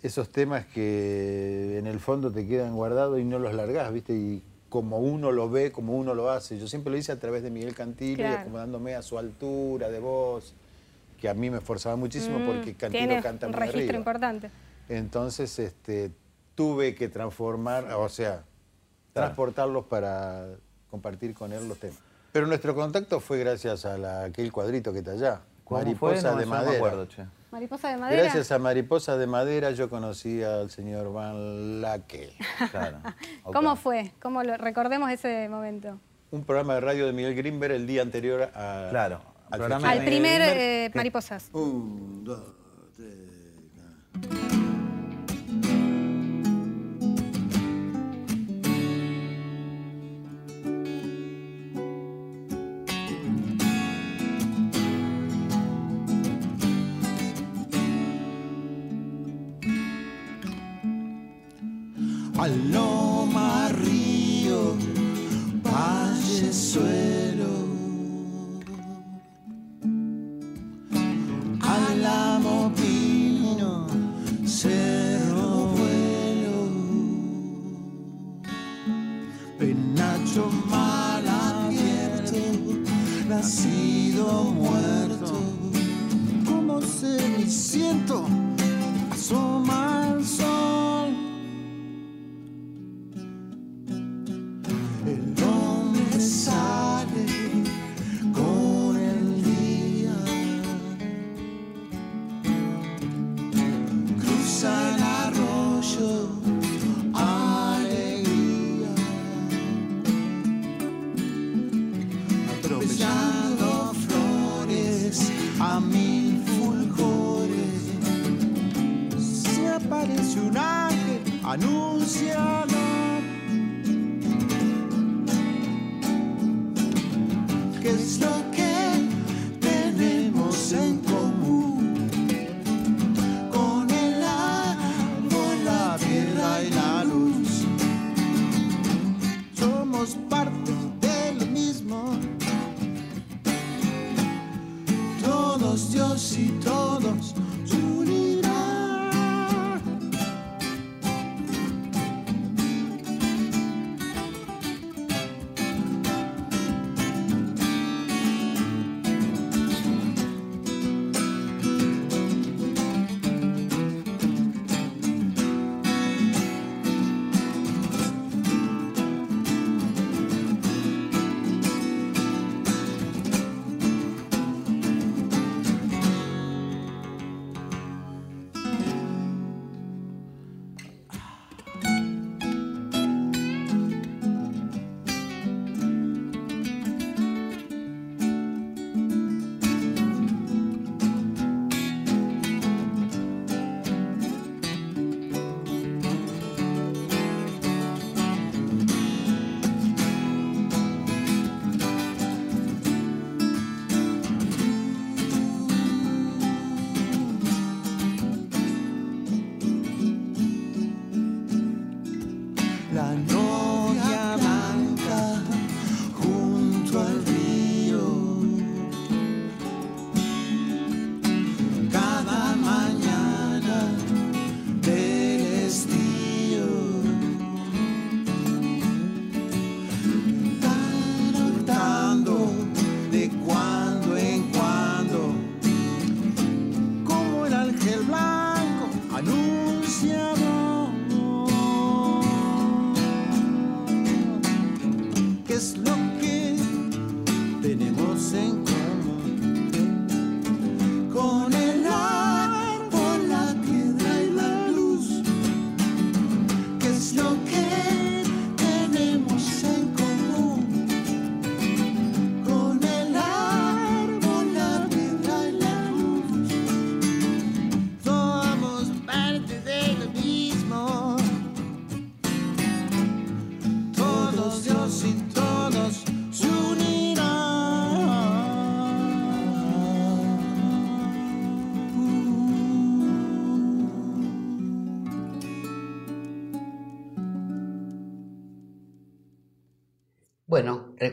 Esos 0.03 0.31
temas 0.31 0.65
que 0.67 1.77
en 1.79 1.87
el 1.87 2.01
fondo 2.01 2.31
te 2.31 2.47
quedan 2.47 2.75
guardados 2.75 3.21
y 3.21 3.25
no 3.25 3.39
los 3.39 3.53
largás, 3.55 3.93
¿viste? 3.93 4.15
Y 4.15 4.43
como 4.71 4.99
uno 4.99 5.31
lo 5.31 5.51
ve, 5.51 5.73
como 5.73 5.95
uno 5.99 6.15
lo 6.15 6.31
hace. 6.31 6.59
Yo 6.59 6.67
siempre 6.69 6.91
lo 6.91 6.97
hice 6.97 7.13
a 7.13 7.19
través 7.21 7.43
de 7.43 7.51
Miguel 7.51 7.75
Cantillo, 7.75 8.13
y 8.15 8.17
Claro. 8.29 8.41
acomodándome 8.41 8.95
a 8.95 9.03
su 9.03 9.19
altura 9.19 9.91
de 9.91 9.99
voz, 9.99 10.55
que 11.21 11.29
a 11.29 11.35
mí 11.35 11.51
me 11.51 11.59
esforzaba 11.59 11.97
muchísimo 11.97 12.39
Mm, 12.39 12.47
porque 12.47 12.75
Cantillo 12.75 13.21
canta 13.21 13.47
un 13.47 13.53
muy 13.53 13.59
registro 13.61 13.81
arriba. 13.81 13.99
importante. 13.99 14.51
Entonces, 14.89 15.59
este, 15.59 16.11
tuve 16.55 16.95
que 16.95 17.09
transformar, 17.09 17.93
o 17.93 18.09
sea, 18.09 18.45
transportarlos 19.13 19.85
para 19.87 20.47
compartir 20.91 21.35
con 21.35 21.53
él 21.53 21.69
los 21.69 21.79
temas. 21.79 21.99
Pero 22.33 22.47
nuestro 22.47 22.75
contacto 22.75 23.21
fue 23.21 23.39
gracias 23.39 23.85
a 23.85 23.99
la- 23.99 24.25
aquel 24.25 24.51
cuadrito 24.51 24.93
que 24.93 25.01
está 25.01 25.13
allá, 25.13 25.41
¿Cómo 25.43 25.50
Mariposa 25.79 25.99
fue? 25.99 26.31
No, 26.31 26.37
de 26.37 26.43
eso 26.45 26.51
no 26.51 26.57
me 26.57 26.65
Madera. 26.65 26.77
acuerdo, 26.77 27.09
che. 27.09 27.25
Mariposa 27.51 27.89
de 27.89 27.97
madera. 27.97 28.23
Gracias 28.23 28.53
a 28.53 28.59
Mariposa 28.59 29.17
de 29.17 29.27
Madera 29.27 29.71
yo 29.73 29.91
conocí 29.91 30.43
al 30.43 30.71
señor 30.71 31.13
Van 31.13 31.81
Laque. 31.81 32.33
Claro. 32.71 32.99
¿Cómo 33.43 33.75
fue? 33.77 34.13
¿Cómo 34.23 34.43
lo, 34.45 34.57
recordemos 34.57 35.11
ese 35.11 35.49
momento? 35.49 35.99
Un 36.31 36.45
programa 36.45 36.75
de 36.75 36.81
radio 36.81 37.07
de 37.07 37.13
Miguel 37.13 37.35
Grimberg 37.35 37.73
el 37.75 37.87
día 37.89 38.03
anterior 38.03 38.51
a, 38.55 38.87
Claro, 38.91 39.21
al 39.51 39.59
programa. 39.59 39.91
Al 39.91 40.05
primer 40.05 40.43
eh, 40.43 40.91
Mariposas. 40.95 41.49
Un, 41.53 42.23
dos, 42.23 42.41
Paloma, 42.41 43.30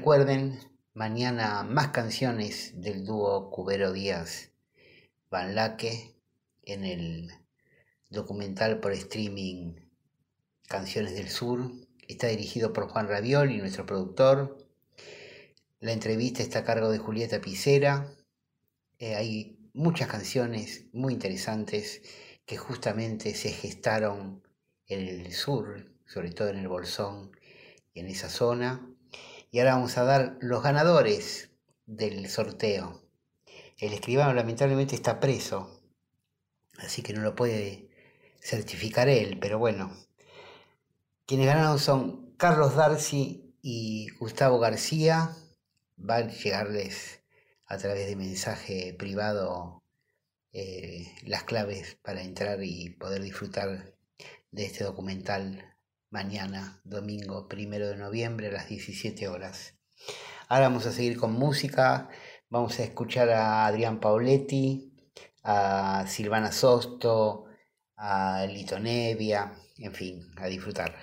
recuerden, 0.07 0.57
mañana 0.93 1.63
más 1.63 1.89
canciones 1.89 2.79
del 2.79 3.03
dúo 3.03 3.49
Cubero 3.49 3.91
Díaz 3.91 4.53
Van 5.29 5.53
Laque 5.53 6.15
en 6.63 6.85
el 6.85 7.29
documental 8.09 8.79
por 8.79 8.93
streaming 8.93 9.73
Canciones 10.69 11.13
del 11.13 11.27
Sur. 11.27 11.73
Está 12.07 12.27
dirigido 12.27 12.71
por 12.71 12.88
Juan 12.88 13.09
Ravioli, 13.09 13.57
nuestro 13.57 13.85
productor. 13.85 14.65
La 15.81 15.91
entrevista 15.91 16.41
está 16.41 16.59
a 16.59 16.63
cargo 16.63 16.89
de 16.89 16.99
Julieta 16.99 17.41
Picera. 17.41 18.09
Eh, 18.99 19.15
hay 19.15 19.59
muchas 19.73 20.07
canciones 20.07 20.85
muy 20.93 21.11
interesantes 21.11 22.01
que 22.45 22.55
justamente 22.55 23.35
se 23.35 23.49
gestaron 23.49 24.41
en 24.85 25.05
el 25.05 25.34
sur, 25.34 25.91
sobre 26.05 26.31
todo 26.31 26.47
en 26.47 26.59
el 26.59 26.69
Bolsón 26.69 27.31
y 27.93 27.99
en 27.99 28.07
esa 28.07 28.29
zona. 28.29 28.88
Y 29.52 29.60
ahora 29.60 29.76
vamos 29.76 29.98
a 29.98 30.03
dar 30.03 30.38
los 30.41 30.61
ganadores 30.61 31.52
del 31.86 32.28
sorteo. 32.30 33.02
El 33.78 33.94
escribano 33.94 34.34
lamentablemente 34.34 34.95
está 34.95 35.19
preso, 35.19 35.82
así 36.80 37.02
que 37.02 37.14
no 37.14 37.22
lo 37.22 37.36
puede 37.36 37.90
certificar 38.41 39.07
él, 39.07 39.38
pero 39.40 39.60
bueno. 39.60 39.95
Quienes 41.26 41.48
ganaron 41.48 41.80
son 41.80 42.36
Carlos 42.38 42.76
Darcy 42.76 43.56
y 43.61 44.10
Gustavo 44.19 44.60
García. 44.60 45.36
Van 45.95 46.30
a 46.30 46.34
llegarles 46.34 47.22
a 47.65 47.78
través 47.78 48.07
de 48.07 48.15
mensaje 48.15 48.95
privado 48.98 49.84
eh, 50.53 51.06
las 51.24 51.44
claves 51.44 51.98
para 52.02 52.22
entrar 52.22 52.64
y 52.64 52.91
poder 52.91 53.22
disfrutar 53.22 53.94
de 54.52 54.65
este 54.65 54.84
documental 54.84 55.76
mañana, 56.09 56.79
domingo 56.84 57.47
primero 57.47 57.89
de 57.89 57.97
noviembre 57.97 58.47
a 58.47 58.51
las 58.51 58.69
17 58.69 59.27
horas. 59.27 59.75
Ahora 60.47 60.69
vamos 60.69 60.85
a 60.85 60.91
seguir 60.91 61.17
con 61.17 61.34
música. 61.34 62.09
Vamos 62.49 62.79
a 62.79 62.84
escuchar 62.84 63.29
a 63.29 63.65
Adrián 63.65 63.99
Pauletti, 63.99 64.93
a 65.43 66.05
Silvana 66.07 66.51
Sosto, 66.51 67.45
a 67.97 68.45
Lito 68.45 68.79
Nevia, 68.79 69.51
en 69.77 69.93
fin, 69.93 70.31
a 70.38 70.47
disfrutar. 70.47 70.93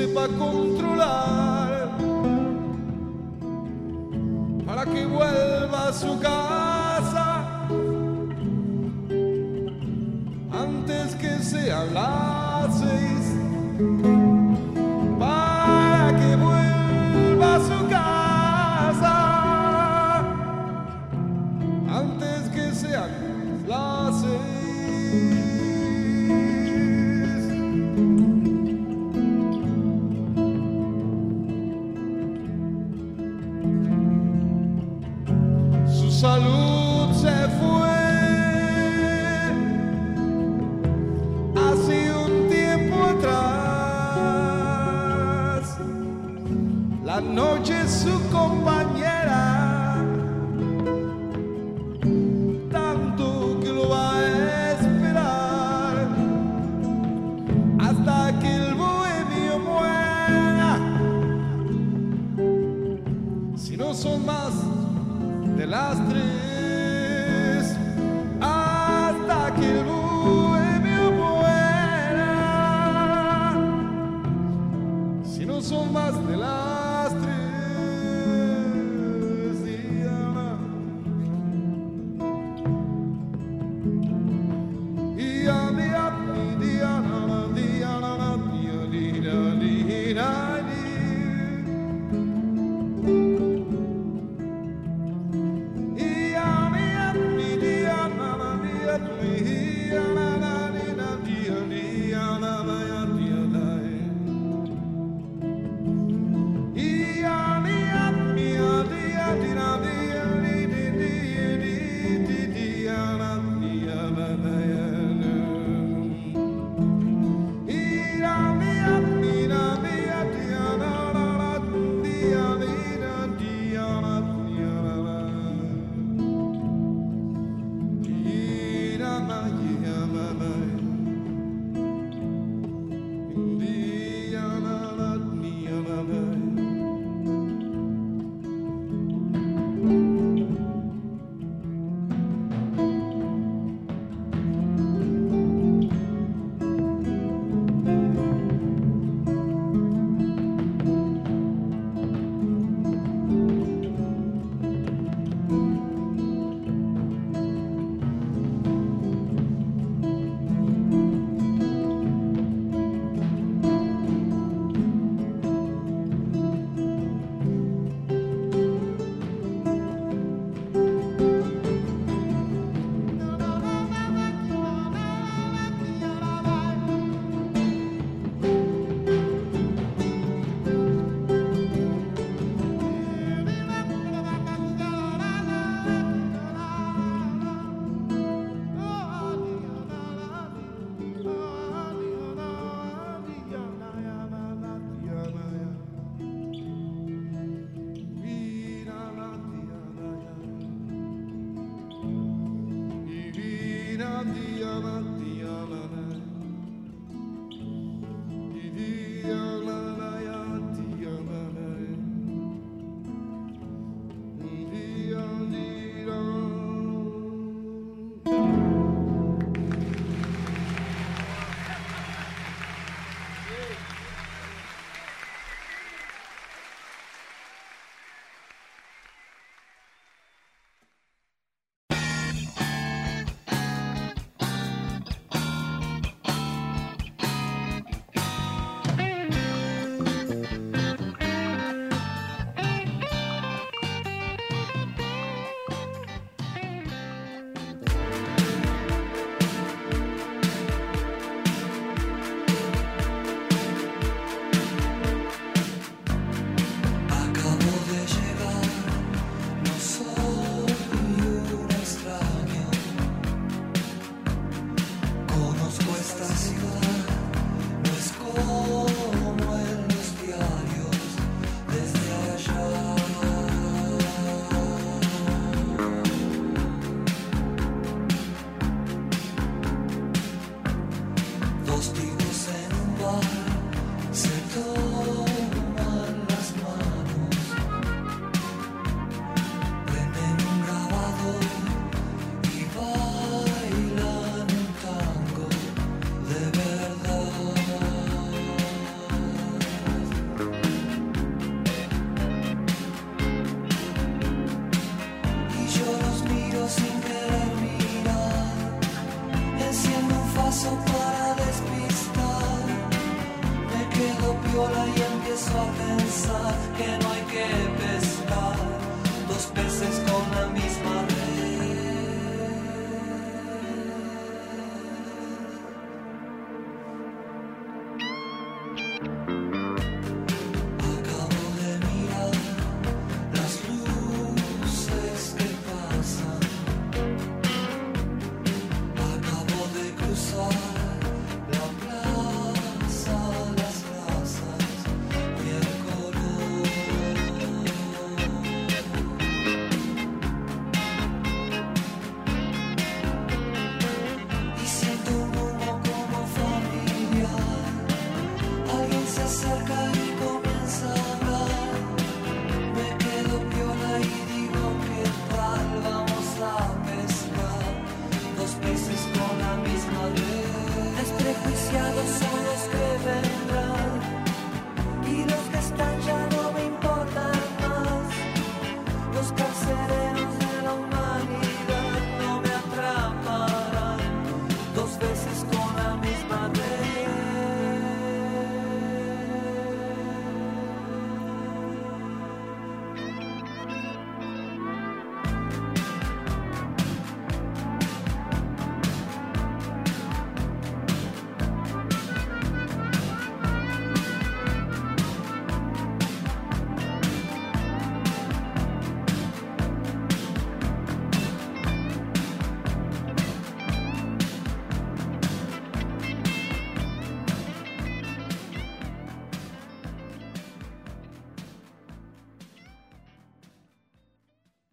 sepa 0.00 0.28
controlar 0.28 1.90
para 4.64 4.86
que 4.86 5.04
vuelva 5.04 5.88
a 5.88 5.92
su 5.92 6.18
casa 6.18 7.68
antes 10.50 11.14
que 11.16 11.42
se 11.42 11.70
hablar. 11.70 12.29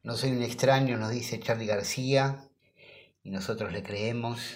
No 0.08 0.16
soy 0.16 0.32
un 0.32 0.42
extraño, 0.42 0.98
nos 0.98 1.12
dice 1.12 1.38
Charlie 1.38 1.66
García, 1.66 2.50
y 3.24 3.30
nosotros 3.30 3.74
le 3.74 3.84
creemos 3.84 4.56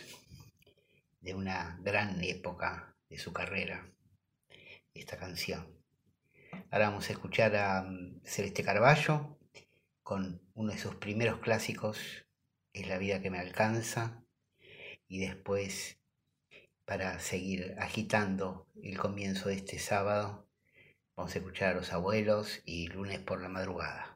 de 1.20 1.34
una 1.34 1.78
gran 1.82 2.24
época 2.24 2.96
de 3.10 3.18
su 3.18 3.34
carrera, 3.34 3.92
esta 4.94 5.18
canción. 5.18 5.68
Ahora 6.72 6.88
vamos 6.88 7.10
a 7.10 7.12
escuchar 7.12 7.54
a 7.58 7.84
mm, 7.84 8.22
Celeste 8.24 8.64
Carballo 8.64 9.38
con 10.04 10.42
uno 10.54 10.72
de 10.72 10.78
sus 10.78 10.96
primeros 10.96 11.42
clásicos, 11.42 12.00
Es 12.72 12.88
la 12.88 12.98
vida 12.98 13.22
que 13.22 13.30
me 13.30 13.40
alcanza, 13.40 14.24
y 15.10 15.20
después 15.20 16.00
para 16.86 17.20
seguir 17.20 17.76
agitando 17.78 18.70
el 18.82 18.98
comienzo 18.98 19.50
de 19.50 19.56
este 19.56 19.80
sábado, 19.80 20.48
vamos 21.18 21.36
a 21.36 21.40
escuchar 21.40 21.72
a 21.72 21.76
los 21.76 21.92
abuelos 21.92 22.62
y 22.64 22.88
lunes 22.88 23.20
por 23.20 23.42
la 23.42 23.50
madrugada. 23.50 24.11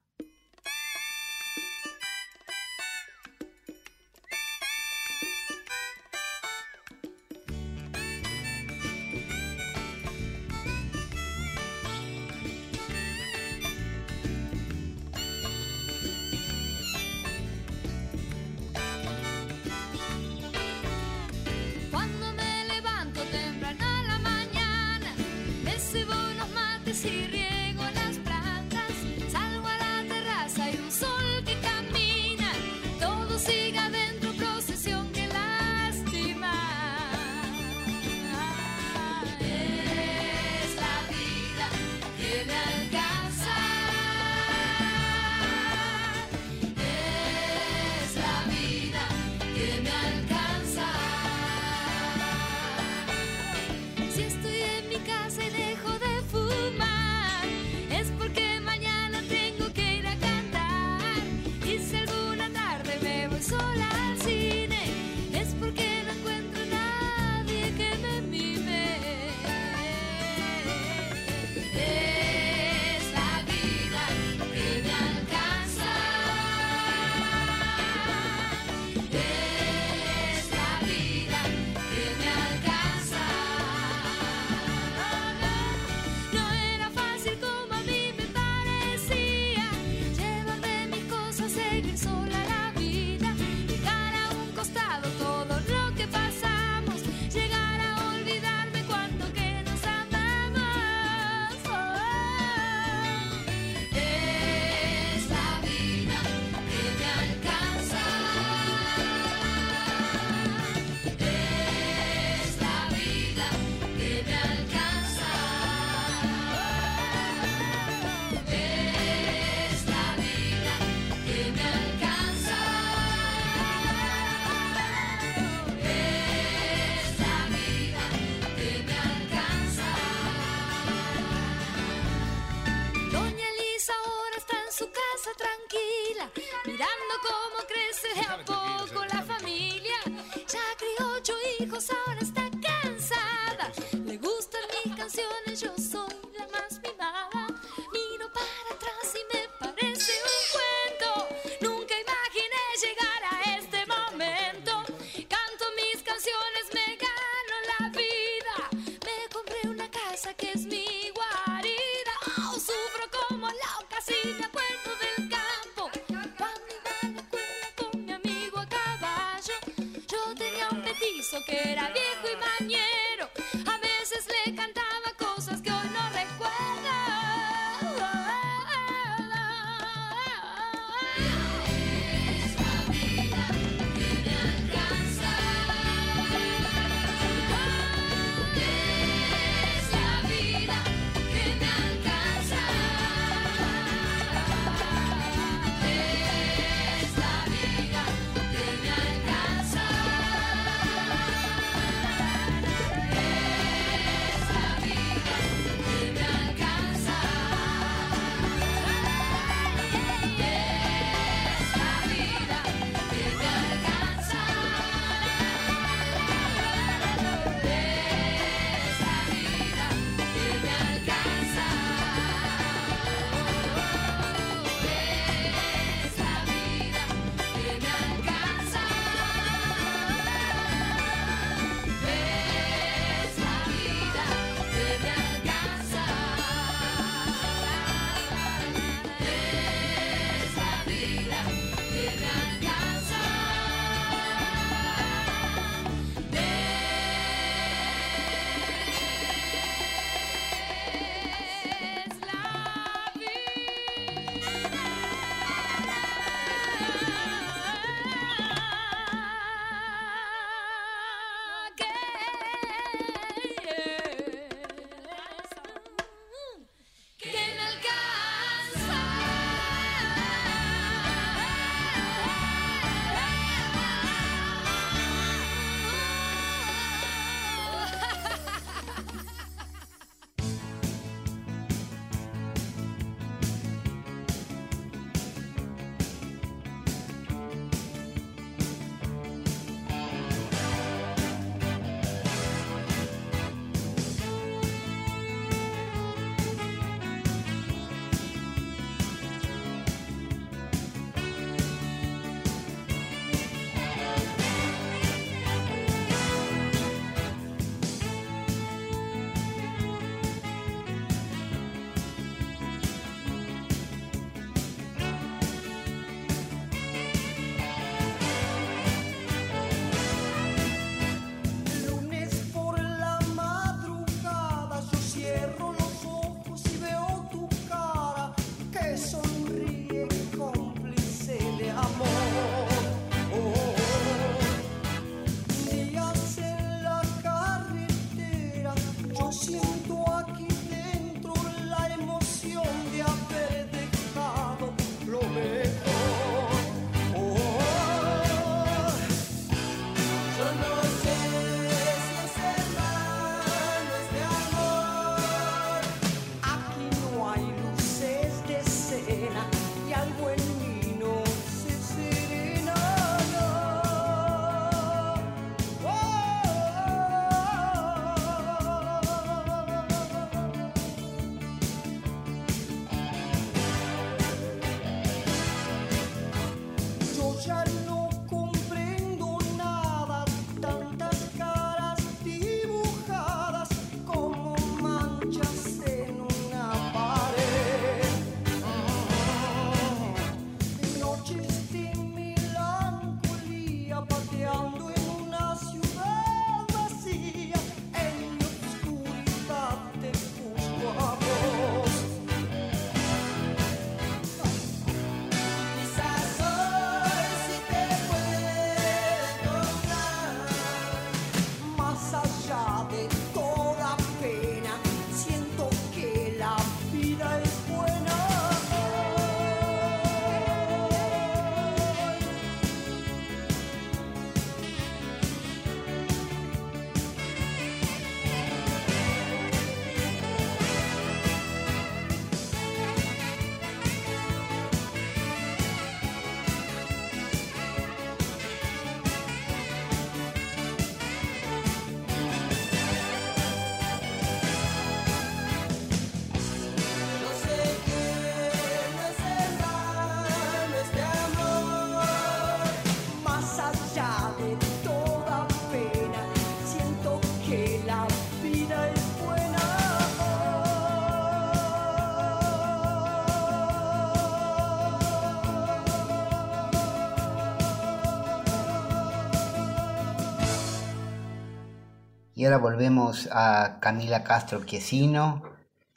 Y 472.45 472.47
ahora 472.47 472.59
volvemos 472.59 473.27
a 473.31 473.79
Camila 473.81 474.23
Castro 474.23 474.63
Chiesino 474.63 475.41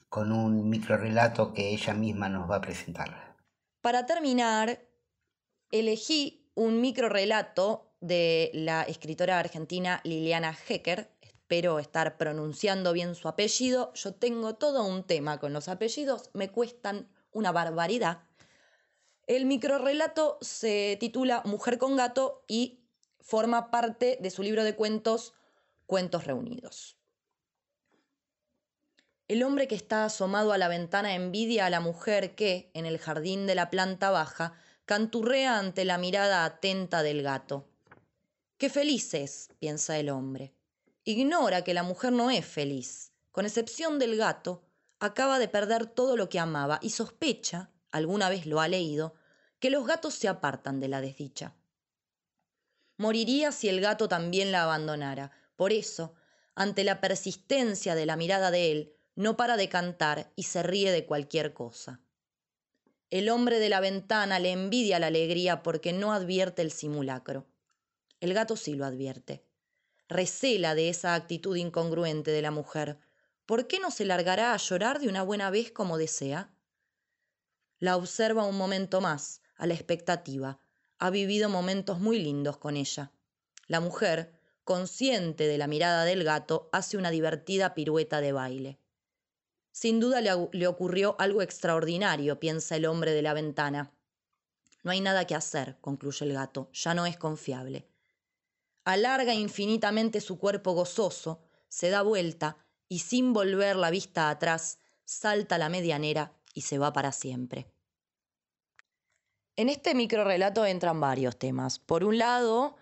con 0.08 0.32
un 0.32 0.70
microrelato 0.70 1.52
que 1.52 1.74
ella 1.74 1.92
misma 1.92 2.30
nos 2.30 2.50
va 2.50 2.56
a 2.56 2.60
presentar. 2.62 3.36
Para 3.82 4.06
terminar, 4.06 4.80
elegí 5.70 6.50
un 6.54 6.80
microrelato 6.80 7.92
de 8.00 8.50
la 8.54 8.82
escritora 8.84 9.38
argentina 9.38 10.00
Liliana 10.04 10.56
Hecker. 10.66 11.10
Espero 11.20 11.78
estar 11.80 12.16
pronunciando 12.16 12.94
bien 12.94 13.14
su 13.14 13.28
apellido. 13.28 13.92
Yo 13.92 14.14
tengo 14.14 14.54
todo 14.54 14.86
un 14.86 15.04
tema 15.04 15.40
con 15.40 15.52
los 15.52 15.68
apellidos, 15.68 16.30
me 16.32 16.48
cuestan 16.48 17.10
una 17.30 17.52
barbaridad. 17.52 18.22
El 19.26 19.44
microrelato 19.44 20.38
se 20.40 20.96
titula 20.98 21.42
Mujer 21.44 21.76
con 21.76 21.96
gato 21.96 22.42
y 22.48 22.86
forma 23.20 23.70
parte 23.70 24.16
de 24.22 24.30
su 24.30 24.42
libro 24.42 24.64
de 24.64 24.74
cuentos 24.74 25.34
Cuentos 25.88 26.26
Reunidos. 26.26 26.98
El 29.26 29.42
hombre 29.42 29.66
que 29.68 29.74
está 29.74 30.04
asomado 30.04 30.52
a 30.52 30.58
la 30.58 30.68
ventana 30.68 31.14
envidia 31.14 31.64
a 31.64 31.70
la 31.70 31.80
mujer 31.80 32.34
que, 32.34 32.70
en 32.74 32.84
el 32.84 32.98
jardín 32.98 33.46
de 33.46 33.54
la 33.54 33.70
planta 33.70 34.10
baja, 34.10 34.52
canturrea 34.84 35.58
ante 35.58 35.86
la 35.86 35.96
mirada 35.96 36.44
atenta 36.44 37.02
del 37.02 37.22
gato. 37.22 37.70
Qué 38.58 38.68
feliz 38.68 39.14
es, 39.14 39.48
piensa 39.60 39.96
el 39.98 40.10
hombre. 40.10 40.52
Ignora 41.04 41.64
que 41.64 41.72
la 41.72 41.84
mujer 41.84 42.12
no 42.12 42.30
es 42.30 42.44
feliz. 42.44 43.14
Con 43.32 43.46
excepción 43.46 43.98
del 43.98 44.18
gato, 44.18 44.60
acaba 45.00 45.38
de 45.38 45.48
perder 45.48 45.86
todo 45.86 46.18
lo 46.18 46.28
que 46.28 46.38
amaba 46.38 46.80
y 46.82 46.90
sospecha, 46.90 47.70
alguna 47.90 48.28
vez 48.28 48.44
lo 48.44 48.60
ha 48.60 48.68
leído, 48.68 49.14
que 49.58 49.70
los 49.70 49.86
gatos 49.86 50.12
se 50.12 50.28
apartan 50.28 50.80
de 50.80 50.88
la 50.88 51.00
desdicha. 51.00 51.54
Moriría 52.98 53.52
si 53.52 53.70
el 53.70 53.80
gato 53.80 54.06
también 54.06 54.52
la 54.52 54.64
abandonara. 54.64 55.30
Por 55.58 55.72
eso, 55.72 56.14
ante 56.54 56.84
la 56.84 57.00
persistencia 57.00 57.96
de 57.96 58.06
la 58.06 58.14
mirada 58.14 58.52
de 58.52 58.70
él, 58.70 58.96
no 59.16 59.36
para 59.36 59.56
de 59.56 59.68
cantar 59.68 60.32
y 60.36 60.44
se 60.44 60.62
ríe 60.62 60.92
de 60.92 61.04
cualquier 61.04 61.52
cosa. 61.52 62.00
El 63.10 63.28
hombre 63.28 63.58
de 63.58 63.68
la 63.68 63.80
ventana 63.80 64.38
le 64.38 64.52
envidia 64.52 65.00
la 65.00 65.08
alegría 65.08 65.64
porque 65.64 65.92
no 65.92 66.12
advierte 66.12 66.62
el 66.62 66.70
simulacro. 66.70 67.48
El 68.20 68.34
gato 68.34 68.54
sí 68.54 68.76
lo 68.76 68.86
advierte. 68.86 69.44
Recela 70.06 70.76
de 70.76 70.90
esa 70.90 71.16
actitud 71.16 71.56
incongruente 71.56 72.30
de 72.30 72.42
la 72.42 72.52
mujer. 72.52 73.00
¿Por 73.44 73.66
qué 73.66 73.80
no 73.80 73.90
se 73.90 74.04
largará 74.04 74.52
a 74.52 74.58
llorar 74.58 75.00
de 75.00 75.08
una 75.08 75.24
buena 75.24 75.50
vez 75.50 75.72
como 75.72 75.98
desea? 75.98 76.54
La 77.80 77.96
observa 77.96 78.44
un 78.44 78.56
momento 78.56 79.00
más, 79.00 79.42
a 79.56 79.66
la 79.66 79.74
expectativa. 79.74 80.60
Ha 81.00 81.10
vivido 81.10 81.48
momentos 81.48 81.98
muy 81.98 82.20
lindos 82.20 82.58
con 82.58 82.76
ella. 82.76 83.10
La 83.66 83.80
mujer, 83.80 84.37
consciente 84.68 85.48
de 85.48 85.56
la 85.56 85.66
mirada 85.66 86.04
del 86.04 86.24
gato, 86.24 86.68
hace 86.72 86.98
una 86.98 87.10
divertida 87.10 87.72
pirueta 87.72 88.20
de 88.20 88.32
baile. 88.32 88.78
Sin 89.72 89.98
duda 89.98 90.20
le, 90.20 90.30
le, 90.52 90.66
ocurrió 90.66 91.16
algo 91.18 91.40
extraordinario, 91.40 92.38
piensa 92.38 92.76
el 92.76 92.84
hombre 92.84 93.12
de 93.12 93.22
la 93.22 93.32
ventana. 93.32 93.94
No 94.82 94.90
hay 94.90 95.00
nada 95.00 95.26
que 95.26 95.34
hacer, 95.34 95.78
concluye 95.80 96.26
el 96.26 96.34
gato, 96.34 96.68
ya 96.74 96.92
no 96.92 97.06
es 97.06 97.16
confiable. 97.16 97.88
Alarga 98.84 99.32
infinitamente 99.32 100.20
su 100.20 100.38
cuerpo 100.38 100.72
gozoso, 100.72 101.40
se 101.68 101.88
da 101.88 102.02
vuelta 102.02 102.58
y 102.90 102.98
sin 102.98 103.32
volver 103.32 103.74
la 103.74 103.88
vista 103.88 104.28
atrás, 104.28 104.80
salta 105.06 105.56
la 105.56 105.70
medianera 105.70 106.34
y 106.52 106.60
se 106.60 106.76
va 106.76 106.92
para 106.92 107.12
siempre. 107.12 107.72
En 109.56 109.70
este 109.70 109.94
microrelato 109.94 110.66
entran 110.66 111.00
varios 111.00 111.38
temas. 111.38 111.78
Por 111.78 112.04
un 112.04 112.18
lado, 112.18 112.76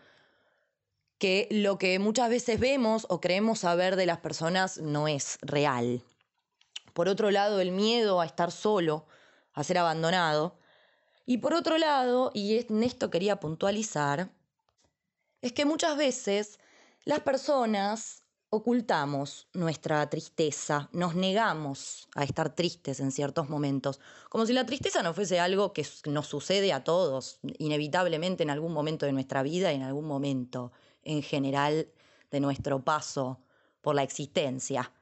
que 1.18 1.48
lo 1.50 1.78
que 1.78 1.98
muchas 1.98 2.28
veces 2.28 2.60
vemos 2.60 3.06
o 3.08 3.20
creemos 3.20 3.60
saber 3.60 3.96
de 3.96 4.06
las 4.06 4.18
personas 4.18 4.78
no 4.78 5.08
es 5.08 5.38
real. 5.42 6.02
Por 6.92 7.08
otro 7.08 7.30
lado, 7.30 7.60
el 7.60 7.72
miedo 7.72 8.20
a 8.20 8.26
estar 8.26 8.50
solo, 8.52 9.06
a 9.52 9.64
ser 9.64 9.78
abandonado. 9.78 10.58
Y 11.24 11.38
por 11.38 11.54
otro 11.54 11.78
lado, 11.78 12.30
y 12.34 12.58
en 12.58 12.82
esto 12.82 13.10
quería 13.10 13.40
puntualizar, 13.40 14.30
es 15.42 15.52
que 15.52 15.64
muchas 15.64 15.96
veces 15.96 16.58
las 17.04 17.20
personas 17.20 18.22
ocultamos 18.48 19.48
nuestra 19.52 20.08
tristeza, 20.08 20.88
nos 20.92 21.14
negamos 21.14 22.08
a 22.14 22.24
estar 22.24 22.54
tristes 22.54 23.00
en 23.00 23.10
ciertos 23.10 23.48
momentos, 23.48 24.00
como 24.30 24.46
si 24.46 24.52
la 24.52 24.66
tristeza 24.66 25.02
no 25.02 25.14
fuese 25.14 25.40
algo 25.40 25.72
que 25.72 25.86
nos 26.06 26.28
sucede 26.28 26.72
a 26.72 26.84
todos, 26.84 27.40
inevitablemente 27.58 28.44
en 28.44 28.50
algún 28.50 28.72
momento 28.72 29.04
de 29.04 29.12
nuestra 29.12 29.42
vida 29.42 29.72
en 29.72 29.82
algún 29.82 30.06
momento 30.06 30.72
en 31.06 31.22
general 31.22 31.88
de 32.30 32.40
nuestro 32.40 32.84
paso 32.84 33.40
por 33.80 33.94
la 33.94 34.02
existencia. 34.02 34.92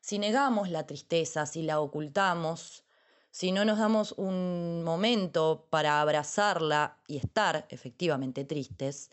Si 0.00 0.18
negamos 0.18 0.70
la 0.70 0.86
tristeza, 0.86 1.46
si 1.46 1.62
la 1.62 1.80
ocultamos, 1.80 2.84
si 3.30 3.50
no 3.50 3.64
nos 3.64 3.78
damos 3.78 4.12
un 4.12 4.84
momento 4.84 5.66
para 5.68 6.00
abrazarla 6.00 6.98
y 7.08 7.16
estar 7.16 7.66
efectivamente 7.70 8.44
tristes, 8.44 9.10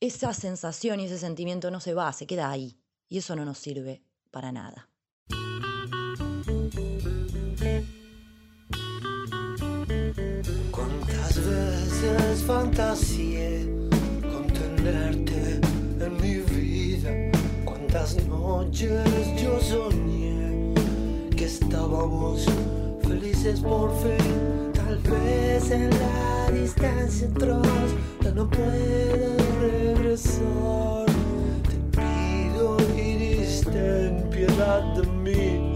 esa 0.00 0.32
sensación 0.32 1.00
y 1.00 1.04
ese 1.04 1.18
sentimiento 1.18 1.70
no 1.70 1.80
se 1.80 1.94
va, 1.94 2.12
se 2.12 2.26
queda 2.26 2.50
ahí. 2.50 2.78
Y 3.08 3.18
eso 3.18 3.36
no 3.36 3.44
nos 3.44 3.58
sirve 3.58 4.02
para 4.30 4.52
nada. 4.52 4.88
Veces 12.06 12.42
fantaseé 12.42 13.66
con 14.22 14.46
tenerte 14.46 15.60
en 16.00 16.16
mi 16.20 16.36
vida. 16.54 17.10
Cuántas 17.64 18.16
noches 18.26 19.42
yo 19.42 19.60
soñé 19.60 20.74
que 21.36 21.44
estábamos 21.44 22.46
felices 23.02 23.60
por 23.60 23.90
fin. 24.00 24.72
Tal 24.72 24.98
vez 24.98 25.70
en 25.70 25.90
la 25.90 26.50
distancia 26.52 27.28
atrás 27.28 27.88
ya 28.22 28.30
no 28.30 28.48
puedo 28.48 29.36
regresar. 29.60 31.06
Te 31.68 31.76
pido 31.96 32.76
iris, 32.96 33.62
ten 33.62 34.28
piedad 34.30 34.82
de 34.94 35.06
mí. 35.08 35.75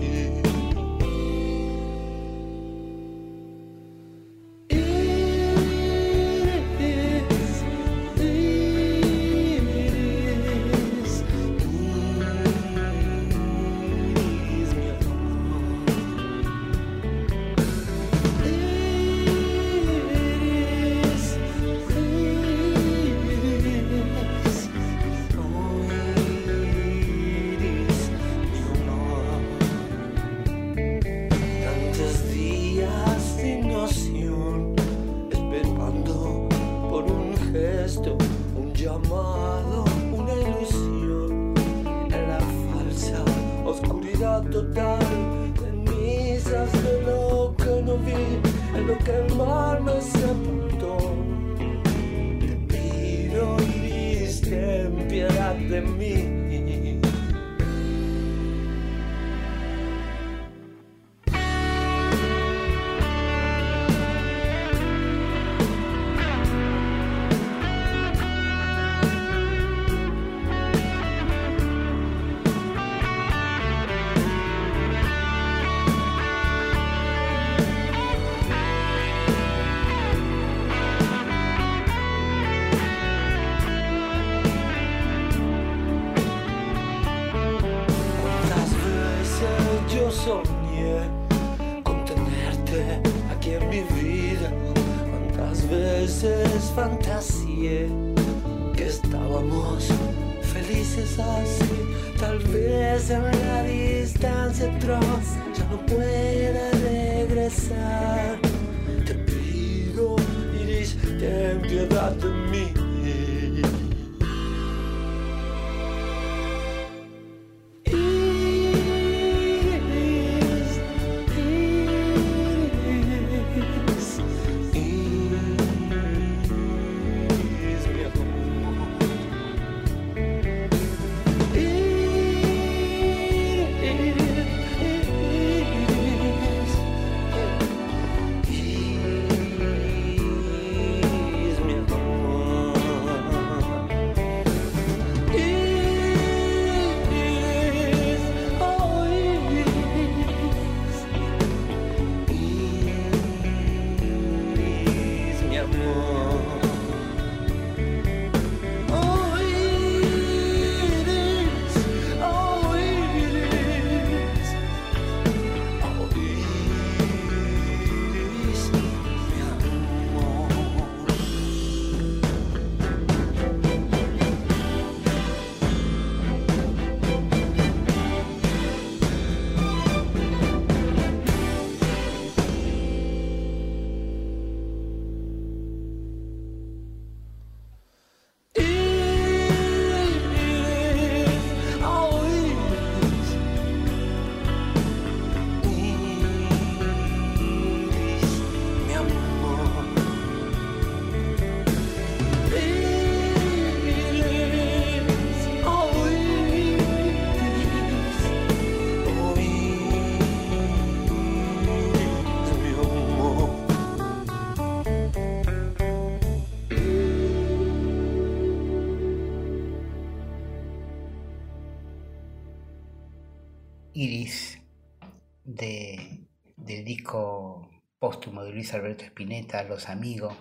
Alberto 228.74 229.04
Spinetta, 229.04 229.64
Los 229.64 229.88
Amigos, 229.88 230.36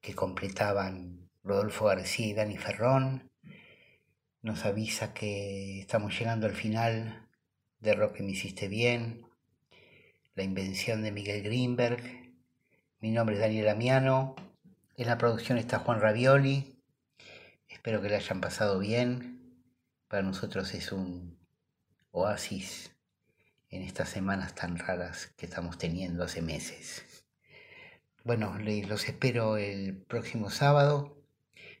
que 0.00 0.14
completaban 0.14 1.30
Rodolfo 1.42 1.86
García 1.86 2.26
y 2.26 2.34
Dani 2.34 2.56
Ferrón, 2.56 3.30
nos 4.42 4.64
avisa 4.64 5.12
que 5.14 5.80
estamos 5.80 6.18
llegando 6.18 6.46
al 6.46 6.54
final 6.54 7.28
de 7.80 7.94
Rock 7.94 8.16
que 8.16 8.22
me 8.22 8.32
hiciste 8.32 8.68
bien, 8.68 9.26
la 10.34 10.42
invención 10.42 11.02
de 11.02 11.12
Miguel 11.12 11.42
Greenberg. 11.42 12.02
Mi 13.00 13.10
nombre 13.10 13.34
es 13.34 13.40
Daniel 13.40 13.68
Amiano, 13.68 14.36
en 14.96 15.06
la 15.06 15.18
producción 15.18 15.58
está 15.58 15.80
Juan 15.80 16.00
Ravioli, 16.00 16.78
espero 17.68 18.00
que 18.00 18.08
le 18.08 18.16
hayan 18.16 18.40
pasado 18.40 18.78
bien, 18.78 19.62
para 20.08 20.22
nosotros 20.22 20.72
es 20.74 20.92
un 20.92 21.38
oasis 22.12 22.94
en 23.70 23.82
estas 23.82 24.08
semanas 24.08 24.54
tan 24.54 24.78
raras 24.78 25.32
que 25.36 25.46
estamos 25.46 25.78
teniendo 25.78 26.22
hace 26.22 26.40
meses. 26.40 27.03
Bueno, 28.24 28.58
los 28.58 29.06
espero 29.06 29.58
el 29.58 29.98
próximo 29.98 30.48
sábado, 30.48 31.14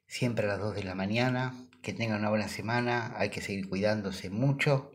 siempre 0.06 0.44
a 0.44 0.48
las 0.48 0.58
2 0.58 0.74
de 0.74 0.84
la 0.84 0.94
mañana. 0.94 1.54
Que 1.80 1.94
tengan 1.94 2.20
una 2.20 2.28
buena 2.28 2.48
semana, 2.48 3.14
hay 3.16 3.30
que 3.30 3.40
seguir 3.40 3.66
cuidándose 3.66 4.28
mucho. 4.28 4.92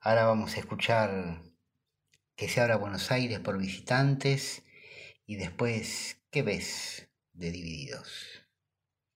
Ahora 0.00 0.26
vamos 0.26 0.54
a 0.56 0.60
escuchar 0.60 1.42
Que 2.36 2.48
se 2.48 2.60
abra 2.60 2.76
Buenos 2.76 3.10
Aires 3.10 3.40
por 3.40 3.58
visitantes 3.58 4.62
y 5.26 5.36
después 5.36 6.22
¿Qué 6.30 6.42
ves? 6.42 7.08
de 7.32 7.50
Divididos. 7.50 8.46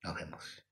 Nos 0.03 0.17
vemos. 0.17 0.65